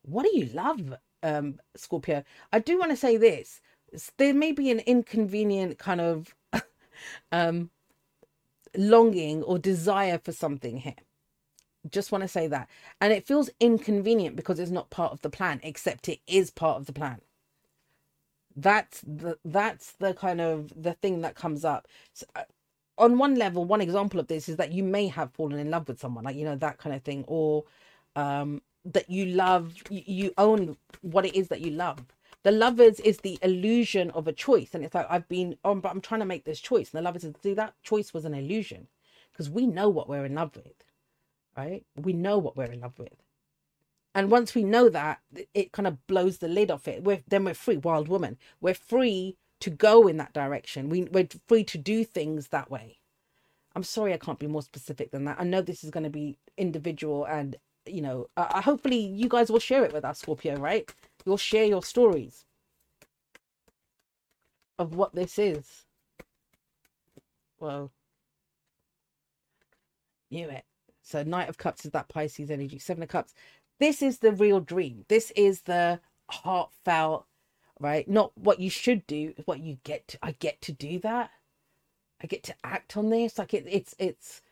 What 0.03 0.25
do 0.25 0.37
you 0.37 0.47
love 0.47 0.95
um 1.23 1.61
scorpio? 1.77 2.25
I 2.53 2.61
do 2.61 2.79
want 2.79 2.93
to 2.93 2.97
say 2.97 3.17
this. 3.17 3.61
There 4.19 4.35
may 4.35 4.53
be 4.53 4.71
an 4.71 4.81
inconvenient 4.81 5.79
kind 5.79 6.01
of 6.01 6.35
um, 7.33 7.71
longing 8.77 9.43
or 9.43 9.59
desire 9.59 10.19
for 10.19 10.33
something 10.33 10.79
here. 10.79 10.95
Just 11.91 12.13
want 12.13 12.23
to 12.23 12.29
say 12.29 12.47
that. 12.49 12.69
And 13.01 13.13
it 13.13 13.27
feels 13.27 13.51
inconvenient 13.61 14.37
because 14.37 14.59
it's 14.59 14.71
not 14.71 14.91
part 14.91 15.13
of 15.13 15.23
the 15.23 15.31
plan, 15.31 15.61
except 15.63 16.09
it 16.09 16.21
is 16.27 16.51
part 16.51 16.79
of 16.79 16.87
the 16.87 16.93
plan. 16.93 17.21
That's 18.57 19.03
the 19.03 19.39
that's 19.45 19.93
the 19.93 20.15
kind 20.15 20.41
of 20.41 20.73
the 20.83 20.95
thing 20.95 21.23
that 21.23 21.37
comes 21.37 21.65
up. 21.65 21.89
So, 22.15 22.27
uh, 22.37 22.45
on 22.99 23.19
one 23.19 23.37
level, 23.37 23.65
one 23.65 23.81
example 23.83 24.21
of 24.21 24.29
this 24.29 24.49
is 24.49 24.57
that 24.57 24.73
you 24.73 24.83
may 24.85 25.09
have 25.09 25.33
fallen 25.33 25.59
in 25.59 25.71
love 25.71 25.89
with 25.89 26.01
someone, 26.01 26.25
like 26.25 26.37
you 26.37 26.45
know 26.45 26.57
that 26.57 26.79
kind 26.79 26.97
of 26.97 27.03
thing, 27.03 27.25
or 27.29 27.65
um, 28.17 28.63
that 28.87 29.11
you 29.11 29.27
love, 29.27 29.75
you, 29.91 30.03
you 30.07 30.33
own 30.39 30.77
what 31.03 31.27
it 31.27 31.37
is 31.37 31.49
that 31.49 31.61
you 31.63 31.71
love 31.73 32.05
the 32.45 32.53
lovers 32.53 33.01
is 33.01 33.19
the 33.19 33.39
illusion 33.43 34.11
of 34.13 34.29
a 34.29 34.33
choice 34.33 34.71
and 34.75 34.85
it's 34.85 34.95
like 34.95 35.07
i've 35.11 35.29
been 35.29 35.59
on 35.65 35.81
but 35.81 35.91
i'm 35.91 36.01
trying 36.01 36.21
to 36.21 36.27
make 36.27 36.45
this 36.45 36.61
choice 36.61 36.93
and 36.93 36.99
the 36.99 37.03
lovers 37.03 37.25
is 37.25 37.35
see 37.43 37.55
that 37.55 37.75
choice 37.83 38.15
was 38.15 38.25
an 38.25 38.35
illusion 38.35 38.89
because 39.33 39.51
we 39.51 39.67
know 39.67 39.91
what 39.91 40.09
we're 40.09 40.27
in 40.27 40.37
love 40.37 40.57
with 40.57 40.86
right? 41.57 41.85
We 41.97 42.13
know 42.13 42.39
what 42.39 42.57
we're 42.57 42.65
in 42.73 42.81
love 42.81 42.99
with. 42.99 43.15
And 44.15 44.31
once 44.31 44.55
we 44.55 44.65
know 44.65 44.89
that 44.89 45.21
it 45.53 45.73
kind 45.73 45.87
of 45.87 46.07
blows 46.07 46.39
the 46.39 46.49
lid 46.49 46.71
off 46.71 46.89
it. 46.89 47.05
We're 47.05 47.23
then 47.29 47.45
we're 47.45 47.55
free 47.55 47.77
wild 47.77 48.09
woman. 48.09 48.39
We're 48.61 48.75
free 48.75 49.37
to 49.61 49.71
go 49.71 50.07
in 50.09 50.17
that 50.19 50.33
direction. 50.33 50.89
We, 50.89 51.05
we're 51.05 51.29
free 51.47 51.65
to 51.65 51.79
do 51.79 52.05
things 52.05 52.49
that 52.49 52.71
way. 52.71 52.99
I'm 53.75 53.83
sorry 53.85 54.15
i 54.15 54.17
can't 54.17 54.39
be 54.39 54.47
more 54.47 54.63
specific 54.63 55.11
than 55.11 55.27
that. 55.27 55.37
I 55.39 55.45
know 55.45 55.61
this 55.61 55.85
is 55.85 55.91
going 55.91 56.05
to 56.05 56.11
be 56.11 56.39
individual 56.57 57.27
and 57.27 57.57
you 57.85 58.01
know 58.01 58.29
uh, 58.39 58.63
hopefully 58.63 58.99
you 58.99 59.29
guys 59.29 59.51
will 59.51 59.61
share 59.61 59.85
it 59.85 59.93
with 59.93 60.05
us 60.05 60.21
scorpio 60.21 60.57
right? 60.57 60.91
You'll 61.27 61.37
share 61.37 61.67
your 61.67 61.83
stories 61.83 62.47
of 64.79 64.95
what 64.95 65.15
this 65.15 65.39
is. 65.39 65.85
Well, 67.61 67.91
knew 70.31 70.49
it. 70.49 70.65
So 71.07 71.23
Knight 71.23 71.49
of 71.49 71.59
Cups 71.59 71.85
is 71.85 71.93
that 71.93 72.09
Pisces 72.09 72.51
energy. 72.51 72.79
Seven 72.79 73.05
of 73.05 73.09
Cups. 73.09 73.33
This 73.79 74.03
is 74.03 74.19
the 74.19 74.33
real 74.33 74.61
dream. 74.61 75.05
This 75.09 75.31
is 75.37 75.63
the 75.63 76.01
heartfelt, 76.31 77.27
right? 77.81 78.09
Not 78.09 78.33
what 78.37 78.61
you 78.61 78.71
should 78.71 79.07
do, 79.07 79.35
what 79.45 79.61
you 79.61 79.79
get 79.85 80.09
to. 80.09 80.19
I 80.23 80.33
get 80.33 80.61
to 80.63 80.73
do 80.73 80.99
that. 81.01 81.31
I 82.23 82.27
get 82.27 82.43
to 82.45 82.55
act 82.65 82.97
on 82.97 83.11
this. 83.11 83.39
Like 83.39 83.55
it, 83.55 83.67
it's 83.69 83.95
it's 83.99 84.43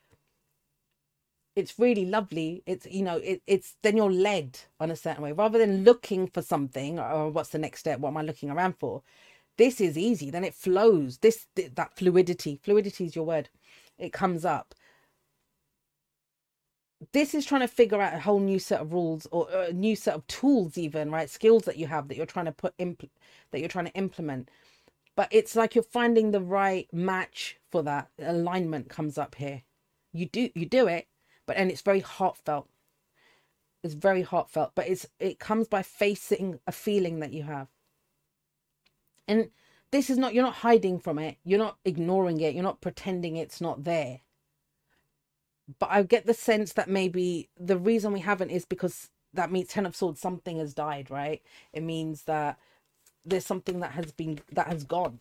it's 1.57 1.79
really 1.79 2.05
lovely 2.05 2.63
it's 2.67 2.87
you 2.87 3.03
know 3.03 3.17
it, 3.19 3.41
it's 3.47 3.77
then 3.83 3.97
you're 3.97 4.11
led 4.11 4.59
on 4.81 4.91
a 4.91 4.97
certain 4.97 5.23
way 5.23 5.33
rather 5.33 5.59
than 5.59 5.85
looking 5.85 6.27
for 6.27 6.43
something 6.43 6.99
or 6.99 7.31
what's 7.31 7.51
the 7.51 7.59
next 7.59 7.81
step 7.81 8.01
what 8.01 8.09
am 8.11 8.17
i 8.17 8.23
looking 8.23 8.51
around 8.51 8.75
for 8.79 9.03
this 9.57 9.81
is 9.81 9.97
easy 9.97 10.31
then 10.31 10.45
it 10.45 10.55
flows 10.55 11.19
this 11.19 11.47
that 11.75 11.97
fluidity 11.97 12.59
fluidity 12.63 13.05
is 13.07 13.15
your 13.15 13.25
word 13.25 13.49
it 13.99 14.13
comes 14.13 14.45
up 14.45 14.75
this 17.13 17.35
is 17.35 17.45
trying 17.45 17.61
to 17.61 17.69
figure 17.69 18.01
out 18.01 18.15
a 18.15 18.21
whole 18.21 18.41
new 18.41 18.59
set 18.59 18.81
of 18.81 18.93
rules 18.93 19.27
or 19.31 19.49
a 19.51 19.73
new 19.73 19.97
set 19.97 20.15
of 20.15 20.27
tools 20.27 20.79
even 20.79 21.11
right? 21.11 21.29
Skills 21.29 21.65
that 21.65 21.77
you 21.77 21.87
have 21.87 22.09
that 22.09 22.17
you're 22.17 22.27
trying 22.27 22.47
to 22.47 22.53
put 22.53 22.77
impl- 22.79 23.11
that 23.51 23.61
you're 23.61 23.69
trying 23.69 23.87
to 23.87 23.95
implement. 23.95 24.51
But 25.17 25.29
it's 25.31 25.55
like 25.57 25.75
you're 25.75 25.85
finding 25.85 26.31
the 26.31 26.41
right 26.41 26.89
match 26.93 27.59
for 27.71 27.83
that. 27.83 28.09
Alignment 28.21 28.89
comes 28.89 29.19
up 29.19 29.35
here. 29.37 29.63
You 30.13 30.27
do 30.27 30.51
you 30.55 30.67
do 30.67 30.87
it 30.87 31.07
but 31.47 31.57
and 31.57 31.71
it's 31.71 31.83
very 31.83 32.01
heartfelt. 32.01 32.69
It's 33.83 33.95
very 33.95 34.23
heartfelt 34.23 34.73
but 34.75 34.89
it's 34.89 35.07
it 35.19 35.39
comes 35.39 35.69
by 35.69 35.83
facing 35.83 36.61
a 36.67 36.73
feeling 36.73 37.21
that 37.21 37.33
you 37.33 37.45
have. 37.45 37.69
And 39.29 39.51
this 39.91 40.11
is 40.11 40.19
not 40.19 40.35
you're 40.35 40.45
not 40.45 40.55
hiding 40.57 40.99
from 40.99 41.19
it. 41.19 41.39
You're 41.45 41.59
not 41.59 41.79
ignoring 41.85 42.41
it. 42.41 42.55
You're 42.55 42.63
not 42.63 42.81
pretending 42.81 43.37
it's 43.37 43.61
not 43.61 43.85
there 43.85 44.21
but 45.79 45.91
I 45.91 46.03
get 46.03 46.27
the 46.27 46.35
sense 46.35 46.73
that 46.75 46.89
maybe 46.89 47.49
the 47.59 47.79
reason 47.79 48.13
we 48.13 48.21
haven't 48.21 48.51
is 48.51 48.65
because 48.65 49.11
that 49.35 49.53
means 49.53 49.69
Ten 49.69 49.87
of 49.87 49.97
Swords, 49.97 50.21
something 50.21 50.59
has 50.59 50.75
died, 50.75 51.11
right? 51.11 51.43
It 51.73 51.83
means 51.83 52.23
that 52.25 52.59
there's 53.25 53.47
something 53.47 53.81
that 53.81 53.93
has 53.93 54.13
been 54.13 54.41
that 54.53 54.69
has 54.69 54.85
gone. 54.85 55.21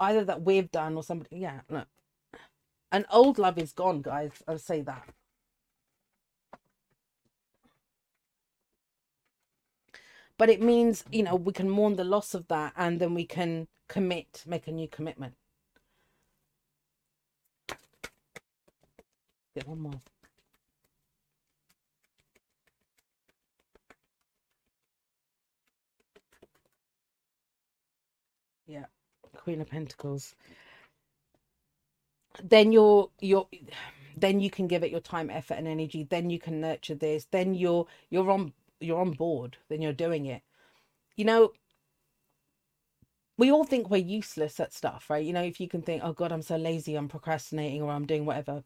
Either 0.00 0.24
that 0.24 0.42
we've 0.42 0.70
done 0.70 0.96
or 0.96 1.02
somebody 1.02 1.38
yeah, 1.38 1.60
no. 1.70 1.84
An 2.92 3.06
old 3.10 3.38
love 3.38 3.58
is 3.58 3.72
gone, 3.72 4.02
guys. 4.02 4.32
I'll 4.48 4.58
say 4.58 4.82
that. 4.82 5.08
But 10.38 10.50
it 10.50 10.62
means, 10.62 11.04
you 11.12 11.22
know, 11.22 11.36
we 11.36 11.52
can 11.52 11.70
mourn 11.70 11.96
the 11.96 12.04
loss 12.04 12.34
of 12.34 12.48
that 12.48 12.72
and 12.76 13.00
then 13.00 13.14
we 13.14 13.24
can 13.26 13.68
commit, 13.88 14.44
make 14.46 14.66
a 14.68 14.72
new 14.72 14.88
commitment. 14.88 15.34
Get 19.54 19.68
one 19.68 19.80
more. 19.80 20.00
Yeah, 28.66 28.86
Queen 29.36 29.60
of 29.60 29.70
Pentacles. 29.70 30.34
Then 32.42 32.72
you're 32.72 33.10
you're 33.20 33.48
then 34.16 34.40
you 34.40 34.50
can 34.50 34.68
give 34.68 34.84
it 34.84 34.90
your 34.90 35.00
time, 35.00 35.30
effort, 35.30 35.54
and 35.54 35.68
energy. 35.68 36.04
Then 36.08 36.30
you 36.30 36.38
can 36.40 36.60
nurture 36.60 36.94
this. 36.96 37.26
Then 37.30 37.54
you're 37.54 37.86
you're 38.10 38.30
on 38.30 38.52
you're 38.80 39.00
on 39.00 39.12
board. 39.12 39.58
Then 39.68 39.82
you're 39.82 39.92
doing 39.92 40.26
it. 40.26 40.42
You 41.16 41.26
know, 41.26 41.52
we 43.38 43.52
all 43.52 43.64
think 43.64 43.90
we're 43.90 43.98
useless 43.98 44.60
at 44.60 44.74
stuff, 44.74 45.10
right? 45.10 45.24
You 45.24 45.32
know, 45.34 45.42
if 45.42 45.60
you 45.60 45.68
can 45.68 45.82
think, 45.82 46.02
oh 46.04 46.12
God, 46.14 46.32
I'm 46.32 46.42
so 46.42 46.56
lazy, 46.56 46.96
I'm 46.96 47.08
procrastinating, 47.08 47.82
or 47.82 47.92
I'm 47.92 48.06
doing 48.06 48.26
whatever 48.26 48.64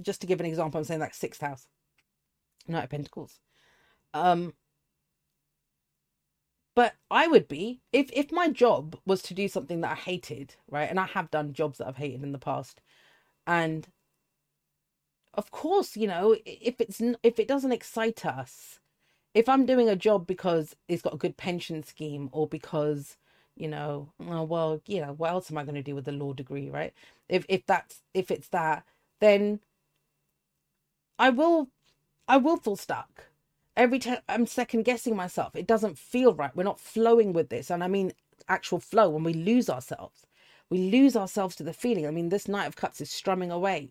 just 0.00 0.20
to 0.20 0.26
give 0.26 0.40
an 0.40 0.46
example, 0.46 0.78
I'm 0.78 0.84
saying 0.84 1.00
like 1.00 1.14
sixth 1.14 1.40
house, 1.40 1.66
Knight 2.66 2.84
of 2.84 2.90
Pentacles. 2.90 3.40
Um, 4.12 4.54
but 6.74 6.94
I 7.10 7.26
would 7.28 7.48
be 7.48 7.80
if 7.92 8.10
if 8.12 8.32
my 8.32 8.48
job 8.48 8.96
was 9.06 9.22
to 9.22 9.34
do 9.34 9.48
something 9.48 9.80
that 9.82 9.92
I 9.92 9.94
hated, 9.94 10.56
right? 10.68 10.90
And 10.90 10.98
I 10.98 11.06
have 11.06 11.30
done 11.30 11.52
jobs 11.52 11.78
that 11.78 11.86
I've 11.88 11.96
hated 11.96 12.22
in 12.22 12.32
the 12.32 12.38
past, 12.38 12.80
and 13.46 13.88
of 15.34 15.50
course, 15.50 15.96
you 15.96 16.06
know, 16.06 16.36
if 16.44 16.80
it's 16.80 17.00
if 17.22 17.38
it 17.38 17.48
doesn't 17.48 17.72
excite 17.72 18.24
us, 18.26 18.80
if 19.34 19.48
I'm 19.48 19.66
doing 19.66 19.88
a 19.88 19.96
job 19.96 20.26
because 20.26 20.76
it's 20.88 21.02
got 21.02 21.14
a 21.14 21.18
good 21.18 21.36
pension 21.36 21.82
scheme 21.84 22.28
or 22.32 22.46
because 22.48 23.16
you 23.56 23.68
know, 23.68 24.08
oh, 24.28 24.42
well, 24.42 24.80
you 24.86 25.00
know, 25.00 25.12
what 25.12 25.30
else 25.30 25.50
am 25.50 25.58
I 25.58 25.62
going 25.64 25.76
to 25.76 25.82
do 25.82 25.94
with 25.94 26.06
the 26.06 26.12
law 26.12 26.32
degree, 26.32 26.70
right? 26.70 26.92
If 27.28 27.46
if 27.48 27.64
that's 27.66 28.02
if 28.12 28.30
it's 28.30 28.48
that, 28.48 28.84
then 29.20 29.60
I 31.18 31.30
will 31.30 31.68
I 32.28 32.36
will 32.36 32.56
feel 32.56 32.76
stuck. 32.76 33.26
Every 33.76 33.98
time 33.98 34.18
I'm 34.28 34.46
second 34.46 34.84
guessing 34.84 35.16
myself. 35.16 35.56
It 35.56 35.66
doesn't 35.66 35.98
feel 35.98 36.34
right. 36.34 36.54
We're 36.54 36.62
not 36.64 36.80
flowing 36.80 37.32
with 37.32 37.48
this. 37.48 37.70
And 37.70 37.82
I 37.82 37.88
mean 37.88 38.12
actual 38.48 38.80
flow 38.80 39.10
when 39.10 39.24
we 39.24 39.34
lose 39.34 39.68
ourselves. 39.68 40.26
We 40.70 40.90
lose 40.90 41.16
ourselves 41.16 41.56
to 41.56 41.62
the 41.62 41.72
feeling. 41.72 42.06
I 42.06 42.10
mean, 42.10 42.30
this 42.30 42.48
Knight 42.48 42.66
of 42.66 42.76
Cups 42.76 43.00
is 43.00 43.10
strumming 43.10 43.50
away. 43.50 43.90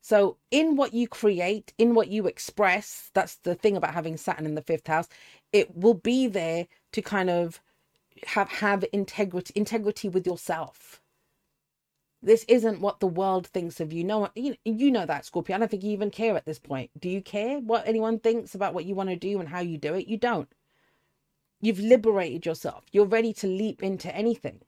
So, 0.00 0.36
in 0.50 0.76
what 0.76 0.92
you 0.92 1.08
create, 1.08 1.72
in 1.78 1.94
what 1.94 2.08
you 2.08 2.26
express, 2.26 3.10
that's 3.14 3.36
the 3.36 3.54
thing 3.54 3.76
about 3.76 3.94
having 3.94 4.16
Saturn 4.18 4.44
in 4.44 4.54
the 4.54 4.62
fifth 4.62 4.86
house, 4.86 5.08
it 5.52 5.74
will 5.74 5.94
be 5.94 6.26
there 6.26 6.66
to 6.92 7.00
kind 7.00 7.30
of 7.30 7.60
have 8.26 8.48
have 8.48 8.84
integrity 8.92 9.52
integrity 9.56 10.08
with 10.08 10.26
yourself 10.26 11.00
this 12.24 12.44
isn't 12.48 12.80
what 12.80 13.00
the 13.00 13.08
world 13.08 13.46
thinks 13.48 13.80
of 13.80 13.92
you. 13.92 14.04
No 14.04 14.30
you, 14.34 14.56
you 14.64 14.90
know 14.90 15.06
that, 15.06 15.26
Scorpio. 15.26 15.56
I 15.56 15.60
don't 15.60 15.70
think 15.70 15.84
you 15.84 15.92
even 15.92 16.10
care 16.10 16.36
at 16.36 16.46
this 16.46 16.58
point. 16.58 16.90
Do 17.00 17.08
you 17.10 17.22
care 17.22 17.60
what 17.60 17.86
anyone 17.88 18.18
thinks 18.20 18.54
about 18.54 18.74
what 18.74 18.86
you 18.86 18.94
want 18.96 19.10
to 19.10 19.16
do 19.16 19.40
and 19.40 19.48
how 19.50 19.60
you 19.60 19.78
do 19.78 19.94
it? 19.94 20.08
You 20.08 20.18
don't. 20.18 20.48
You've 21.60 21.80
liberated 21.80 22.46
yourself. 22.46 22.84
You're 22.92 23.06
ready 23.06 23.32
to 23.34 23.46
leap 23.48 23.82
into 23.82 24.14
anything. 24.14 24.60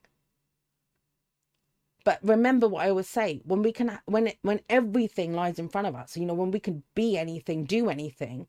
But 2.04 2.20
remember 2.22 2.68
what 2.68 2.84
I 2.86 2.90
always 2.90 3.08
say: 3.08 3.42
when 3.44 3.62
we 3.62 3.72
can, 3.72 3.98
when 4.06 4.28
it, 4.28 4.38
when 4.42 4.60
everything 4.70 5.34
lies 5.34 5.58
in 5.58 5.68
front 5.68 5.88
of 5.88 5.96
us, 5.96 6.16
you 6.16 6.26
know, 6.26 6.34
when 6.34 6.52
we 6.52 6.60
can 6.60 6.84
be 6.94 7.18
anything, 7.18 7.64
do 7.64 7.90
anything, 7.90 8.48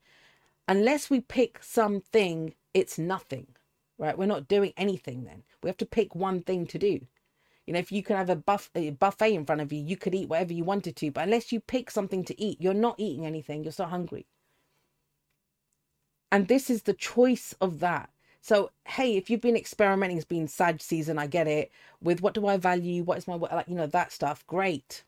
unless 0.67 1.09
we 1.09 1.21
pick 1.21 1.63
something, 1.63 2.55
it's 2.73 2.99
nothing, 2.99 3.47
right? 3.97 4.17
We're 4.17 4.27
not 4.27 4.47
doing 4.47 4.73
anything. 4.77 5.25
Then 5.25 5.43
we 5.63 5.69
have 5.69 5.77
to 5.77 5.85
pick 5.85 6.15
one 6.15 6.41
thing 6.43 6.67
to 6.67 6.79
do. 6.79 7.01
You 7.67 7.73
know, 7.73 7.79
if 7.79 7.91
you 7.91 8.01
could 8.01 8.15
have 8.15 8.29
a, 8.29 8.35
buff, 8.35 8.71
a 8.75 8.91
buffet 8.91 9.33
in 9.33 9.45
front 9.45 9.61
of 9.61 9.73
you, 9.73 9.83
you 9.83 9.97
could 9.97 10.15
eat 10.15 10.29
whatever 10.29 10.53
you 10.53 10.63
wanted 10.63 10.95
to. 10.95 11.11
But 11.11 11.25
unless 11.25 11.51
you 11.51 11.59
pick 11.59 11.91
something 11.91 12.23
to 12.23 12.41
eat, 12.41 12.61
you're 12.61 12.73
not 12.73 12.95
eating 12.97 13.25
anything. 13.25 13.63
You're 13.63 13.73
so 13.73 13.85
hungry. 13.85 14.25
And 16.31 16.47
this 16.47 16.69
is 16.69 16.83
the 16.83 16.93
choice 16.93 17.53
of 17.59 17.79
that. 17.81 18.09
So, 18.41 18.71
hey, 18.85 19.17
if 19.17 19.29
you've 19.29 19.41
been 19.41 19.57
experimenting, 19.57 20.15
it's 20.15 20.25
been 20.25 20.47
Sag 20.47 20.81
season, 20.81 21.19
I 21.19 21.27
get 21.27 21.47
it. 21.47 21.71
With 22.01 22.21
what 22.21 22.33
do 22.33 22.47
I 22.47 22.55
value? 22.55 23.03
What 23.03 23.17
is 23.17 23.27
my, 23.27 23.35
like, 23.35 23.67
you 23.67 23.75
know, 23.75 23.87
that 23.87 24.13
stuff. 24.13 24.47
Great. 24.47 25.03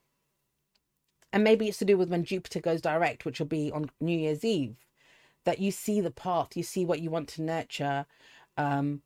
And 1.31 1.43
maybe 1.43 1.69
it's 1.69 1.77
to 1.77 1.85
do 1.85 1.97
with 1.97 2.09
when 2.09 2.25
Jupiter 2.25 2.59
goes 2.59 2.81
direct, 2.81 3.23
which 3.23 3.39
will 3.39 3.47
be 3.47 3.71
on 3.71 3.89
New 4.01 4.17
Year's 4.17 4.43
Eve, 4.43 4.75
that 5.45 5.59
you 5.59 5.71
see 5.71 6.01
the 6.01 6.11
path, 6.11 6.57
you 6.57 6.63
see 6.63 6.83
what 6.83 6.99
you 6.99 7.09
want 7.09 7.29
to 7.29 7.41
nurture. 7.41 8.05
Um, 8.57 9.03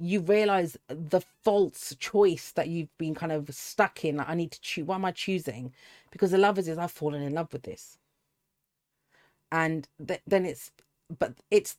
you 0.00 0.20
realize 0.20 0.76
the 0.88 1.22
false 1.44 1.96
choice 2.00 2.52
that 2.52 2.68
you've 2.68 2.96
been 2.98 3.14
kind 3.14 3.32
of 3.32 3.54
stuck 3.54 4.04
in. 4.04 4.16
Like, 4.18 4.28
I 4.30 4.34
need 4.34 4.52
to 4.52 4.60
choose. 4.60 4.86
What 4.86 4.96
am 4.96 5.04
I 5.06 5.12
choosing? 5.12 5.72
Because 6.12 6.32
the 6.32 6.38
lovers 6.38 6.68
is 6.68 6.78
I've 6.78 6.92
fallen 6.92 7.22
in 7.22 7.34
love 7.34 7.52
with 7.52 7.62
this, 7.64 7.98
and 9.52 9.88
th- 10.06 10.22
then 10.26 10.46
it's 10.46 10.72
but 11.18 11.34
it's 11.50 11.76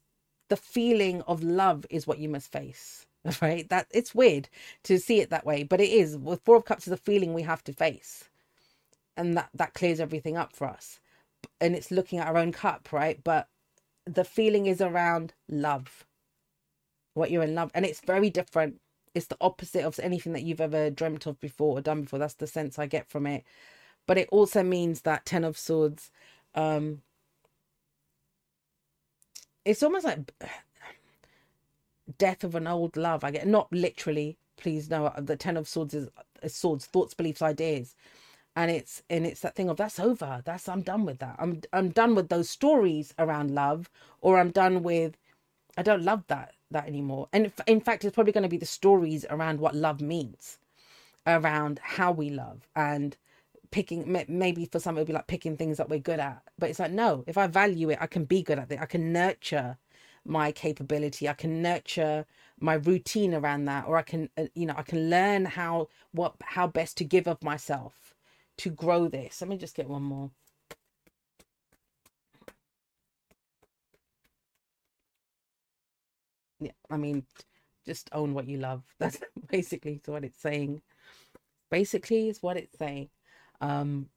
the 0.50 0.58
feeling 0.58 1.22
of 1.24 1.44
love 1.44 1.86
is 1.90 2.08
what 2.08 2.20
you 2.20 2.30
must 2.30 2.52
face. 2.52 3.06
Right? 3.42 3.70
That 3.70 3.88
it's 3.92 4.16
weird 4.16 4.50
to 4.84 5.00
see 5.00 5.22
it 5.22 5.30
that 5.32 5.46
way, 5.46 5.64
but 5.64 5.82
it 5.82 5.90
is. 5.92 6.18
With 6.18 6.42
Four 6.46 6.58
of 6.58 6.66
Cups 6.66 6.88
is 6.88 6.94
a 6.94 6.98
feeling 6.98 7.34
we 7.34 7.44
have 7.44 7.64
to 7.66 7.74
face, 7.74 8.26
and 9.18 9.38
that 9.38 9.50
that 9.56 9.74
clears 9.76 10.00
everything 10.02 10.38
up 10.38 10.54
for 10.54 10.68
us. 10.68 11.00
And 11.62 11.76
it's 11.76 11.92
looking 11.92 12.20
at 12.20 12.28
our 12.28 12.38
own 12.38 12.52
cup, 12.54 12.94
right? 12.94 13.24
But 13.24 13.48
the 14.06 14.26
feeling 14.26 14.68
is 14.68 14.82
around 14.82 15.34
love 15.50 16.05
what 17.16 17.32
you're 17.32 17.44
in 17.44 17.56
love 17.56 17.72
and 17.76 17.86
it's 17.86 18.02
very 18.02 18.32
different. 18.32 18.82
It's 19.16 19.28
the 19.28 19.38
opposite 19.42 19.86
of 19.86 20.00
anything 20.02 20.34
that 20.34 20.44
you've 20.44 20.62
ever 20.62 20.92
dreamt 20.92 21.28
of 21.28 21.42
before 21.42 21.80
or 21.80 21.82
done 21.82 22.04
before. 22.04 22.20
That's 22.20 22.36
the 22.36 22.48
sense 22.48 22.80
i 22.80 22.88
get 22.88 23.10
from 23.10 23.28
it. 23.28 23.46
But 24.08 24.20
it 24.20 24.30
also 24.32 24.64
means 24.64 25.04
that 25.04 25.26
ten 25.26 25.46
of 25.46 25.58
swords 25.60 26.12
um 26.56 27.04
it's 29.66 29.84
almost 29.84 30.06
like 30.06 30.34
death 32.20 32.44
of 32.44 32.56
an 32.56 32.68
old 32.68 32.98
love. 32.98 33.24
I 33.24 33.32
get 33.32 33.48
not 33.48 33.72
literally 33.74 34.38
please 34.58 34.90
no 34.90 35.14
the 35.20 35.38
ten 35.38 35.58
of 35.58 35.68
swords 35.68 35.94
is, 35.96 36.10
is 36.44 36.56
swords 36.56 36.86
thoughts 36.88 37.14
beliefs 37.16 37.42
ideas. 37.44 37.96
And 38.58 38.72
it's 38.72 39.04
and 39.10 39.26
it's 39.28 39.42
that 39.42 39.56
thing 39.56 39.70
of 39.70 39.78
that's 39.78 40.00
over. 40.00 40.42
That's 40.46 40.70
i'm 40.70 40.84
done 40.84 41.06
with 41.06 41.20
that. 41.20 41.38
I'm 41.40 41.62
i'm 41.74 41.90
done 41.92 42.16
with 42.16 42.30
those 42.30 42.50
stories 42.50 43.14
around 43.20 43.52
love 43.52 43.90
or 44.22 44.40
i'm 44.40 44.52
done 44.52 44.84
with 44.84 45.18
i 45.78 45.84
don't 45.84 46.04
love 46.04 46.26
that 46.30 46.55
that 46.72 46.88
anymore. 46.88 47.28
And 47.34 47.52
in 47.68 47.82
fact, 47.82 48.04
it's 48.04 48.16
probably 48.16 48.34
going 48.34 48.44
to 48.44 48.50
be 48.50 48.58
the 48.58 48.66
stories 48.66 49.26
around 49.30 49.60
what 49.60 49.76
love 49.76 50.02
means, 50.02 50.58
around 51.28 51.80
how 51.84 52.12
we 52.12 52.30
love, 52.30 52.68
and 52.76 53.16
picking. 53.72 54.12
Maybe 54.28 54.66
for 54.66 54.80
some, 54.80 54.98
it'll 54.98 55.06
be 55.06 55.14
like 55.14 55.28
picking 55.28 55.58
things 55.58 55.78
that 55.78 55.90
we're 55.90 56.00
good 56.00 56.20
at. 56.20 56.42
But 56.58 56.70
it's 56.70 56.80
like, 56.80 56.92
no, 56.92 57.24
if 57.28 57.38
I 57.38 57.48
value 57.48 57.90
it, 57.90 57.98
I 58.02 58.08
can 58.08 58.26
be 58.26 58.42
good 58.42 58.60
at 58.60 58.72
it. 58.72 58.80
I 58.82 58.86
can 58.86 59.14
nurture 59.14 59.78
my 60.26 60.52
capability. 60.52 61.30
I 61.30 61.34
can 61.34 61.62
nurture 61.62 62.26
my 62.60 62.76
routine 62.76 63.34
around 63.34 63.66
that, 63.66 63.86
or 63.88 63.98
I 63.98 64.02
can, 64.02 64.30
uh, 64.38 64.46
you 64.56 64.66
know, 64.66 64.76
I 64.78 64.84
can 64.84 65.10
learn 65.10 65.46
how 65.46 65.90
what 66.12 66.36
how 66.42 66.68
best 66.68 66.98
to 66.98 67.04
give 67.04 67.28
of 67.28 67.44
myself 67.44 68.14
to 68.58 68.70
grow 68.70 69.08
this. 69.08 69.42
Let 69.42 69.50
me 69.50 69.58
just 69.58 69.76
get 69.76 69.90
one 69.90 70.04
more. 70.04 70.32
Yeah, 76.66 76.72
I 76.90 76.98
mean, 76.98 77.26
just 77.86 78.10
own 78.12 78.34
what 78.34 78.48
you 78.48 78.58
love. 78.58 78.84
That's 79.00 79.20
basically 79.50 80.02
what 80.06 80.24
it's 80.24 80.42
saying. 80.42 80.82
Basically, 81.70 82.30
is 82.30 82.42
what 82.42 82.58
it's 82.58 82.78
saying. 82.78 83.10
Um, 83.62 84.08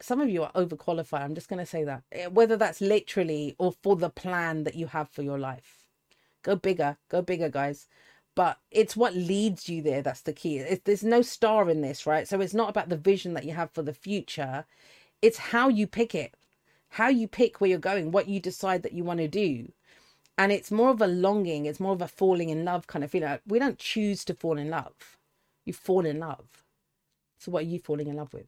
some 0.00 0.20
of 0.20 0.28
you 0.28 0.42
are 0.44 0.52
overqualified. 0.52 1.22
I'm 1.22 1.34
just 1.34 1.48
going 1.48 1.58
to 1.58 1.66
say 1.66 1.84
that. 1.84 2.02
Eh, 2.12 2.26
whether 2.26 2.56
that's 2.56 2.80
literally 2.80 3.56
or 3.58 3.72
for 3.82 3.96
the 3.96 4.10
plan 4.10 4.64
that 4.64 4.74
you 4.76 4.86
have 4.86 5.08
for 5.08 5.22
your 5.22 5.38
life. 5.38 5.84
Go 6.42 6.56
bigger, 6.56 6.96
go 7.08 7.22
bigger, 7.22 7.48
guys. 7.48 7.88
But 8.34 8.58
it's 8.70 8.96
what 8.96 9.16
leads 9.16 9.68
you 9.68 9.82
there 9.82 10.02
that's 10.02 10.22
the 10.22 10.32
key. 10.32 10.58
It's, 10.58 10.82
there's 10.84 11.02
no 11.02 11.22
star 11.22 11.68
in 11.68 11.80
this, 11.80 12.06
right? 12.06 12.28
So 12.28 12.40
it's 12.40 12.54
not 12.54 12.70
about 12.70 12.88
the 12.88 12.96
vision 12.96 13.34
that 13.34 13.44
you 13.44 13.52
have 13.54 13.72
for 13.72 13.82
the 13.82 13.92
future. 13.92 14.64
It's 15.20 15.38
how 15.38 15.68
you 15.68 15.88
pick 15.88 16.14
it, 16.14 16.34
how 16.90 17.08
you 17.08 17.26
pick 17.26 17.60
where 17.60 17.70
you're 17.70 17.78
going, 17.80 18.12
what 18.12 18.28
you 18.28 18.38
decide 18.38 18.84
that 18.84 18.92
you 18.92 19.02
want 19.02 19.18
to 19.18 19.28
do. 19.28 19.72
And 20.38 20.52
it's 20.52 20.70
more 20.70 20.90
of 20.90 21.02
a 21.02 21.06
longing, 21.08 21.66
it's 21.66 21.80
more 21.80 21.92
of 21.92 22.00
a 22.00 22.08
falling 22.08 22.48
in 22.48 22.64
love 22.64 22.86
kind 22.86 23.04
of 23.04 23.10
feeling. 23.10 23.38
We 23.46 23.58
don't 23.58 23.78
choose 23.78 24.24
to 24.26 24.34
fall 24.34 24.56
in 24.56 24.70
love, 24.70 25.18
you 25.66 25.72
fall 25.72 26.06
in 26.06 26.20
love. 26.20 26.46
So, 27.38 27.50
what 27.50 27.64
are 27.64 27.66
you 27.68 27.80
falling 27.80 28.06
in 28.06 28.16
love 28.16 28.32
with? 28.32 28.46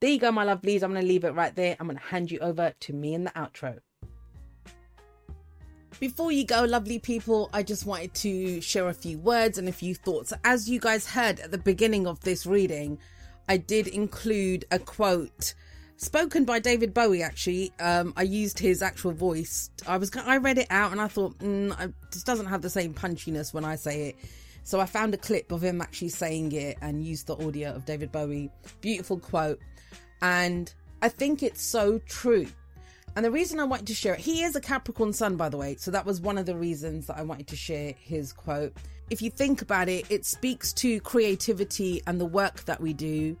There 0.00 0.10
you 0.10 0.18
go, 0.18 0.30
my 0.30 0.44
lovelies. 0.44 0.82
I'm 0.82 0.92
going 0.92 1.02
to 1.02 1.08
leave 1.08 1.24
it 1.24 1.34
right 1.34 1.54
there. 1.54 1.76
I'm 1.80 1.86
going 1.86 1.98
to 1.98 2.04
hand 2.04 2.30
you 2.30 2.38
over 2.38 2.72
to 2.78 2.92
me 2.92 3.14
in 3.14 3.24
the 3.24 3.30
outro. 3.30 3.80
Before 5.98 6.30
you 6.30 6.44
go, 6.44 6.64
lovely 6.64 6.98
people, 6.98 7.48
I 7.54 7.62
just 7.62 7.86
wanted 7.86 8.12
to 8.14 8.60
share 8.60 8.88
a 8.88 8.94
few 8.94 9.18
words 9.18 9.56
and 9.56 9.68
a 9.68 9.72
few 9.72 9.94
thoughts. 9.94 10.32
As 10.44 10.68
you 10.68 10.78
guys 10.78 11.08
heard 11.08 11.40
at 11.40 11.50
the 11.50 11.58
beginning 11.58 12.06
of 12.06 12.20
this 12.20 12.44
reading, 12.44 12.98
I 13.48 13.56
did 13.56 13.86
include 13.86 14.66
a 14.70 14.78
quote 14.78 15.54
spoken 15.96 16.44
by 16.44 16.58
David 16.58 16.94
Bowie. 16.94 17.22
Actually, 17.22 17.72
um, 17.80 18.12
I 18.16 18.22
used 18.22 18.58
his 18.58 18.82
actual 18.82 19.12
voice. 19.12 19.70
I 19.86 19.96
was 19.98 20.10
I 20.16 20.38
read 20.38 20.58
it 20.58 20.66
out 20.70 20.92
and 20.92 21.00
I 21.00 21.08
thought 21.08 21.38
mm, 21.38 21.78
it 21.80 21.94
just 22.12 22.26
doesn't 22.26 22.46
have 22.46 22.62
the 22.62 22.70
same 22.70 22.94
punchiness 22.94 23.52
when 23.52 23.64
I 23.64 23.76
say 23.76 24.08
it. 24.08 24.16
So 24.62 24.80
I 24.80 24.86
found 24.86 25.14
a 25.14 25.16
clip 25.16 25.52
of 25.52 25.62
him 25.62 25.80
actually 25.80 26.08
saying 26.08 26.50
it 26.52 26.76
and 26.82 27.04
used 27.04 27.28
the 27.28 27.36
audio 27.36 27.70
of 27.70 27.84
David 27.84 28.10
Bowie. 28.10 28.50
Beautiful 28.80 29.18
quote. 29.18 29.60
And 30.22 30.72
I 31.02 31.08
think 31.08 31.42
it's 31.42 31.62
so 31.62 32.00
true. 32.00 32.46
And 33.14 33.24
the 33.24 33.30
reason 33.30 33.60
I 33.60 33.64
wanted 33.64 33.86
to 33.86 33.94
share 33.94 34.14
it, 34.14 34.20
he 34.20 34.42
is 34.42 34.56
a 34.56 34.60
Capricorn 34.60 35.12
sun, 35.12 35.36
by 35.36 35.48
the 35.48 35.56
way. 35.56 35.76
So 35.76 35.90
that 35.92 36.04
was 36.04 36.20
one 36.20 36.36
of 36.36 36.46
the 36.46 36.56
reasons 36.56 37.06
that 37.06 37.16
I 37.16 37.22
wanted 37.22 37.46
to 37.46 37.56
share 37.56 37.94
his 37.98 38.32
quote. 38.32 38.76
If 39.08 39.22
you 39.22 39.30
think 39.30 39.62
about 39.62 39.88
it, 39.88 40.10
it 40.10 40.26
speaks 40.26 40.72
to 40.74 41.00
creativity 41.00 42.02
and 42.06 42.20
the 42.20 42.26
work 42.26 42.64
that 42.64 42.80
we 42.80 42.92
do, 42.92 43.36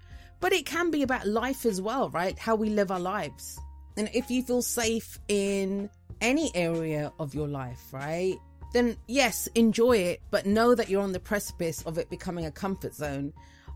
but 0.46 0.52
it 0.52 0.64
can 0.64 0.92
be 0.92 1.02
about 1.02 1.26
life 1.26 1.66
as 1.66 1.82
well, 1.82 2.08
right? 2.10 2.38
How 2.38 2.54
we 2.54 2.70
live 2.70 2.92
our 2.92 3.00
lives. 3.00 3.58
And 3.96 4.08
if 4.14 4.30
you 4.30 4.44
feel 4.44 4.62
safe 4.62 5.18
in 5.26 5.90
any 6.20 6.52
area 6.54 7.12
of 7.18 7.34
your 7.34 7.48
life, 7.48 7.82
right? 7.90 8.36
Then 8.72 8.96
yes, 9.08 9.48
enjoy 9.56 9.96
it, 9.96 10.22
but 10.30 10.46
know 10.46 10.76
that 10.76 10.88
you're 10.88 11.02
on 11.02 11.10
the 11.10 11.18
precipice 11.18 11.82
of 11.82 11.98
it 11.98 12.08
becoming 12.10 12.46
a 12.46 12.52
comfort 12.52 12.94
zone 12.94 13.32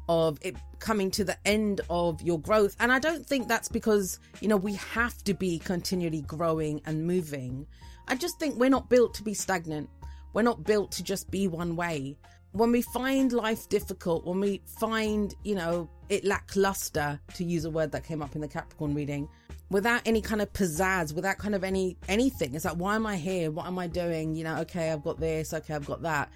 of 0.08 0.38
it 0.42 0.54
coming 0.78 1.10
to 1.10 1.24
the 1.24 1.36
end 1.44 1.80
of 1.90 2.22
your 2.22 2.38
growth. 2.38 2.76
And 2.78 2.92
I 2.92 3.00
don't 3.00 3.26
think 3.26 3.48
that's 3.48 3.68
because, 3.68 4.20
you 4.40 4.46
know, 4.46 4.56
we 4.56 4.74
have 4.74 5.18
to 5.24 5.34
be 5.34 5.58
continually 5.58 6.22
growing 6.22 6.82
and 6.86 7.04
moving. 7.04 7.66
I 8.06 8.14
just 8.14 8.38
think 8.38 8.54
we're 8.54 8.70
not 8.70 8.88
built 8.88 9.14
to 9.14 9.24
be 9.24 9.34
stagnant. 9.34 9.90
We're 10.34 10.42
not 10.42 10.62
built 10.62 10.92
to 10.92 11.02
just 11.02 11.32
be 11.32 11.48
one 11.48 11.74
way. 11.74 12.16
When 12.52 12.72
we 12.72 12.82
find 12.82 13.32
life 13.32 13.68
difficult, 13.68 14.24
when 14.26 14.40
we 14.40 14.60
find, 14.66 15.34
you 15.44 15.54
know, 15.54 15.88
it 16.08 16.24
lackluster, 16.24 17.20
to 17.34 17.44
use 17.44 17.64
a 17.64 17.70
word 17.70 17.92
that 17.92 18.02
came 18.02 18.22
up 18.22 18.34
in 18.34 18.40
the 18.40 18.48
Capricorn 18.48 18.94
reading, 18.94 19.28
without 19.70 20.02
any 20.04 20.20
kind 20.20 20.42
of 20.42 20.52
pizzazz, 20.52 21.14
without 21.14 21.38
kind 21.38 21.54
of 21.54 21.62
any 21.62 21.96
anything. 22.08 22.54
It's 22.54 22.64
like, 22.64 22.74
why 22.74 22.96
am 22.96 23.06
I 23.06 23.16
here? 23.16 23.52
What 23.52 23.66
am 23.66 23.78
I 23.78 23.86
doing? 23.86 24.34
You 24.34 24.44
know, 24.44 24.56
okay, 24.62 24.90
I've 24.90 25.04
got 25.04 25.20
this, 25.20 25.54
okay, 25.54 25.74
I've 25.74 25.86
got 25.86 26.02
that. 26.02 26.28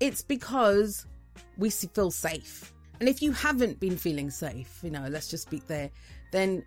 It's 0.00 0.22
because 0.22 1.06
we 1.58 1.68
feel 1.68 2.10
safe. 2.10 2.72
And 3.00 3.08
if 3.08 3.20
you 3.20 3.32
haven't 3.32 3.78
been 3.78 3.96
feeling 3.96 4.30
safe, 4.30 4.80
you 4.82 4.90
know, 4.90 5.06
let's 5.10 5.28
just 5.28 5.42
speak 5.42 5.66
there, 5.66 5.90
then 6.30 6.64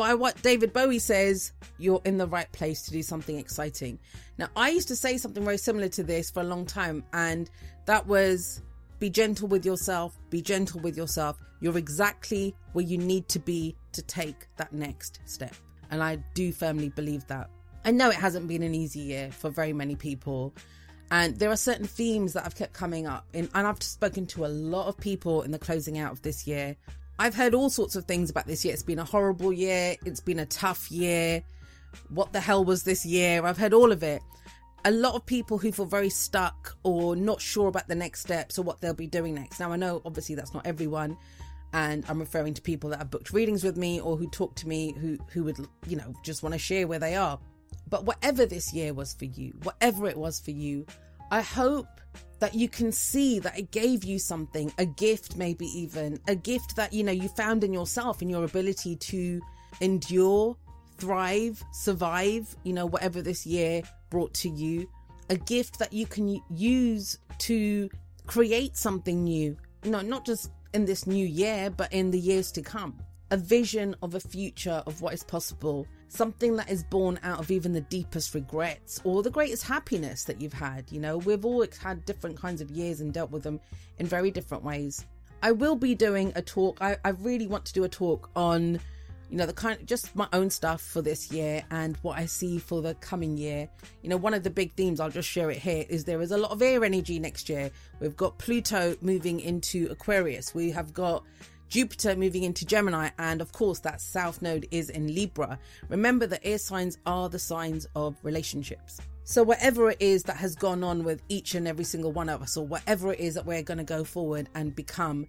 by 0.00 0.14
what 0.14 0.40
David 0.40 0.72
Bowie 0.72 0.98
says, 0.98 1.52
you're 1.76 2.00
in 2.06 2.16
the 2.16 2.26
right 2.26 2.50
place 2.52 2.80
to 2.80 2.90
do 2.90 3.02
something 3.02 3.36
exciting. 3.36 3.98
Now, 4.38 4.48
I 4.56 4.70
used 4.70 4.88
to 4.88 4.96
say 4.96 5.18
something 5.18 5.44
very 5.44 5.58
similar 5.58 5.90
to 5.90 6.02
this 6.02 6.30
for 6.30 6.40
a 6.40 6.44
long 6.44 6.64
time, 6.64 7.04
and 7.12 7.50
that 7.84 8.06
was 8.06 8.62
be 8.98 9.10
gentle 9.10 9.46
with 9.46 9.66
yourself, 9.66 10.16
be 10.30 10.40
gentle 10.40 10.80
with 10.80 10.96
yourself. 10.96 11.38
You're 11.60 11.76
exactly 11.76 12.54
where 12.72 12.82
you 12.82 12.96
need 12.96 13.28
to 13.28 13.38
be 13.38 13.76
to 13.92 14.00
take 14.00 14.46
that 14.56 14.72
next 14.72 15.20
step. 15.26 15.54
And 15.90 16.02
I 16.02 16.16
do 16.32 16.50
firmly 16.50 16.88
believe 16.88 17.26
that. 17.26 17.50
I 17.84 17.90
know 17.90 18.08
it 18.08 18.16
hasn't 18.16 18.48
been 18.48 18.62
an 18.62 18.74
easy 18.74 19.00
year 19.00 19.30
for 19.30 19.50
very 19.50 19.74
many 19.74 19.96
people. 19.96 20.54
And 21.10 21.38
there 21.38 21.50
are 21.50 21.56
certain 21.56 21.86
themes 21.86 22.32
that 22.32 22.44
have 22.44 22.54
kept 22.54 22.72
coming 22.72 23.06
up. 23.06 23.26
In, 23.34 23.50
and 23.54 23.66
I've 23.66 23.82
spoken 23.82 24.26
to 24.28 24.46
a 24.46 24.48
lot 24.48 24.86
of 24.86 24.96
people 24.96 25.42
in 25.42 25.50
the 25.50 25.58
closing 25.58 25.98
out 25.98 26.12
of 26.12 26.22
this 26.22 26.46
year. 26.46 26.74
I've 27.20 27.34
heard 27.34 27.52
all 27.52 27.68
sorts 27.68 27.96
of 27.96 28.06
things 28.06 28.30
about 28.30 28.46
this 28.46 28.64
year. 28.64 28.72
It's 28.72 28.82
been 28.82 28.98
a 28.98 29.04
horrible 29.04 29.52
year. 29.52 29.94
It's 30.06 30.20
been 30.20 30.38
a 30.38 30.46
tough 30.46 30.90
year. 30.90 31.42
What 32.08 32.32
the 32.32 32.40
hell 32.40 32.64
was 32.64 32.82
this 32.84 33.04
year? 33.04 33.44
I've 33.44 33.58
heard 33.58 33.74
all 33.74 33.92
of 33.92 34.02
it. 34.02 34.22
A 34.86 34.90
lot 34.90 35.14
of 35.14 35.26
people 35.26 35.58
who 35.58 35.70
feel 35.70 35.84
very 35.84 36.08
stuck 36.08 36.78
or 36.82 37.14
not 37.14 37.42
sure 37.42 37.68
about 37.68 37.88
the 37.88 37.94
next 37.94 38.22
steps 38.22 38.58
or 38.58 38.62
what 38.62 38.80
they'll 38.80 38.94
be 38.94 39.06
doing 39.06 39.34
next. 39.34 39.60
Now, 39.60 39.70
I 39.70 39.76
know 39.76 40.00
obviously 40.06 40.34
that's 40.34 40.54
not 40.54 40.66
everyone. 40.66 41.18
And 41.74 42.06
I'm 42.08 42.20
referring 42.20 42.54
to 42.54 42.62
people 42.62 42.88
that 42.88 43.00
have 43.00 43.10
booked 43.10 43.34
readings 43.34 43.62
with 43.62 43.76
me 43.76 44.00
or 44.00 44.16
who 44.16 44.26
talk 44.30 44.54
to 44.54 44.66
me 44.66 44.94
who, 44.98 45.18
who 45.30 45.44
would, 45.44 45.58
you 45.86 45.98
know, 45.98 46.14
just 46.24 46.42
want 46.42 46.54
to 46.54 46.58
share 46.58 46.86
where 46.86 46.98
they 46.98 47.16
are. 47.16 47.38
But 47.86 48.06
whatever 48.06 48.46
this 48.46 48.72
year 48.72 48.94
was 48.94 49.12
for 49.12 49.26
you, 49.26 49.52
whatever 49.62 50.08
it 50.08 50.16
was 50.16 50.40
for 50.40 50.52
you, 50.52 50.86
I 51.30 51.42
hope 51.42 51.86
that 52.40 52.54
you 52.54 52.68
can 52.68 52.90
see 52.90 53.38
that 53.38 53.58
it 53.58 53.70
gave 53.70 54.02
you 54.02 54.18
something, 54.18 54.72
a 54.78 54.86
gift, 54.86 55.36
maybe 55.36 55.66
even 55.66 56.18
a 56.26 56.34
gift 56.34 56.74
that 56.76 56.92
you 56.92 57.04
know 57.04 57.12
you 57.12 57.28
found 57.28 57.62
in 57.62 57.72
yourself, 57.72 58.22
in 58.22 58.28
your 58.28 58.44
ability 58.44 58.96
to 58.96 59.40
endure, 59.80 60.56
thrive, 60.98 61.62
survive, 61.72 62.56
you 62.64 62.72
know, 62.72 62.86
whatever 62.86 63.22
this 63.22 63.46
year 63.46 63.82
brought 64.10 64.34
to 64.34 64.48
you, 64.48 64.88
a 65.28 65.36
gift 65.36 65.78
that 65.78 65.92
you 65.92 66.06
can 66.06 66.40
use 66.50 67.18
to 67.38 67.88
create 68.26 68.76
something 68.76 69.24
new, 69.24 69.56
you 69.84 69.90
know, 69.90 70.00
not 70.00 70.24
just 70.24 70.50
in 70.74 70.84
this 70.84 71.06
new 71.06 71.26
year, 71.26 71.70
but 71.70 71.92
in 71.92 72.10
the 72.10 72.18
years 72.18 72.50
to 72.52 72.62
come. 72.62 72.98
A 73.30 73.36
vision 73.36 73.94
of 74.02 74.14
a 74.14 74.20
future 74.20 74.82
of 74.86 75.02
what 75.02 75.14
is 75.14 75.22
possible 75.22 75.86
something 76.10 76.56
that 76.56 76.68
is 76.68 76.82
born 76.82 77.18
out 77.22 77.38
of 77.38 77.50
even 77.50 77.72
the 77.72 77.80
deepest 77.82 78.34
regrets 78.34 79.00
or 79.04 79.22
the 79.22 79.30
greatest 79.30 79.62
happiness 79.62 80.24
that 80.24 80.40
you've 80.40 80.52
had. 80.52 80.90
You 80.90 81.00
know, 81.00 81.18
we've 81.18 81.44
all 81.44 81.64
had 81.80 82.04
different 82.04 82.36
kinds 82.36 82.60
of 82.60 82.70
years 82.70 83.00
and 83.00 83.12
dealt 83.12 83.30
with 83.30 83.44
them 83.44 83.60
in 83.98 84.06
very 84.06 84.30
different 84.30 84.64
ways. 84.64 85.06
I 85.42 85.52
will 85.52 85.76
be 85.76 85.94
doing 85.94 86.32
a 86.34 86.42
talk. 86.42 86.78
I, 86.82 86.96
I 87.04 87.10
really 87.10 87.46
want 87.46 87.64
to 87.66 87.72
do 87.72 87.84
a 87.84 87.88
talk 87.88 88.28
on, 88.34 88.80
you 89.30 89.36
know, 89.36 89.46
the 89.46 89.52
kind 89.52 89.78
just 89.86 90.14
my 90.16 90.26
own 90.32 90.50
stuff 90.50 90.82
for 90.82 91.00
this 91.00 91.30
year 91.30 91.62
and 91.70 91.96
what 92.02 92.18
I 92.18 92.26
see 92.26 92.58
for 92.58 92.82
the 92.82 92.94
coming 92.96 93.38
year. 93.38 93.68
You 94.02 94.10
know, 94.10 94.16
one 94.16 94.34
of 94.34 94.42
the 94.42 94.50
big 94.50 94.72
themes, 94.72 94.98
I'll 94.98 95.10
just 95.10 95.28
share 95.28 95.50
it 95.50 95.58
here, 95.58 95.86
is 95.88 96.04
there 96.04 96.20
is 96.20 96.32
a 96.32 96.36
lot 96.36 96.50
of 96.50 96.60
air 96.60 96.84
energy 96.84 97.20
next 97.20 97.48
year. 97.48 97.70
We've 98.00 98.16
got 98.16 98.36
Pluto 98.38 98.96
moving 99.00 99.38
into 99.38 99.86
Aquarius. 99.90 100.54
We 100.54 100.72
have 100.72 100.92
got 100.92 101.24
Jupiter 101.70 102.16
moving 102.16 102.42
into 102.42 102.66
Gemini, 102.66 103.10
and 103.18 103.40
of 103.40 103.52
course, 103.52 103.78
that 103.80 104.00
South 104.00 104.42
Node 104.42 104.66
is 104.72 104.90
in 104.90 105.14
Libra. 105.14 105.58
Remember 105.88 106.26
that 106.26 106.40
air 106.44 106.58
signs 106.58 106.98
are 107.06 107.28
the 107.28 107.38
signs 107.38 107.86
of 107.94 108.16
relationships. 108.22 109.00
So, 109.22 109.44
whatever 109.44 109.90
it 109.90 109.98
is 110.00 110.24
that 110.24 110.36
has 110.36 110.56
gone 110.56 110.82
on 110.82 111.04
with 111.04 111.22
each 111.28 111.54
and 111.54 111.68
every 111.68 111.84
single 111.84 112.10
one 112.10 112.28
of 112.28 112.42
us, 112.42 112.56
or 112.56 112.66
whatever 112.66 113.12
it 113.12 113.20
is 113.20 113.34
that 113.34 113.46
we're 113.46 113.62
going 113.62 113.78
to 113.78 113.84
go 113.84 114.02
forward 114.02 114.48
and 114.56 114.74
become, 114.74 115.26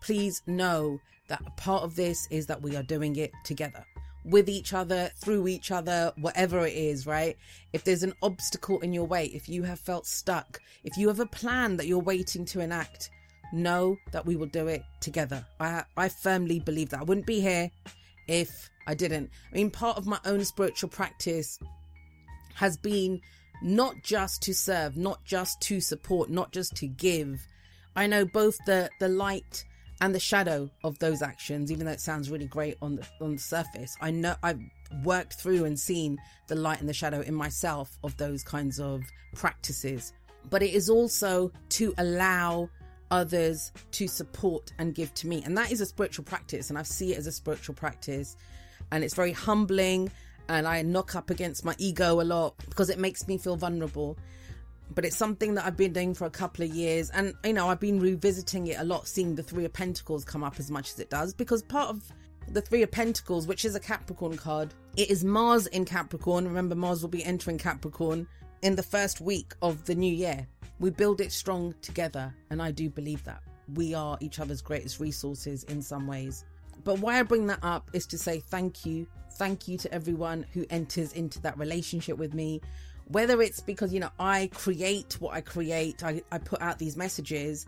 please 0.00 0.42
know 0.48 1.00
that 1.28 1.40
a 1.46 1.50
part 1.52 1.84
of 1.84 1.94
this 1.94 2.26
is 2.30 2.46
that 2.46 2.60
we 2.60 2.76
are 2.76 2.82
doing 2.82 3.14
it 3.16 3.32
together 3.44 3.84
with 4.24 4.48
each 4.48 4.72
other, 4.72 5.10
through 5.16 5.46
each 5.46 5.70
other, 5.70 6.12
whatever 6.16 6.66
it 6.66 6.74
is, 6.74 7.06
right? 7.06 7.36
If 7.72 7.84
there's 7.84 8.02
an 8.02 8.14
obstacle 8.22 8.80
in 8.80 8.92
your 8.92 9.04
way, 9.04 9.26
if 9.26 9.48
you 9.48 9.62
have 9.64 9.78
felt 9.78 10.06
stuck, 10.06 10.60
if 10.82 10.96
you 10.96 11.08
have 11.08 11.20
a 11.20 11.26
plan 11.26 11.76
that 11.76 11.86
you're 11.86 11.98
waiting 11.98 12.44
to 12.46 12.60
enact, 12.60 13.10
know 13.52 13.96
that 14.12 14.26
we 14.26 14.36
will 14.36 14.46
do 14.46 14.66
it 14.68 14.82
together. 15.00 15.44
I 15.60 15.84
I 15.96 16.08
firmly 16.08 16.60
believe 16.60 16.90
that. 16.90 17.00
I 17.00 17.04
wouldn't 17.04 17.26
be 17.26 17.40
here 17.40 17.70
if 18.28 18.70
I 18.86 18.94
didn't. 18.94 19.30
I 19.50 19.54
mean, 19.54 19.70
part 19.70 19.96
of 19.96 20.06
my 20.06 20.18
own 20.24 20.44
spiritual 20.44 20.88
practice 20.88 21.58
has 22.54 22.76
been 22.76 23.20
not 23.62 24.02
just 24.02 24.42
to 24.42 24.54
serve, 24.54 24.96
not 24.96 25.24
just 25.24 25.60
to 25.62 25.80
support, 25.80 26.30
not 26.30 26.52
just 26.52 26.76
to 26.76 26.86
give. 26.86 27.46
I 27.96 28.06
know 28.06 28.24
both 28.24 28.56
the 28.66 28.90
the 29.00 29.08
light 29.08 29.64
and 30.00 30.14
the 30.14 30.20
shadow 30.20 30.70
of 30.82 30.98
those 30.98 31.22
actions, 31.22 31.70
even 31.70 31.86
though 31.86 31.92
it 31.92 32.00
sounds 32.00 32.30
really 32.30 32.46
great 32.46 32.76
on 32.82 32.96
the 32.96 33.06
on 33.20 33.36
the 33.36 33.42
surface. 33.42 33.96
I 34.00 34.10
know 34.10 34.34
I've 34.42 34.60
worked 35.02 35.34
through 35.34 35.64
and 35.64 35.78
seen 35.78 36.18
the 36.46 36.54
light 36.54 36.80
and 36.80 36.88
the 36.88 36.94
shadow 36.94 37.20
in 37.20 37.34
myself 37.34 37.98
of 38.02 38.16
those 38.16 38.42
kinds 38.42 38.78
of 38.80 39.02
practices. 39.34 40.12
But 40.50 40.62
it 40.62 40.74
is 40.74 40.90
also 40.90 41.50
to 41.70 41.94
allow 41.98 42.68
others 43.10 43.72
to 43.92 44.08
support 44.08 44.72
and 44.78 44.94
give 44.94 45.12
to 45.14 45.26
me. 45.26 45.42
And 45.44 45.56
that 45.58 45.72
is 45.72 45.80
a 45.80 45.86
spiritual 45.86 46.24
practice. 46.24 46.70
And 46.70 46.78
I 46.78 46.82
see 46.82 47.12
it 47.12 47.18
as 47.18 47.26
a 47.26 47.32
spiritual 47.32 47.74
practice. 47.74 48.36
And 48.90 49.04
it's 49.04 49.14
very 49.14 49.32
humbling. 49.32 50.10
And 50.48 50.66
I 50.66 50.82
knock 50.82 51.14
up 51.14 51.30
against 51.30 51.64
my 51.64 51.74
ego 51.78 52.20
a 52.20 52.22
lot 52.22 52.54
because 52.68 52.90
it 52.90 52.98
makes 52.98 53.26
me 53.26 53.38
feel 53.38 53.56
vulnerable. 53.56 54.18
But 54.94 55.04
it's 55.04 55.16
something 55.16 55.54
that 55.54 55.64
I've 55.64 55.76
been 55.76 55.92
doing 55.92 56.14
for 56.14 56.26
a 56.26 56.30
couple 56.30 56.64
of 56.64 56.74
years. 56.74 57.10
And, 57.10 57.34
you 57.44 57.54
know, 57.54 57.68
I've 57.68 57.80
been 57.80 57.98
revisiting 57.98 58.66
it 58.66 58.78
a 58.78 58.84
lot, 58.84 59.08
seeing 59.08 59.34
the 59.34 59.42
Three 59.42 59.64
of 59.64 59.72
Pentacles 59.72 60.24
come 60.24 60.44
up 60.44 60.58
as 60.58 60.70
much 60.70 60.92
as 60.92 61.00
it 61.00 61.10
does. 61.10 61.32
Because 61.32 61.62
part 61.62 61.88
of 61.88 62.12
the 62.48 62.60
Three 62.60 62.82
of 62.82 62.90
Pentacles, 62.90 63.46
which 63.46 63.64
is 63.64 63.74
a 63.74 63.80
Capricorn 63.80 64.36
card. 64.36 64.74
It 64.96 65.10
is 65.10 65.24
Mars 65.24 65.66
in 65.68 65.84
Capricorn. 65.84 66.46
Remember, 66.46 66.74
Mars 66.74 67.02
will 67.02 67.08
be 67.08 67.24
entering 67.24 67.58
Capricorn 67.58 68.26
in 68.64 68.74
the 68.74 68.82
first 68.82 69.20
week 69.20 69.54
of 69.60 69.84
the 69.84 69.94
new 69.94 70.12
year. 70.12 70.46
We 70.80 70.88
build 70.88 71.20
it 71.20 71.30
strong 71.32 71.74
together, 71.82 72.34
and 72.48 72.62
I 72.62 72.70
do 72.70 72.88
believe 72.88 73.22
that. 73.24 73.42
We 73.74 73.94
are 73.94 74.16
each 74.20 74.40
other's 74.40 74.62
greatest 74.62 75.00
resources 75.00 75.64
in 75.64 75.82
some 75.82 76.06
ways. 76.06 76.44
But 76.82 76.98
why 76.98 77.20
I 77.20 77.22
bring 77.24 77.46
that 77.48 77.58
up 77.62 77.90
is 77.92 78.06
to 78.06 78.18
say 78.18 78.40
thank 78.40 78.86
you. 78.86 79.06
Thank 79.32 79.68
you 79.68 79.76
to 79.78 79.94
everyone 79.94 80.46
who 80.54 80.64
enters 80.70 81.12
into 81.12 81.40
that 81.42 81.58
relationship 81.58 82.16
with 82.16 82.32
me. 82.32 82.62
Whether 83.08 83.42
it's 83.42 83.60
because, 83.60 83.92
you 83.92 84.00
know, 84.00 84.10
I 84.18 84.48
create 84.54 85.20
what 85.20 85.34
I 85.34 85.42
create, 85.42 86.02
I, 86.02 86.22
I 86.32 86.38
put 86.38 86.62
out 86.62 86.78
these 86.78 86.96
messages, 86.96 87.66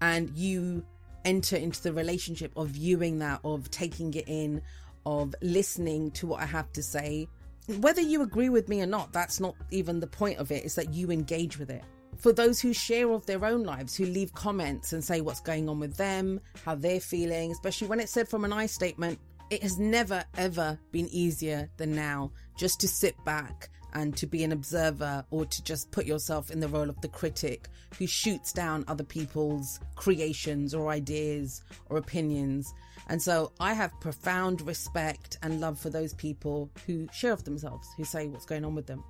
and 0.00 0.30
you 0.36 0.84
enter 1.24 1.56
into 1.56 1.82
the 1.82 1.92
relationship 1.92 2.52
of 2.56 2.68
viewing 2.68 3.18
that, 3.18 3.40
of 3.44 3.68
taking 3.72 4.14
it 4.14 4.28
in, 4.28 4.62
of 5.04 5.34
listening 5.42 6.12
to 6.12 6.28
what 6.28 6.40
I 6.40 6.46
have 6.46 6.72
to 6.74 6.84
say. 6.84 7.26
Whether 7.66 8.00
you 8.00 8.22
agree 8.22 8.48
with 8.48 8.68
me 8.68 8.80
or 8.80 8.86
not, 8.86 9.12
that's 9.12 9.40
not 9.40 9.56
even 9.70 9.98
the 9.98 10.06
point 10.06 10.38
of 10.38 10.52
it, 10.52 10.64
is 10.64 10.76
that 10.76 10.94
you 10.94 11.10
engage 11.10 11.58
with 11.58 11.70
it. 11.70 11.82
For 12.16 12.32
those 12.32 12.60
who 12.60 12.72
share 12.72 13.10
of 13.10 13.26
their 13.26 13.44
own 13.44 13.64
lives, 13.64 13.96
who 13.96 14.06
leave 14.06 14.32
comments 14.34 14.92
and 14.92 15.02
say 15.02 15.20
what's 15.20 15.40
going 15.40 15.68
on 15.68 15.80
with 15.80 15.96
them, 15.96 16.40
how 16.64 16.76
they're 16.76 17.00
feeling, 17.00 17.50
especially 17.50 17.88
when 17.88 18.00
it's 18.00 18.12
said 18.12 18.28
from 18.28 18.44
an 18.44 18.52
I 18.52 18.66
statement, 18.66 19.18
it 19.50 19.62
has 19.62 19.78
never 19.78 20.24
ever 20.36 20.78
been 20.92 21.08
easier 21.10 21.68
than 21.76 21.94
now 21.94 22.32
just 22.56 22.80
to 22.80 22.88
sit 22.88 23.14
back 23.24 23.68
and 23.96 24.14
to 24.14 24.26
be 24.26 24.44
an 24.44 24.52
observer 24.52 25.24
or 25.30 25.46
to 25.46 25.64
just 25.64 25.90
put 25.90 26.04
yourself 26.04 26.50
in 26.50 26.60
the 26.60 26.68
role 26.68 26.90
of 26.90 27.00
the 27.00 27.08
critic 27.08 27.66
who 27.98 28.06
shoots 28.06 28.52
down 28.52 28.84
other 28.88 29.02
people's 29.02 29.80
creations 29.94 30.74
or 30.74 30.90
ideas 30.90 31.62
or 31.88 31.96
opinions. 31.96 32.74
And 33.08 33.22
so 33.22 33.52
I 33.58 33.72
have 33.72 33.98
profound 34.00 34.60
respect 34.60 35.38
and 35.42 35.62
love 35.62 35.78
for 35.78 35.88
those 35.88 36.12
people 36.12 36.70
who 36.86 37.08
share 37.10 37.32
of 37.32 37.44
themselves, 37.44 37.88
who 37.96 38.04
say 38.04 38.28
what's 38.28 38.44
going 38.44 38.66
on 38.66 38.74
with 38.74 38.86
them 38.86 39.02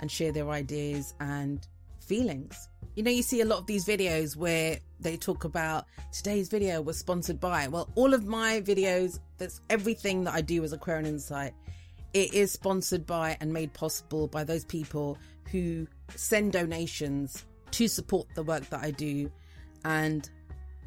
and 0.00 0.10
share 0.10 0.32
their 0.32 0.50
ideas 0.50 1.14
and 1.20 1.64
feelings. 2.00 2.68
You 2.96 3.04
know, 3.04 3.12
you 3.12 3.22
see 3.22 3.40
a 3.40 3.44
lot 3.44 3.60
of 3.60 3.66
these 3.66 3.86
videos 3.86 4.34
where 4.34 4.80
they 4.98 5.16
talk 5.16 5.44
about 5.44 5.86
today's 6.12 6.48
video 6.48 6.82
was 6.82 6.98
sponsored 6.98 7.38
by. 7.38 7.68
Well, 7.68 7.88
all 7.94 8.12
of 8.12 8.26
my 8.26 8.60
videos, 8.62 9.20
that's 9.38 9.60
everything 9.70 10.24
that 10.24 10.34
I 10.34 10.40
do 10.40 10.64
as 10.64 10.72
Aquarian 10.72 11.06
Insight 11.06 11.54
it 12.14 12.32
is 12.32 12.52
sponsored 12.52 13.06
by 13.06 13.36
and 13.40 13.52
made 13.52 13.72
possible 13.74 14.28
by 14.28 14.44
those 14.44 14.64
people 14.64 15.18
who 15.50 15.86
send 16.14 16.52
donations 16.52 17.44
to 17.72 17.88
support 17.88 18.28
the 18.34 18.42
work 18.42 18.68
that 18.70 18.82
I 18.82 18.92
do. 18.92 19.30
And 19.84 20.28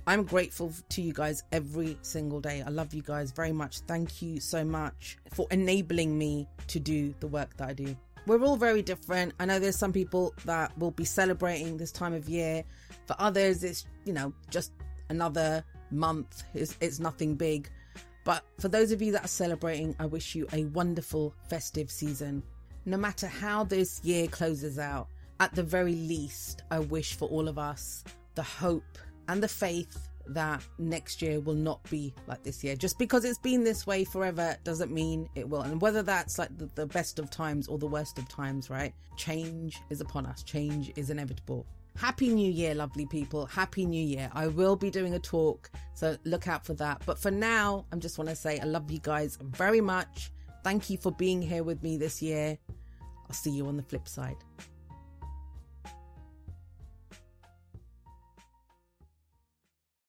I'm 0.08 0.24
grateful 0.24 0.72
to 0.90 1.02
you 1.02 1.12
guys 1.12 1.44
every 1.52 1.98
single 2.02 2.40
day. 2.40 2.64
I 2.66 2.70
love 2.70 2.94
you 2.94 3.02
guys 3.02 3.32
very 3.32 3.52
much. 3.52 3.80
Thank 3.82 4.22
you 4.22 4.40
so 4.40 4.64
much 4.64 5.18
for 5.34 5.48
enabling 5.52 6.18
me 6.18 6.48
to 6.68 6.80
do 6.80 7.14
the 7.20 7.28
work 7.28 7.56
that 7.58 7.70
I 7.70 7.74
do. 7.74 7.96
We're 8.26 8.42
all 8.44 8.56
very 8.58 8.82
different. 8.82 9.34
I 9.40 9.46
know 9.46 9.60
there's 9.60 9.78
some 9.78 9.94
people 9.94 10.34
that 10.46 10.78
will 10.78 10.92
be 10.92 11.06
celebrating 11.06 11.78
this 11.78 11.92
time 11.92 12.14
of 12.14 12.30
year. 12.30 12.64
For 13.06 13.16
others, 13.20 13.64
it's, 13.66 13.86
you 14.06 14.14
know, 14.14 14.34
just 14.50 14.72
another 15.10 15.64
month. 15.92 16.44
It's, 16.54 16.78
it's 16.80 17.00
nothing 17.00 17.36
big. 17.36 17.70
But 18.28 18.44
for 18.60 18.68
those 18.68 18.92
of 18.92 19.02
you 19.02 19.14
that 19.14 19.24
are 19.24 19.30
celebrating, 19.30 19.96
I 20.02 20.06
wish 20.06 20.36
you 20.36 20.50
a 20.52 20.66
wonderful 20.66 21.34
festive 21.50 21.90
season. 21.90 22.44
No 22.86 22.98
matter 22.98 23.26
how 23.26 23.64
this 23.64 24.04
year 24.04 24.28
closes 24.28 24.78
out, 24.78 25.08
at 25.40 25.56
the 25.56 25.64
very 25.64 25.96
least, 25.96 26.64
I 26.70 26.80
wish 26.80 27.16
for 27.16 27.30
all 27.30 27.48
of 27.48 27.58
us 27.58 28.04
the 28.36 28.44
hope 28.44 28.98
and 29.30 29.42
the 29.42 29.48
faith 29.48 30.10
that 30.26 30.62
next 30.78 31.22
year 31.22 31.40
will 31.40 31.54
not 31.54 31.82
be 31.90 32.14
like 32.28 32.44
this 32.44 32.66
year. 32.66 32.76
Just 32.76 33.00
because 33.00 33.24
it's 33.24 33.40
been 33.40 33.64
this 33.64 33.88
way 33.88 34.04
forever 34.04 34.58
doesn't 34.66 34.92
mean 34.92 35.30
it 35.36 35.48
will. 35.48 35.62
And 35.62 35.80
whether 35.80 36.04
that's 36.04 36.38
like 36.38 36.50
the, 36.58 36.70
the, 36.76 36.86
best 36.86 37.20
of 37.20 37.30
times 37.30 37.70
or 37.70 37.78
the 37.78 37.88
worst 37.88 38.20
of 38.20 38.28
times, 38.28 38.70
right? 38.70 38.94
Change 39.16 39.82
is 39.90 40.02
upon 40.02 40.26
us, 40.26 40.44
change 40.44 40.92
is 40.98 41.12
inevitable. 41.12 41.66
Happy 41.98 42.30
New 42.30 42.52
Year, 42.52 42.76
lovely 42.76 43.08
people. 43.08 43.48
Happy 43.48 43.84
New 43.84 44.04
Year. 44.04 44.30
I 44.34 44.48
will 44.48 44.76
be 44.76 44.92
doing 44.92 45.16
a 45.16 45.20
talk, 45.20 45.72
so 45.96 46.16
look 46.26 46.48
out 46.48 46.64
for 46.64 46.76
that. 46.76 47.02
But 47.08 47.18
for 47.18 47.32
now, 47.32 47.86
I 47.92 47.96
just 47.96 48.20
want 48.20 48.30
to 48.30 48.36
say 48.36 48.60
I 48.60 48.66
love 48.66 48.92
you 48.92 49.00
guys 49.00 49.40
very 49.42 49.82
much. 49.82 50.30
Thank 50.64 50.92
you 50.92 50.98
for 50.98 51.12
being 51.12 51.42
here 51.42 51.64
with 51.64 51.82
me 51.82 51.98
this 51.98 52.22
year. 52.22 52.60
I'll 53.28 53.34
see 53.34 53.50
you 53.50 53.66
on 53.66 53.78
the 53.78 53.84
flip 53.84 54.08
side. 54.08 54.38